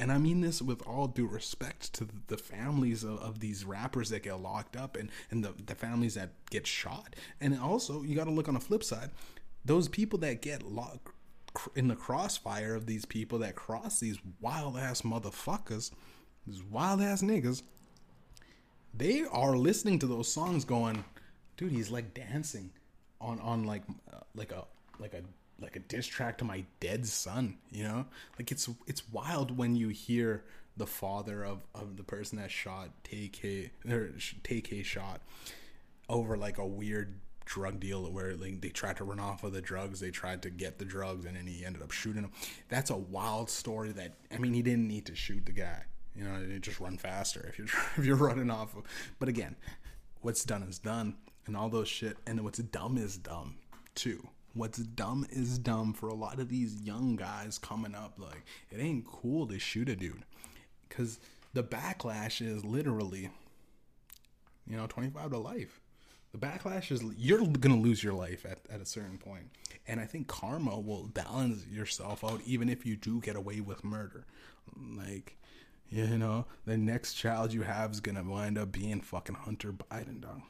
And 0.00 0.12
I 0.12 0.18
mean 0.18 0.42
this 0.42 0.62
with 0.62 0.86
all 0.86 1.08
due 1.08 1.26
respect 1.26 1.92
to 1.94 2.06
the 2.28 2.38
families 2.38 3.02
of, 3.02 3.18
of 3.18 3.40
these 3.40 3.64
rappers 3.64 4.10
that 4.10 4.22
get 4.22 4.40
locked 4.40 4.76
up 4.76 4.96
and, 4.96 5.10
and 5.30 5.44
the, 5.44 5.54
the 5.66 5.74
families 5.74 6.14
that 6.14 6.30
get 6.50 6.68
shot. 6.68 7.16
And 7.40 7.58
also, 7.58 8.02
you 8.04 8.14
got 8.14 8.24
to 8.24 8.30
look 8.30 8.46
on 8.46 8.54
the 8.54 8.60
flip 8.60 8.84
side. 8.84 9.10
Those 9.64 9.88
people 9.88 10.20
that 10.20 10.40
get 10.40 10.62
locked 10.62 11.08
in 11.74 11.88
the 11.88 11.96
crossfire 11.96 12.76
of 12.76 12.86
these 12.86 13.04
people 13.04 13.40
that 13.40 13.56
cross 13.56 13.98
these 13.98 14.18
wild 14.40 14.76
ass 14.76 15.02
motherfuckers, 15.02 15.90
these 16.46 16.62
wild 16.62 17.00
ass 17.00 17.20
niggas, 17.20 17.62
they 18.94 19.24
are 19.24 19.56
listening 19.56 19.98
to 20.00 20.06
those 20.06 20.32
songs 20.32 20.64
going, 20.64 21.04
dude, 21.56 21.72
he's 21.72 21.90
like 21.90 22.14
dancing 22.14 22.70
on 23.20 23.40
on 23.40 23.64
like 23.64 23.82
uh, 24.12 24.20
like 24.34 24.52
a 24.52 24.64
like 24.98 25.14
a 25.14 25.22
like 25.60 25.76
a 25.76 25.80
diss 25.80 26.06
track 26.06 26.38
to 26.38 26.44
my 26.44 26.64
dead 26.80 27.06
son, 27.06 27.58
you 27.70 27.82
know? 27.84 28.06
Like 28.38 28.52
it's 28.52 28.68
it's 28.86 29.08
wild 29.12 29.56
when 29.56 29.76
you 29.76 29.88
hear 29.88 30.44
the 30.76 30.86
father 30.86 31.44
of 31.44 31.64
of 31.74 31.96
the 31.96 32.04
person 32.04 32.38
that 32.38 32.50
shot 32.50 32.90
Tay-K 33.04 33.70
or 33.88 34.10
Tay-K 34.42 34.82
shot 34.82 35.20
over 36.08 36.36
like 36.36 36.58
a 36.58 36.66
weird 36.66 37.20
drug 37.44 37.80
deal 37.80 38.04
where 38.12 38.36
like 38.36 38.60
they 38.60 38.68
tried 38.68 38.96
to 38.98 39.04
run 39.04 39.18
off 39.18 39.42
of 39.42 39.52
the 39.52 39.60
drugs, 39.60 40.00
they 40.00 40.10
tried 40.10 40.42
to 40.42 40.50
get 40.50 40.78
the 40.78 40.84
drugs, 40.84 41.24
and 41.24 41.36
then 41.36 41.46
he 41.46 41.64
ended 41.64 41.82
up 41.82 41.90
shooting 41.90 42.22
him. 42.22 42.30
That's 42.68 42.90
a 42.90 42.96
wild 42.96 43.50
story. 43.50 43.90
That 43.92 44.14
I 44.32 44.38
mean, 44.38 44.54
he 44.54 44.62
didn't 44.62 44.86
need 44.86 45.06
to 45.06 45.14
shoot 45.14 45.46
the 45.46 45.52
guy. 45.52 45.84
You 46.18 46.24
know, 46.24 46.58
just 46.58 46.80
run 46.80 46.98
faster 46.98 47.46
if 47.48 47.58
you're 47.58 47.68
if 47.96 48.04
you're 48.04 48.16
running 48.16 48.50
off. 48.50 48.76
Of, 48.76 48.82
but 49.18 49.28
again, 49.28 49.56
what's 50.20 50.44
done 50.44 50.62
is 50.62 50.78
done, 50.78 51.16
and 51.46 51.56
all 51.56 51.68
those 51.68 51.88
shit. 51.88 52.16
And 52.26 52.42
what's 52.42 52.58
dumb 52.58 52.98
is 52.98 53.16
dumb 53.16 53.56
too. 53.94 54.28
What's 54.54 54.78
dumb 54.78 55.26
is 55.30 55.58
dumb 55.58 55.92
for 55.92 56.08
a 56.08 56.14
lot 56.14 56.40
of 56.40 56.48
these 56.48 56.82
young 56.82 57.16
guys 57.16 57.58
coming 57.58 57.94
up. 57.94 58.14
Like 58.18 58.44
it 58.70 58.80
ain't 58.80 59.06
cool 59.06 59.46
to 59.46 59.58
shoot 59.58 59.88
a 59.88 59.96
dude, 59.96 60.24
because 60.88 61.20
the 61.54 61.62
backlash 61.62 62.44
is 62.44 62.64
literally, 62.64 63.30
you 64.66 64.76
know, 64.76 64.86
twenty 64.86 65.10
five 65.10 65.30
to 65.30 65.38
life. 65.38 65.80
The 66.32 66.38
the 66.38 66.46
backlash 66.46 66.90
is 66.92 67.02
you're 67.16 67.44
gonna 67.46 67.76
lose 67.76 68.02
your 68.02 68.12
life 68.12 68.44
at, 68.44 68.58
at 68.70 68.80
a 68.80 68.86
certain 68.86 69.18
point 69.18 69.50
and 69.86 70.00
i 70.00 70.04
think 70.04 70.26
karma 70.26 70.78
will 70.78 71.04
balance 71.14 71.66
yourself 71.66 72.24
out 72.24 72.40
even 72.44 72.68
if 72.68 72.84
you 72.84 72.96
do 72.96 73.20
get 73.20 73.36
away 73.36 73.60
with 73.60 73.84
murder 73.84 74.24
like 74.96 75.36
you 75.90 76.18
know 76.18 76.44
the 76.66 76.76
next 76.76 77.14
child 77.14 77.52
you 77.52 77.62
have 77.62 77.92
is 77.92 78.00
gonna 78.00 78.22
wind 78.22 78.58
up 78.58 78.72
being 78.72 79.00
fucking 79.00 79.36
hunter 79.36 79.72
biden 79.72 80.20
dog 80.20 80.42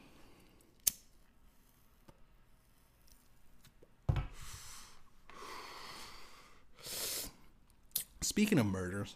speaking 8.21 8.59
of 8.59 8.65
murders 8.65 9.15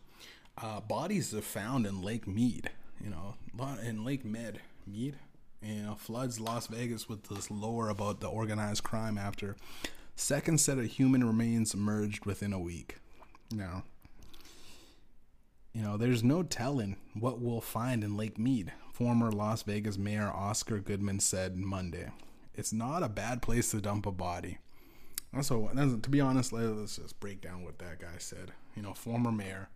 uh, 0.61 0.79
bodies 0.79 1.33
are 1.33 1.41
found 1.41 1.85
in 1.85 2.01
lake 2.01 2.27
mead 2.27 2.69
you 3.03 3.09
know 3.09 3.35
in 3.83 4.03
lake 4.05 4.23
med 4.23 4.59
mead 4.87 5.15
you 5.63 5.83
know, 5.83 5.95
floods 5.95 6.39
Las 6.39 6.67
Vegas 6.67 7.07
with 7.07 7.23
this 7.29 7.49
lore 7.49 7.89
about 7.89 8.19
the 8.19 8.27
organized 8.27 8.83
crime 8.83 9.17
after 9.17 9.55
second 10.15 10.59
set 10.59 10.77
of 10.77 10.85
human 10.85 11.23
remains 11.23 11.73
emerged 11.73 12.25
within 12.25 12.53
a 12.53 12.59
week. 12.59 12.97
Now, 13.51 13.83
you 15.73 15.81
know, 15.81 15.97
there's 15.97 16.23
no 16.23 16.43
telling 16.43 16.97
what 17.13 17.39
we'll 17.39 17.61
find 17.61 18.03
in 18.03 18.15
Lake 18.17 18.37
Mead. 18.37 18.73
Former 18.93 19.31
Las 19.31 19.63
Vegas 19.63 19.97
Mayor 19.97 20.31
Oscar 20.31 20.79
Goodman 20.79 21.19
said 21.19 21.57
Monday, 21.57 22.11
"It's 22.53 22.71
not 22.71 23.01
a 23.01 23.09
bad 23.09 23.41
place 23.41 23.71
to 23.71 23.81
dump 23.81 24.05
a 24.05 24.11
body." 24.11 24.59
So, 25.41 25.67
to 25.73 26.09
be 26.09 26.21
honest, 26.21 26.53
let's 26.53 26.97
just 26.97 27.19
break 27.19 27.41
down 27.41 27.63
what 27.63 27.79
that 27.79 27.99
guy 27.99 28.17
said. 28.19 28.51
You 28.75 28.83
know, 28.83 28.93
former 28.93 29.31
mayor. 29.31 29.69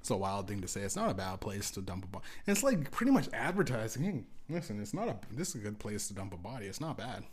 It's 0.00 0.08
a 0.10 0.16
wild 0.16 0.48
thing 0.48 0.62
to 0.62 0.68
say. 0.68 0.82
It's 0.82 0.96
not 0.96 1.10
a 1.10 1.14
bad 1.14 1.40
place 1.40 1.70
to 1.72 1.82
dump 1.82 2.04
a 2.04 2.08
body. 2.08 2.24
It's 2.46 2.62
like 2.62 2.90
pretty 2.90 3.12
much 3.12 3.28
advertising. 3.34 4.04
Hey, 4.04 4.24
listen, 4.48 4.80
it's 4.80 4.94
not 4.94 5.08
a. 5.08 5.16
This 5.30 5.50
is 5.50 5.56
a 5.56 5.58
good 5.58 5.78
place 5.78 6.08
to 6.08 6.14
dump 6.14 6.32
a 6.32 6.38
body. 6.38 6.66
It's 6.66 6.80
not 6.80 6.96
bad. 6.96 7.24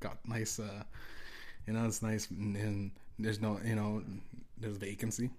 Got 0.00 0.26
nice. 0.26 0.58
uh 0.58 0.84
You 1.66 1.74
know, 1.74 1.84
it's 1.84 2.00
nice, 2.00 2.30
and 2.30 2.92
there's 3.18 3.40
no. 3.42 3.60
You 3.62 3.74
know, 3.74 4.02
there's 4.56 4.78
vacancy. 4.78 5.30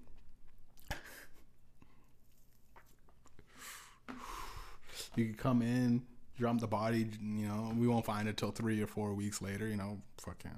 You 5.15 5.25
could 5.25 5.37
come 5.37 5.61
in, 5.61 6.03
dump 6.39 6.61
the 6.61 6.67
body. 6.67 7.07
You 7.21 7.47
know, 7.47 7.73
we 7.77 7.87
won't 7.87 8.05
find 8.05 8.27
it 8.27 8.37
till 8.37 8.51
three 8.51 8.81
or 8.81 8.87
four 8.87 9.13
weeks 9.13 9.41
later. 9.41 9.67
You 9.67 9.77
know, 9.77 10.01
fucking 10.17 10.51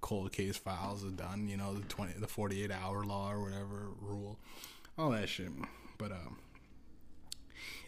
cold 0.00 0.32
case 0.32 0.56
files 0.56 1.04
are 1.04 1.10
done. 1.10 1.48
You 1.48 1.56
know, 1.56 1.74
the 1.74 1.82
twenty, 1.82 2.14
the 2.18 2.28
forty 2.28 2.62
eight 2.64 2.70
hour 2.70 3.04
law 3.04 3.32
or 3.32 3.40
whatever 3.42 3.88
rule, 4.00 4.38
all 4.98 5.10
that 5.10 5.28
shit. 5.28 5.50
But 5.98 6.12
um, 6.12 6.38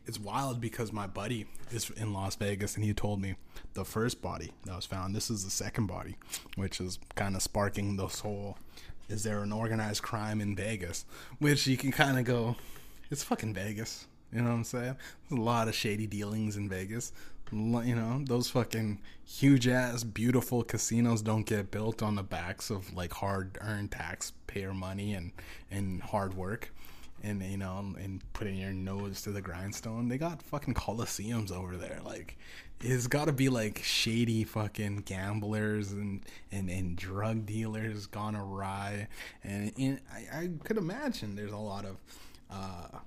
it's 0.07 0.21
wild 0.21 0.61
because 0.61 0.93
my 0.93 1.07
buddy 1.07 1.47
is 1.71 1.91
in 1.91 2.13
Las 2.13 2.37
Vegas 2.37 2.77
and 2.77 2.85
he 2.85 2.93
told 2.93 3.21
me 3.21 3.37
the 3.73 3.85
first 3.85 4.21
body 4.21 4.53
that 4.65 4.77
was 4.77 4.87
found. 4.87 5.17
This 5.17 5.31
is 5.31 5.45
the 5.45 5.51
second 5.51 5.87
body, 5.87 6.17
which 6.57 6.81
is 6.81 6.99
kind 7.15 7.35
of 7.35 7.43
sparking 7.43 7.97
this 7.97 8.21
whole. 8.21 8.59
Is 9.09 9.23
there 9.23 9.41
an 9.41 9.53
organized 9.53 10.03
crime 10.03 10.41
in 10.41 10.57
Vegas? 10.57 11.05
Which 11.39 11.67
you 11.67 11.77
can 11.77 11.91
kind 11.93 12.19
of 12.19 12.25
go, 12.25 12.57
it's 13.11 13.23
fucking 13.23 13.55
Vegas. 13.55 14.07
You 14.35 14.43
know 14.43 14.51
what 14.51 14.57
I'm 14.57 14.65
saying? 14.65 14.97
There's 15.29 15.39
a 15.39 15.43
lot 15.43 15.69
of 15.69 15.75
shady 15.75 16.07
dealings 16.07 16.57
in 16.57 16.69
Vegas. 16.69 17.13
You 17.53 17.95
know, 17.95 18.23
those 18.27 18.51
fucking 18.51 19.01
huge 19.25 19.69
ass, 19.69 20.03
beautiful 20.03 20.65
casinos 20.65 21.23
don't 21.23 21.47
get 21.47 21.71
built 21.71 22.03
on 22.03 22.17
the 22.17 22.23
backs 22.23 22.71
of 22.71 22.93
like 22.95 23.13
hard 23.13 23.59
earned 23.61 23.93
taxpayer 23.93 24.75
money 24.75 25.15
and, 25.15 25.31
and 25.71 26.03
hard 26.03 26.35
work 26.35 26.73
and 27.25 27.43
you 27.43 27.57
know 27.57 27.95
and 27.99 28.23
putting 28.35 28.57
your 28.57 28.73
nose 28.73 29.23
to 29.23 29.31
the 29.31 29.41
grindstone 29.41 30.09
they 30.09 30.19
got 30.19 30.43
fucking 30.43 30.75
coliseums 30.75 31.51
over 31.51 31.77
there 31.77 32.01
like 32.05 32.37
it's 32.81 33.07
got 33.07 33.25
to 33.25 33.33
be 33.33 33.49
like 33.49 33.81
shady 33.83 34.45
fucking 34.45 34.99
gamblers 35.07 35.93
and 35.93 36.21
and, 36.53 36.69
and 36.69 36.97
drug 36.97 37.47
dealers 37.47 38.07
gone 38.07 38.37
awry 38.37 39.09
and, 39.43 39.73
and 39.79 40.01
I, 40.13 40.39
I 40.39 40.51
could 40.65 40.77
imagine 40.77 41.35
there's 41.35 41.53
a 41.53 41.57
lot 41.57 41.87
of 41.87 41.97
uh 42.51 42.99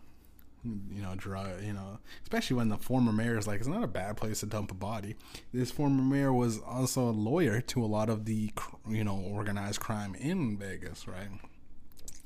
you 0.92 1.02
know, 1.02 1.16
drug, 1.16 1.64
you 1.64 1.74
know, 1.74 2.00
especially 2.24 2.58
when 2.58 2.70
the 2.70 2.78
former 2.78 3.12
mayor 3.12 3.38
is 3.38 3.48
like, 3.48 3.60
it's 3.60 3.68
not 3.68 3.84
a 3.84 3.88
bad 3.88 4.18
place 4.18 4.42
to 4.42 4.46
dump 4.46 4.72
a 4.72 4.76
body. 4.76 5.16
This 5.54 5.72
former 5.72 6.04
mayor 6.04 6.34
was 6.34 6.60
also 6.60 7.10
a 7.10 7.12
lawyer 7.12 7.62
to 7.62 7.84
a 7.84 7.88
lot 7.88 8.10
of 8.10 8.26
the, 8.26 8.52
you 8.88 9.04
know, 9.04 9.18
organized 9.18 9.80
crime 9.80 10.16
in 10.16 10.58
Vegas, 10.58 11.08
right? 11.08 11.30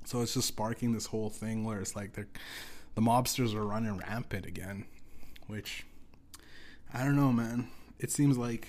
So 0.05 0.21
it's 0.21 0.33
just 0.33 0.47
sparking 0.47 0.93
this 0.93 1.05
whole 1.07 1.29
thing 1.29 1.63
where 1.63 1.79
it's 1.79 1.95
like 1.95 2.13
the 2.13 2.25
mobsters 3.01 3.53
are 3.55 3.65
running 3.65 3.97
rampant 3.97 4.45
again, 4.45 4.85
which 5.47 5.85
I 6.93 7.03
don't 7.03 7.15
know, 7.15 7.31
man. 7.31 7.69
It 7.99 8.11
seems 8.11 8.37
like 8.37 8.67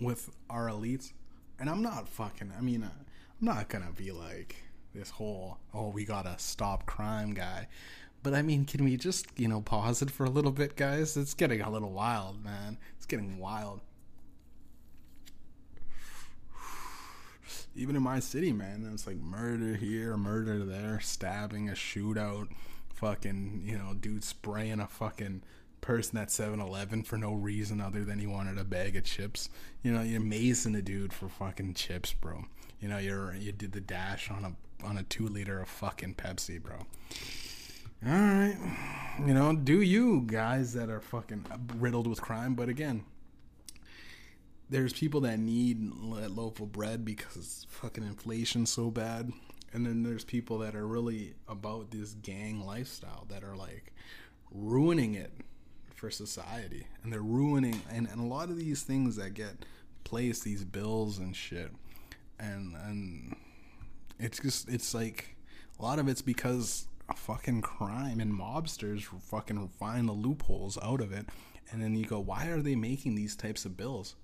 with 0.00 0.30
our 0.50 0.68
elites, 0.68 1.12
and 1.58 1.70
I'm 1.70 1.82
not 1.82 2.08
fucking. 2.08 2.52
I 2.56 2.60
mean, 2.60 2.82
I'm 2.82 3.06
not 3.40 3.68
gonna 3.68 3.92
be 3.96 4.12
like 4.12 4.56
this 4.94 5.10
whole 5.10 5.58
oh 5.72 5.88
we 5.88 6.04
gotta 6.04 6.34
stop 6.38 6.86
crime 6.86 7.34
guy. 7.34 7.66
But 8.24 8.34
I 8.34 8.42
mean, 8.42 8.64
can 8.64 8.82
we 8.82 8.96
just 8.96 9.26
you 9.36 9.46
know 9.46 9.60
pause 9.60 10.02
it 10.02 10.10
for 10.10 10.24
a 10.24 10.30
little 10.30 10.50
bit, 10.50 10.74
guys? 10.74 11.16
It's 11.16 11.34
getting 11.34 11.60
a 11.60 11.70
little 11.70 11.92
wild, 11.92 12.42
man. 12.42 12.78
It's 12.96 13.06
getting 13.06 13.38
wild. 13.38 13.82
even 17.76 17.96
in 17.96 18.02
my 18.02 18.20
city, 18.20 18.52
man, 18.52 18.88
it's 18.92 19.06
like 19.06 19.16
murder 19.16 19.74
here, 19.74 20.16
murder 20.16 20.64
there, 20.64 21.00
stabbing, 21.00 21.68
a 21.68 21.72
shootout, 21.72 22.48
fucking, 22.94 23.62
you 23.64 23.76
know, 23.76 23.94
dude 23.94 24.24
spraying 24.24 24.80
a 24.80 24.86
fucking 24.86 25.42
person 25.80 26.16
at 26.16 26.28
7-Eleven 26.28 27.02
for 27.02 27.18
no 27.18 27.34
reason 27.34 27.80
other 27.80 28.04
than 28.04 28.18
he 28.18 28.26
wanted 28.26 28.58
a 28.58 28.64
bag 28.64 28.96
of 28.96 29.04
chips. 29.04 29.50
You 29.82 29.92
know, 29.92 30.02
you're 30.02 30.20
mazing 30.20 30.74
a 30.76 30.82
dude 30.82 31.12
for 31.12 31.28
fucking 31.28 31.74
chips, 31.74 32.12
bro. 32.12 32.46
You 32.80 32.88
know, 32.88 32.98
you're 32.98 33.34
you 33.34 33.52
did 33.52 33.72
the 33.72 33.80
dash 33.80 34.30
on 34.30 34.44
a 34.44 34.86
on 34.86 34.98
a 34.98 35.02
two 35.02 35.26
liter 35.26 35.60
of 35.60 35.68
fucking 35.68 36.14
Pepsi, 36.14 36.62
bro. 36.62 36.86
All 38.06 38.12
right, 38.12 38.58
you 39.26 39.32
know, 39.32 39.56
do 39.56 39.80
you 39.80 40.24
guys 40.26 40.74
that 40.74 40.90
are 40.90 41.00
fucking 41.00 41.46
riddled 41.78 42.06
with 42.06 42.20
crime? 42.20 42.54
But 42.54 42.68
again, 42.68 43.02
there's 44.68 44.92
people 44.92 45.22
that 45.22 45.38
need 45.38 45.90
that 46.16 46.30
loaf 46.30 46.60
of 46.60 46.70
bread 46.70 47.06
because 47.06 47.66
fucking 47.70 48.04
inflation's 48.04 48.70
so 48.70 48.90
bad. 48.90 49.32
And 49.72 49.86
then 49.86 50.02
there's 50.02 50.22
people 50.22 50.58
that 50.58 50.76
are 50.76 50.86
really 50.86 51.34
about 51.48 51.92
this 51.92 52.12
gang 52.12 52.66
lifestyle 52.66 53.24
that 53.30 53.42
are 53.42 53.56
like 53.56 53.94
ruining 54.50 55.14
it 55.14 55.32
for 55.94 56.10
society. 56.10 56.86
And 57.02 57.10
they're 57.10 57.22
ruining 57.22 57.80
and, 57.90 58.06
and 58.06 58.20
a 58.20 58.24
lot 58.26 58.50
of 58.50 58.58
these 58.58 58.82
things 58.82 59.16
that 59.16 59.32
get 59.32 59.64
placed, 60.04 60.44
these 60.44 60.62
bills 60.62 61.16
and 61.16 61.34
shit. 61.34 61.70
And 62.38 62.76
and 62.76 63.36
it's 64.18 64.40
just 64.40 64.68
it's 64.68 64.92
like 64.92 65.36
a 65.80 65.82
lot 65.82 65.98
of 65.98 66.06
it's 66.06 66.22
because 66.22 66.86
fucking 67.14 67.62
crime 67.62 68.20
and 68.20 68.32
mobsters 68.32 69.02
fucking 69.02 69.68
find 69.68 70.08
the 70.08 70.12
loopholes 70.12 70.78
out 70.82 71.00
of 71.00 71.12
it. 71.12 71.26
And 71.70 71.82
then 71.82 71.94
you 71.94 72.06
go, 72.06 72.20
why 72.20 72.46
are 72.46 72.60
they 72.60 72.76
making 72.76 73.14
these 73.14 73.36
types 73.36 73.64
of 73.64 73.76
bills? 73.76 74.14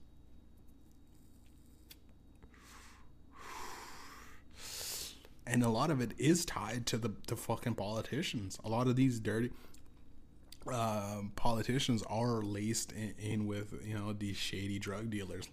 and 5.50 5.64
a 5.64 5.68
lot 5.68 5.90
of 5.90 6.00
it 6.00 6.12
is 6.16 6.44
tied 6.44 6.86
to 6.86 6.96
the 6.96 7.10
to 7.26 7.34
fucking 7.34 7.74
politicians. 7.74 8.58
A 8.64 8.68
lot 8.68 8.86
of 8.86 8.94
these 8.94 9.18
dirty 9.18 9.50
uh, 10.70 11.22
politicians 11.34 12.04
are 12.08 12.42
laced 12.42 12.92
in, 12.92 13.14
in, 13.18 13.46
with 13.46 13.74
you 13.84 13.94
know 13.94 14.12
these 14.12 14.36
shady 14.36 14.78
drug 14.78 15.10
dealers, 15.10 15.48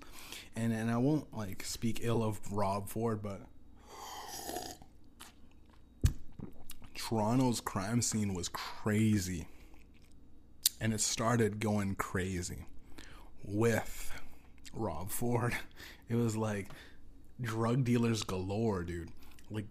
and 0.55 0.71
and 0.71 0.91
I 0.91 0.97
won't 0.97 1.36
like 1.36 1.63
speak 1.63 2.01
ill 2.03 2.23
of 2.23 2.39
Rob 2.51 2.88
Ford, 2.89 3.21
but 3.23 3.41
Toronto's 7.08 7.62
crime 7.62 8.01
scene 8.01 8.34
was 8.34 8.49
crazy, 8.49 9.47
and 10.82 10.93
it 10.93 10.99
started 10.99 11.60
going 11.60 11.95
crazy 11.95 12.66
with 13.43 14.12
Rob 14.74 15.10
Ford. 15.10 15.55
It 16.10 16.16
was 16.16 16.38
like 16.38 16.70
drug 17.41 17.84
dealers 17.84 18.24
galore, 18.24 18.86
dude 18.86 19.12
like 19.49 19.66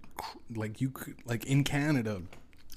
like 0.54 0.80
you 0.80 0.90
could 0.90 1.16
like 1.24 1.44
in 1.46 1.64
Canada 1.64 2.22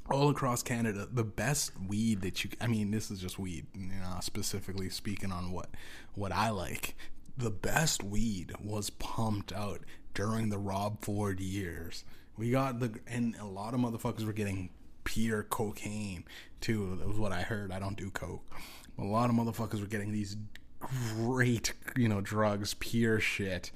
all 0.10 0.30
across 0.30 0.64
Canada, 0.64 1.08
the 1.12 1.24
best 1.24 1.72
weed 1.88 2.22
that 2.22 2.44
you 2.44 2.50
I 2.60 2.68
mean, 2.68 2.92
this 2.92 3.12
is 3.12 3.20
just 3.20 3.38
weed, 3.38 3.68
you 3.76 3.88
know, 3.88 4.18
specifically 4.22 4.90
speaking 4.90 5.32
on 5.32 5.52
what 5.52 5.70
what 6.16 6.32
I 6.32 6.50
like. 6.50 6.96
The 7.38 7.52
best 7.52 8.04
weed 8.04 8.54
was 8.62 8.90
pumped 8.90 9.54
out 9.54 9.82
during 10.14 10.50
the 10.50 10.58
Rob 10.58 11.04
Ford 11.04 11.40
years. 11.40 12.04
We 12.40 12.52
got 12.52 12.80
the 12.80 12.98
and 13.06 13.36
a 13.36 13.46
lot 13.46 13.74
of 13.74 13.82
motherfuckers 13.82 14.26
were 14.26 14.34
getting 14.34 14.70
pure 15.04 15.44
cocaine 15.44 16.24
too. 16.62 16.96
That 16.96 17.08
was 17.08 17.20
what 17.20 17.34
I 17.34 17.42
heard. 17.42 17.70
I 17.74 17.80
don't 17.80 17.98
do 17.98 18.10
coke. 18.10 18.50
A 18.98 19.04
lot 19.04 19.30
of 19.30 19.36
motherfuckers 19.36 19.82
were 19.82 19.88
getting 19.88 20.14
these 20.14 20.38
great, 20.80 21.74
you 21.98 22.08
know, 22.08 22.22
drugs, 22.22 22.76
pure 22.76 23.20
shit 23.20 23.72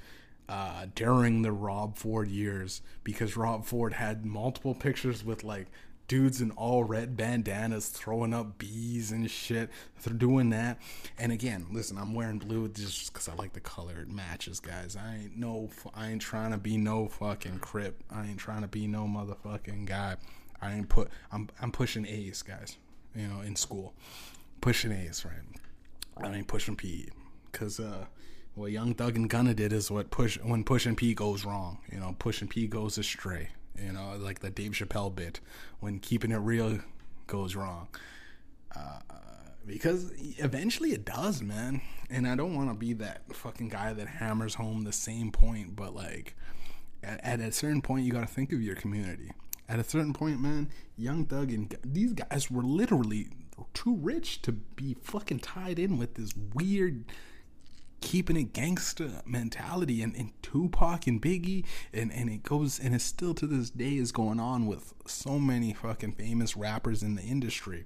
uh, 0.48 0.86
during 0.96 1.42
the 1.42 1.52
Rob 1.52 1.98
Ford 1.98 2.30
years 2.30 2.82
because 3.04 3.36
Rob 3.36 3.66
Ford 3.66 3.94
had 3.94 4.26
multiple 4.26 4.74
pictures 4.74 5.26
with 5.26 5.44
like 5.44 5.68
dudes 6.14 6.42
in 6.42 6.52
all 6.52 6.84
red 6.84 7.18
bandanas 7.18 7.88
throwing 7.88 8.36
up 8.36 8.60
bees 8.60 9.12
and 9.12 9.32
shit. 9.32 9.68
They're 10.04 10.14
doing 10.14 10.52
that. 10.52 10.78
And 11.18 11.32
again, 11.32 11.66
listen, 11.72 11.98
I'm 11.98 12.14
wearing 12.14 12.38
blue 12.38 12.68
just 12.68 13.12
because 13.12 13.28
I 13.28 13.34
like 13.34 13.54
the 13.54 13.60
color. 13.60 14.00
It 14.00 14.10
matches, 14.10 14.60
guys. 14.60 14.96
I 14.96 15.16
ain't 15.24 15.38
no, 15.38 15.72
I 15.96 16.12
ain't 16.12 16.22
trying 16.22 16.52
to 16.52 16.60
be 16.60 16.78
no 16.78 17.08
fucking 17.08 17.58
crip. 17.60 18.04
I 18.12 18.28
ain't 18.28 18.38
trying 18.38 18.62
to 18.62 18.68
be 18.68 18.86
no 18.86 19.06
motherfucking 19.08 19.88
guy. 19.88 20.18
I 20.62 20.74
ain't 20.74 20.88
put. 20.88 21.10
I'm 21.32 21.50
I'm 21.60 21.72
pushing 21.72 22.06
A's, 22.06 22.44
guys. 22.44 22.78
You 23.16 23.28
know, 23.28 23.42
in 23.42 23.56
school, 23.56 23.96
pushing 24.62 24.92
A's, 24.92 25.26
right? 25.26 26.28
I 26.30 26.36
ain't 26.36 26.48
pushing 26.48 26.76
P, 26.76 27.10
cause 27.54 27.80
uh, 27.80 28.06
what 28.54 28.72
Young 28.72 28.94
Thug 28.94 29.16
and 29.16 29.28
Gunna 29.28 29.56
did 29.56 29.74
is 29.74 29.90
what 29.90 30.12
push 30.12 30.38
when 30.44 30.64
pushing 30.64 30.96
P 30.96 31.16
goes 31.16 31.44
wrong. 31.44 31.80
You 31.92 32.00
know, 32.00 32.16
pushing 32.20 32.48
P 32.48 32.68
goes 32.68 33.00
astray. 33.00 33.50
You 33.80 33.92
know, 33.92 34.16
like 34.18 34.40
the 34.40 34.50
Dave 34.50 34.74
Chappelle 34.74 35.14
bit 35.14 35.40
when 35.80 36.00
keeping 36.00 36.32
it 36.32 36.38
real 36.38 36.80
goes 37.28 37.56
wrong. 37.56 37.88
Uh, 38.76 39.00
because 39.66 40.12
eventually 40.38 40.92
it 40.92 41.06
does, 41.06 41.42
man. 41.42 41.82
And 42.10 42.28
I 42.28 42.36
don't 42.36 42.56
want 42.56 42.70
to 42.70 42.76
be 42.76 42.94
that 42.94 43.22
fucking 43.34 43.70
guy 43.70 43.94
that 43.94 44.08
hammers 44.08 44.56
home 44.56 44.84
the 44.84 44.92
same 44.92 45.32
point, 45.32 45.76
but 45.76 45.96
like 45.96 46.36
at, 47.02 47.24
at 47.24 47.40
a 47.40 47.52
certain 47.52 47.82
point, 47.82 48.06
you 48.06 48.12
got 48.12 48.28
to 48.28 48.34
think 48.34 48.52
of 48.52 48.62
your 48.62 48.76
community. 48.76 49.32
At 49.70 49.80
a 49.80 49.84
certain 49.84 50.14
point, 50.14 50.42
man, 50.42 50.70
Young 50.98 51.26
Thug 51.26 51.52
and 51.52 51.76
these 51.84 52.14
guys 52.14 52.52
were 52.52 52.64
literally 52.64 53.30
too 53.74 53.96
rich 53.96 54.42
to 54.42 54.52
be 54.52 54.96
fucking 55.02 55.40
tied 55.40 55.80
in 55.80 55.98
with 55.98 56.16
this 56.16 56.34
weird 56.54 57.06
keeping 58.04 58.36
it 58.36 58.52
gangster 58.52 59.10
mentality 59.26 60.04
and, 60.04 60.14
and 60.16 60.32
Tupac 60.44 61.08
and 61.08 61.22
Biggie 61.22 61.64
and, 61.94 62.12
and 62.12 62.30
it 62.30 62.44
goes 62.44 62.78
and 62.78 62.94
it 62.94 63.02
still 63.02 63.34
to 63.34 63.48
this 63.48 63.70
day 63.70 63.96
is 63.96 64.12
going 64.12 64.42
on 64.42 64.68
with 64.68 64.94
so 65.08 65.40
many 65.40 65.74
fucking 65.74 66.12
famous 66.12 66.58
rappers 66.58 67.02
in 67.02 67.16
the 67.16 67.24
industry. 67.24 67.86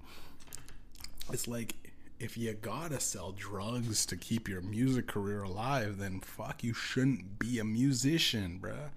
It's 1.32 1.48
like 1.48 1.76
if 2.20 2.36
you 2.36 2.54
gotta 2.54 3.00
sell 3.00 3.32
drugs 3.32 4.08
to 4.08 4.18
keep 4.18 4.50
your 4.50 4.62
music 4.62 5.06
career 5.06 5.44
alive, 5.44 6.00
then 6.00 6.20
fuck 6.20 6.64
you 6.64 6.74
shouldn't 6.74 7.38
be 7.38 7.60
a 7.60 7.64
musician, 7.64 8.60
bruh. 8.62 8.90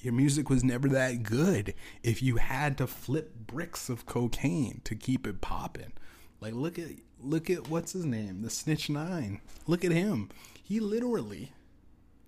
Your 0.00 0.12
music 0.12 0.50
was 0.50 0.62
never 0.62 0.88
that 0.90 1.22
good 1.22 1.72
if 2.02 2.22
you 2.22 2.36
had 2.36 2.76
to 2.78 2.86
flip 2.86 3.32
bricks 3.46 3.88
of 3.88 4.04
cocaine 4.04 4.82
to 4.84 4.94
keep 4.94 5.26
it 5.26 5.40
popping. 5.40 5.94
Like 6.42 6.52
look 6.52 6.78
at 6.78 6.90
look 7.18 7.48
at 7.48 7.70
what's 7.70 7.92
his 7.92 8.04
name? 8.04 8.42
The 8.42 8.50
Snitch 8.50 8.90
Nine. 8.90 9.40
Look 9.66 9.86
at 9.86 9.92
him. 9.92 10.28
He 10.66 10.80
literally 10.80 11.52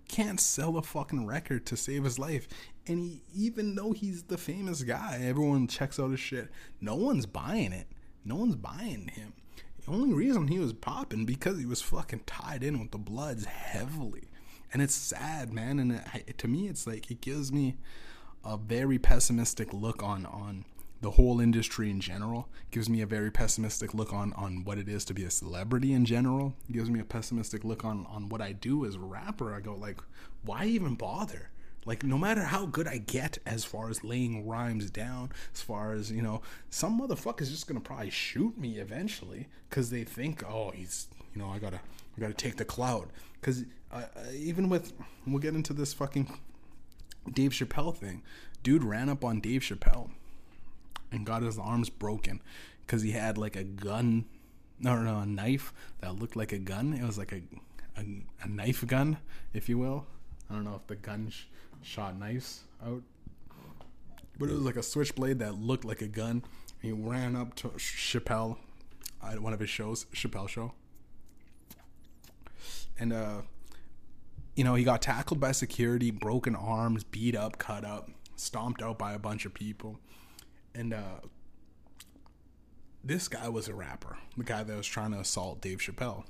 can't 0.07 0.39
sell 0.39 0.77
a 0.77 0.81
fucking 0.81 1.25
record 1.25 1.65
to 1.65 1.75
save 1.75 2.05
his 2.05 2.17
life. 2.17 2.47
And 2.87 2.99
he, 2.99 3.21
even 3.35 3.75
though 3.75 3.91
he's 3.91 4.23
the 4.23 4.37
famous 4.37 4.81
guy, 4.83 5.19
everyone 5.21 5.67
checks 5.67 5.99
out 5.99 6.11
his 6.11 6.21
shit. 6.21 6.49
No 6.79 6.95
one's 6.95 7.25
buying 7.25 7.73
it. 7.73 7.87
No 8.23 8.37
one's 8.37 8.55
buying 8.55 9.09
him. 9.09 9.33
The 9.85 9.91
only 9.91 10.13
reason 10.13 10.47
he 10.47 10.57
was 10.57 10.71
popping 10.71 11.25
because 11.25 11.59
he 11.59 11.65
was 11.65 11.81
fucking 11.81 12.21
tied 12.25 12.63
in 12.63 12.79
with 12.79 12.91
the 12.91 12.97
Bloods 12.97 13.43
heavily. 13.43 14.29
And 14.71 14.81
it's 14.81 14.95
sad, 14.95 15.51
man. 15.51 15.77
And 15.77 16.01
it, 16.15 16.37
to 16.37 16.47
me, 16.47 16.69
it's 16.69 16.87
like 16.87 17.11
it 17.11 17.19
gives 17.19 17.51
me 17.51 17.75
a 18.45 18.55
very 18.55 18.99
pessimistic 18.99 19.73
look 19.73 20.01
on 20.01 20.25
on 20.25 20.63
the 21.01 21.11
whole 21.11 21.39
industry 21.39 21.89
in 21.89 21.99
general 21.99 22.49
gives 22.71 22.89
me 22.89 23.01
a 23.01 23.05
very 23.05 23.31
pessimistic 23.31 23.93
look 23.93 24.13
on 24.13 24.33
on 24.33 24.63
what 24.63 24.77
it 24.77 24.89
is 24.89 25.05
to 25.05 25.13
be 25.13 25.23
a 25.23 25.29
celebrity 25.29 25.93
in 25.93 26.05
general 26.05 26.53
it 26.69 26.73
gives 26.73 26.89
me 26.89 26.99
a 26.99 27.05
pessimistic 27.05 27.63
look 27.63 27.85
on 27.85 28.05
on 28.07 28.29
what 28.29 28.41
i 28.41 28.51
do 28.51 28.85
as 28.85 28.95
a 28.95 28.99
rapper. 28.99 29.53
I 29.53 29.59
go 29.59 29.75
like 29.75 29.99
why 30.43 30.65
even 30.65 30.95
bother? 30.95 31.49
Like 31.85 32.03
no 32.03 32.17
matter 32.17 32.43
how 32.43 32.65
good 32.65 32.87
i 32.87 32.97
get 32.97 33.37
as 33.45 33.63
far 33.63 33.89
as 33.89 34.03
laying 34.03 34.47
rhymes 34.47 34.89
down 34.91 35.31
as 35.53 35.61
far 35.61 35.93
as 35.93 36.11
you 36.11 36.21
know 36.21 36.41
some 36.69 36.99
motherfucker's 36.99 37.49
just 37.49 37.67
gonna 37.67 37.79
probably 37.79 38.09
shoot 38.09 38.57
me 38.57 38.77
eventually 38.77 39.47
because 39.69 39.89
they 39.89 40.03
think 40.03 40.43
oh 40.43 40.71
he's 40.71 41.07
you 41.33 41.41
know 41.41 41.49
i 41.49 41.57
gotta 41.59 41.79
i 42.17 42.21
gotta 42.21 42.33
take 42.33 42.57
the 42.57 42.65
cloud. 42.65 43.07
Because 43.39 43.63
uh, 43.91 44.03
even 44.35 44.67
with 44.69 44.93
we'll 45.25 45.39
get 45.39 45.55
into 45.55 45.73
this 45.73 45.93
fucking 45.93 46.37
dave 47.31 47.51
chappelle 47.51 47.95
thing. 47.95 48.21
Dude 48.61 48.83
ran 48.83 49.07
up 49.07 49.23
on 49.23 49.39
dave 49.39 49.61
chappelle 49.61 50.09
and 51.11 51.25
got 51.25 51.43
his 51.43 51.57
arms 51.57 51.89
broken 51.89 52.41
because 52.85 53.01
he 53.01 53.11
had 53.11 53.37
like 53.37 53.55
a 53.55 53.63
gun, 53.63 54.25
no, 54.79 55.01
no, 55.01 55.19
a 55.19 55.25
knife 55.25 55.73
that 56.01 56.15
looked 56.15 56.35
like 56.35 56.51
a 56.51 56.57
gun. 56.57 56.93
It 56.93 57.05
was 57.05 57.17
like 57.17 57.31
a, 57.31 57.41
a, 57.99 58.03
a 58.43 58.47
knife 58.47 58.85
gun, 58.85 59.17
if 59.53 59.69
you 59.69 59.77
will. 59.77 60.05
I 60.49 60.55
don't 60.55 60.63
know 60.63 60.75
if 60.75 60.87
the 60.87 60.95
gun 60.95 61.29
sh- 61.29 61.45
shot 61.83 62.17
knives 62.17 62.61
out, 62.83 63.03
but 64.37 64.49
it 64.49 64.53
was 64.53 64.63
like 64.63 64.77
a 64.77 64.83
switchblade 64.83 65.39
that 65.39 65.55
looked 65.55 65.85
like 65.85 66.01
a 66.01 66.07
gun. 66.07 66.43
He 66.81 66.91
ran 66.91 67.35
up 67.35 67.55
to 67.55 67.69
Chappelle 67.69 68.57
at 69.23 69.39
one 69.39 69.53
of 69.53 69.59
his 69.59 69.69
shows, 69.69 70.05
Chappelle 70.13 70.47
show, 70.47 70.73
and 72.97 73.13
uh, 73.13 73.41
you 74.55 74.63
know 74.63 74.75
he 74.75 74.83
got 74.83 75.01
tackled 75.01 75.39
by 75.39 75.51
security, 75.51 76.09
broken 76.09 76.55
arms, 76.55 77.03
beat 77.03 77.35
up, 77.35 77.57
cut 77.57 77.83
up, 77.83 78.09
stomped 78.35 78.81
out 78.81 78.97
by 78.97 79.13
a 79.13 79.19
bunch 79.19 79.45
of 79.45 79.53
people 79.53 79.99
and 80.75 80.93
uh, 80.93 81.19
this 83.03 83.27
guy 83.27 83.49
was 83.49 83.67
a 83.67 83.73
rapper, 83.73 84.17
the 84.37 84.43
guy 84.43 84.63
that 84.63 84.75
was 84.75 84.87
trying 84.87 85.11
to 85.11 85.19
assault 85.19 85.61
Dave 85.61 85.79
Chappelle. 85.79 86.25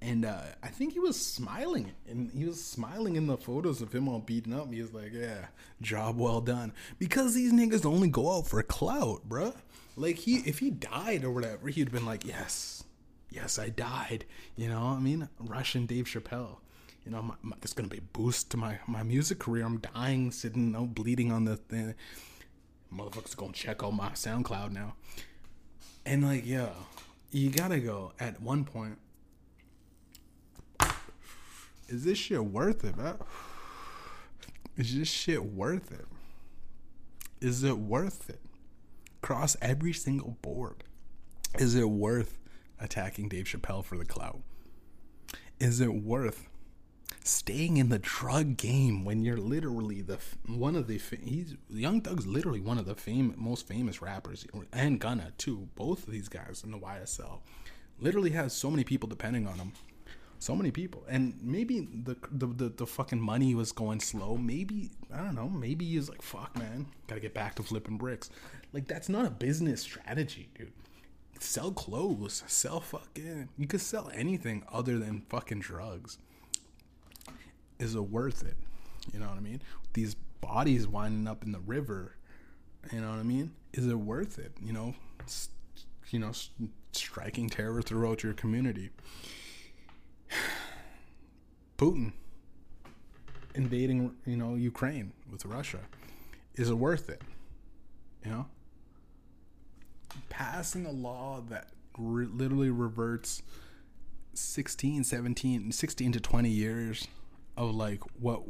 And 0.00 0.24
uh, 0.24 0.42
I 0.62 0.68
think 0.68 0.92
he 0.92 1.00
was 1.00 1.20
smiling, 1.20 1.92
and 2.08 2.30
he 2.30 2.44
was 2.44 2.64
smiling 2.64 3.16
in 3.16 3.26
the 3.26 3.36
photos 3.36 3.82
of 3.82 3.92
him 3.92 4.08
all 4.08 4.20
beaten 4.20 4.52
up. 4.52 4.72
He 4.72 4.80
was 4.80 4.94
like, 4.94 5.12
"Yeah, 5.12 5.46
job 5.82 6.16
well 6.16 6.40
done." 6.40 6.72
Because 7.00 7.34
these 7.34 7.52
niggas 7.52 7.84
only 7.84 8.08
go 8.08 8.36
out 8.36 8.46
for 8.46 8.62
clout, 8.62 9.28
bruh. 9.28 9.56
Like 9.96 10.14
he, 10.16 10.36
if 10.36 10.60
he 10.60 10.70
died 10.70 11.24
or 11.24 11.32
whatever, 11.32 11.66
he'd 11.68 11.90
been 11.90 12.06
like, 12.06 12.24
"Yes, 12.24 12.84
yes, 13.28 13.58
I 13.58 13.70
died." 13.70 14.24
You 14.54 14.68
know, 14.68 14.82
I 14.82 15.00
mean, 15.00 15.28
Russian 15.40 15.84
Dave 15.86 16.04
Chappelle. 16.04 16.58
You 17.04 17.10
know, 17.10 17.22
my, 17.22 17.34
my, 17.42 17.56
it's 17.60 17.72
gonna 17.72 17.88
be 17.88 17.98
a 17.98 18.02
boost 18.12 18.50
to 18.52 18.56
my 18.56 18.78
my 18.86 19.02
music 19.02 19.40
career. 19.40 19.64
I'm 19.64 19.78
dying, 19.78 20.30
sitting, 20.30 20.70
know, 20.70 20.86
bleeding 20.86 21.32
on 21.32 21.44
the 21.44 21.56
thing 21.56 21.96
motherfuckers 22.92 23.36
gonna 23.36 23.52
check 23.52 23.82
out 23.82 23.94
my 23.94 24.10
SoundCloud 24.10 24.72
now. 24.72 24.94
And 26.06 26.24
like, 26.24 26.46
yo, 26.46 26.70
you 27.30 27.50
gotta 27.50 27.80
go 27.80 28.12
at 28.18 28.40
one 28.40 28.64
point. 28.64 28.98
Is 31.88 32.04
this 32.04 32.18
shit 32.18 32.44
worth 32.44 32.84
it, 32.84 32.96
man? 32.96 33.16
Is 34.76 34.96
this 34.96 35.08
shit 35.08 35.44
worth 35.44 35.90
it? 35.90 36.06
Is 37.40 37.64
it 37.64 37.78
worth 37.78 38.28
it? 38.30 38.40
Cross 39.22 39.56
every 39.60 39.92
single 39.92 40.36
board. 40.42 40.84
Is 41.58 41.74
it 41.74 41.88
worth 41.88 42.38
attacking 42.78 43.28
Dave 43.28 43.46
Chappelle 43.46 43.84
for 43.84 43.96
the 43.96 44.04
clout? 44.04 44.40
Is 45.58 45.80
it 45.80 45.94
worth 45.94 46.47
staying 47.28 47.76
in 47.76 47.90
the 47.90 47.98
drug 47.98 48.56
game 48.56 49.04
when 49.04 49.22
you're 49.22 49.36
literally 49.36 50.00
the 50.00 50.18
one 50.46 50.74
of 50.74 50.86
the 50.86 51.00
he's 51.22 51.56
Young 51.70 52.00
Thug's 52.00 52.26
literally 52.26 52.60
one 52.60 52.78
of 52.78 52.86
the 52.86 52.94
fame 52.94 53.34
most 53.36 53.68
famous 53.68 54.00
rappers 54.00 54.46
and 54.72 54.98
Gunna 54.98 55.32
too. 55.36 55.68
Both 55.76 56.06
of 56.06 56.12
these 56.12 56.28
guys 56.28 56.62
in 56.64 56.70
the 56.70 56.78
YSL 56.78 57.40
literally 58.00 58.30
has 58.30 58.52
so 58.52 58.70
many 58.70 58.82
people 58.82 59.08
depending 59.08 59.46
on 59.46 59.54
him. 59.58 59.72
So 60.40 60.54
many 60.54 60.70
people, 60.70 61.02
and 61.08 61.34
maybe 61.42 61.80
the, 61.80 62.16
the 62.30 62.46
the 62.46 62.68
the, 62.68 62.86
fucking 62.86 63.20
money 63.20 63.56
was 63.56 63.72
going 63.72 63.98
slow. 63.98 64.36
Maybe 64.36 64.90
I 65.12 65.16
don't 65.16 65.34
know. 65.34 65.48
Maybe 65.48 65.84
he's 65.84 66.08
like, 66.08 66.22
"Fuck, 66.22 66.56
man, 66.56 66.86
gotta 67.08 67.20
get 67.20 67.34
back 67.34 67.56
to 67.56 67.64
flipping 67.64 67.98
bricks." 67.98 68.30
Like 68.72 68.86
that's 68.86 69.08
not 69.08 69.26
a 69.26 69.30
business 69.30 69.82
strategy, 69.82 70.48
dude 70.56 70.72
sell 71.40 71.70
clothes, 71.70 72.42
sell 72.48 72.80
fucking. 72.80 73.48
You 73.56 73.66
could 73.68 73.80
sell 73.80 74.10
anything 74.12 74.64
other 74.72 74.98
than 74.98 75.22
fucking 75.28 75.60
drugs 75.60 76.18
is 77.78 77.94
it 77.94 78.00
worth 78.00 78.44
it? 78.44 78.56
You 79.12 79.20
know 79.20 79.28
what 79.28 79.36
I 79.36 79.40
mean? 79.40 79.62
These 79.92 80.14
bodies 80.40 80.86
winding 80.86 81.26
up 81.26 81.44
in 81.44 81.52
the 81.52 81.60
river, 81.60 82.16
you 82.92 83.00
know 83.00 83.10
what 83.10 83.18
I 83.18 83.22
mean? 83.22 83.52
Is 83.72 83.86
it 83.86 83.94
worth 83.94 84.38
it? 84.38 84.52
You 84.62 84.72
know, 84.72 84.94
you 86.10 86.18
know, 86.18 86.32
striking 86.92 87.48
terror 87.48 87.82
throughout 87.82 88.22
your 88.22 88.34
community. 88.34 88.90
Putin 91.78 92.12
invading, 93.54 94.14
you 94.24 94.36
know, 94.36 94.54
Ukraine 94.54 95.12
with 95.30 95.44
Russia. 95.44 95.80
Is 96.54 96.70
it 96.70 96.74
worth 96.74 97.08
it? 97.08 97.22
You 98.24 98.30
know, 98.30 98.46
passing 100.28 100.86
a 100.86 100.90
law 100.90 101.42
that 101.48 101.68
re- 101.96 102.26
literally 102.26 102.70
reverts 102.70 103.42
16, 104.34 105.04
17, 105.04 105.72
16 105.72 106.12
to 106.12 106.20
20 106.20 106.48
years 106.48 107.08
of 107.58 107.74
like 107.74 108.00
what 108.18 108.42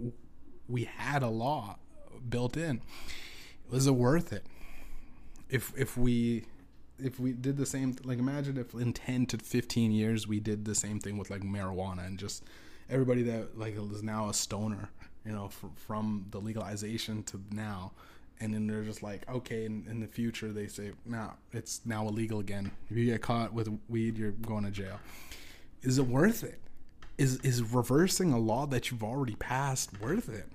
we 0.68 0.84
had 0.84 1.22
a 1.22 1.28
law 1.28 1.78
built 2.28 2.56
in. 2.56 2.80
Was 3.70 3.86
it 3.86 3.92
worth 3.92 4.32
it? 4.32 4.46
If 5.48 5.72
if 5.76 5.96
we 5.96 6.44
if 6.98 7.18
we 7.18 7.32
did 7.32 7.56
the 7.56 7.66
same 7.66 7.96
like 8.04 8.18
imagine 8.18 8.56
if 8.56 8.74
in 8.74 8.92
10 8.92 9.26
to 9.26 9.38
15 9.38 9.92
years 9.92 10.26
we 10.26 10.40
did 10.40 10.64
the 10.64 10.74
same 10.74 10.98
thing 10.98 11.16
with 11.16 11.30
like 11.30 11.42
marijuana 11.42 12.04
and 12.06 12.18
just 12.18 12.44
everybody 12.90 13.22
that 13.22 13.56
like 13.56 13.76
is 13.76 14.02
now 14.02 14.28
a 14.28 14.34
stoner 14.34 14.90
you 15.24 15.30
know 15.30 15.48
from 15.76 16.26
the 16.30 16.40
legalization 16.40 17.22
to 17.22 17.40
now 17.52 17.92
and 18.40 18.54
then 18.54 18.66
they're 18.66 18.82
just 18.82 19.02
like, 19.02 19.28
okay, 19.28 19.64
in, 19.64 19.84
in 19.90 20.00
the 20.00 20.06
future 20.06 20.52
they 20.52 20.68
say, 20.68 20.92
nah, 21.04 21.30
it's 21.52 21.80
now 21.84 22.06
illegal 22.06 22.38
again. 22.38 22.70
If 22.90 22.96
you 22.96 23.06
get 23.06 23.20
caught 23.20 23.52
with 23.52 23.68
weed, 23.88 24.16
you're 24.16 24.30
going 24.30 24.64
to 24.64 24.70
jail. 24.70 25.00
Is 25.82 25.98
it 25.98 26.06
worth 26.06 26.44
it? 26.44 26.60
Is 27.18 27.36
is 27.40 27.62
reversing 27.62 28.32
a 28.32 28.38
law 28.38 28.66
that 28.66 28.90
you've 28.90 29.02
already 29.02 29.34
passed 29.34 30.00
worth 30.00 30.28
it? 30.28 30.48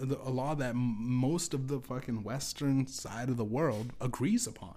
A 0.00 0.30
law 0.30 0.54
that 0.54 0.74
most 0.74 1.52
of 1.52 1.68
the 1.68 1.78
fucking 1.78 2.22
western 2.22 2.86
side 2.86 3.28
of 3.28 3.36
the 3.36 3.44
world 3.44 3.92
agrees 4.00 4.46
upon. 4.46 4.76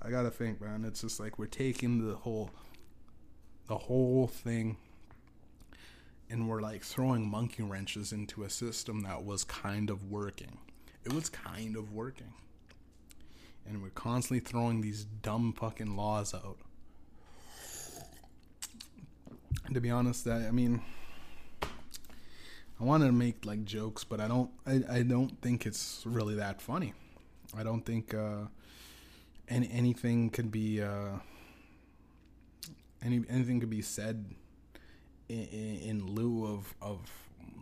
I 0.00 0.10
gotta 0.10 0.30
think, 0.30 0.60
man. 0.60 0.84
It's 0.84 1.00
just 1.00 1.18
like 1.18 1.38
we're 1.38 1.46
taking 1.46 2.06
the 2.06 2.14
whole, 2.14 2.50
the 3.68 3.78
whole 3.78 4.28
thing, 4.28 4.76
and 6.30 6.48
we're 6.48 6.60
like 6.60 6.84
throwing 6.84 7.28
monkey 7.28 7.62
wrenches 7.62 8.12
into 8.12 8.44
a 8.44 8.50
system 8.50 9.00
that 9.00 9.24
was 9.24 9.42
kind 9.44 9.90
of 9.90 10.10
working. 10.10 10.58
It 11.04 11.12
was 11.12 11.28
kind 11.28 11.74
of 11.76 11.92
working, 11.92 12.34
and 13.66 13.82
we're 13.82 13.90
constantly 13.90 14.40
throwing 14.40 14.80
these 14.80 15.04
dumb 15.04 15.52
fucking 15.52 15.96
laws 15.96 16.34
out. 16.34 16.58
To 19.72 19.80
be 19.80 19.90
honest, 19.90 20.24
that 20.24 20.42
I 20.42 20.50
mean, 20.50 20.82
I 21.62 22.84
want 22.84 23.02
to 23.02 23.12
make 23.12 23.44
like 23.44 23.64
jokes, 23.64 24.04
but 24.04 24.20
I 24.20 24.28
don't. 24.28 24.50
I, 24.66 24.82
I 24.90 25.02
don't 25.02 25.40
think 25.40 25.66
it's 25.66 26.02
really 26.04 26.34
that 26.34 26.60
funny. 26.60 26.92
I 27.56 27.62
don't 27.62 27.84
think. 27.84 28.14
uh 28.14 28.46
any 29.48 29.70
anything 29.72 30.30
could 30.30 30.50
be 30.50 30.82
uh, 30.82 31.18
any 33.02 33.22
anything 33.28 33.60
could 33.60 33.70
be 33.70 33.82
said 33.82 34.24
in, 35.28 35.46
in, 35.82 36.06
lieu 36.06 36.46
of 36.46 36.74
of 36.80 37.00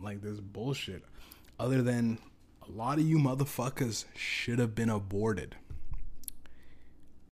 like 0.01 0.21
this 0.21 0.39
bullshit, 0.39 1.03
other 1.59 1.81
than 1.81 2.19
a 2.67 2.71
lot 2.71 2.97
of 2.97 3.05
you 3.05 3.17
motherfuckers 3.17 4.05
should 4.15 4.59
have 4.59 4.75
been 4.75 4.89
aborted. 4.89 5.55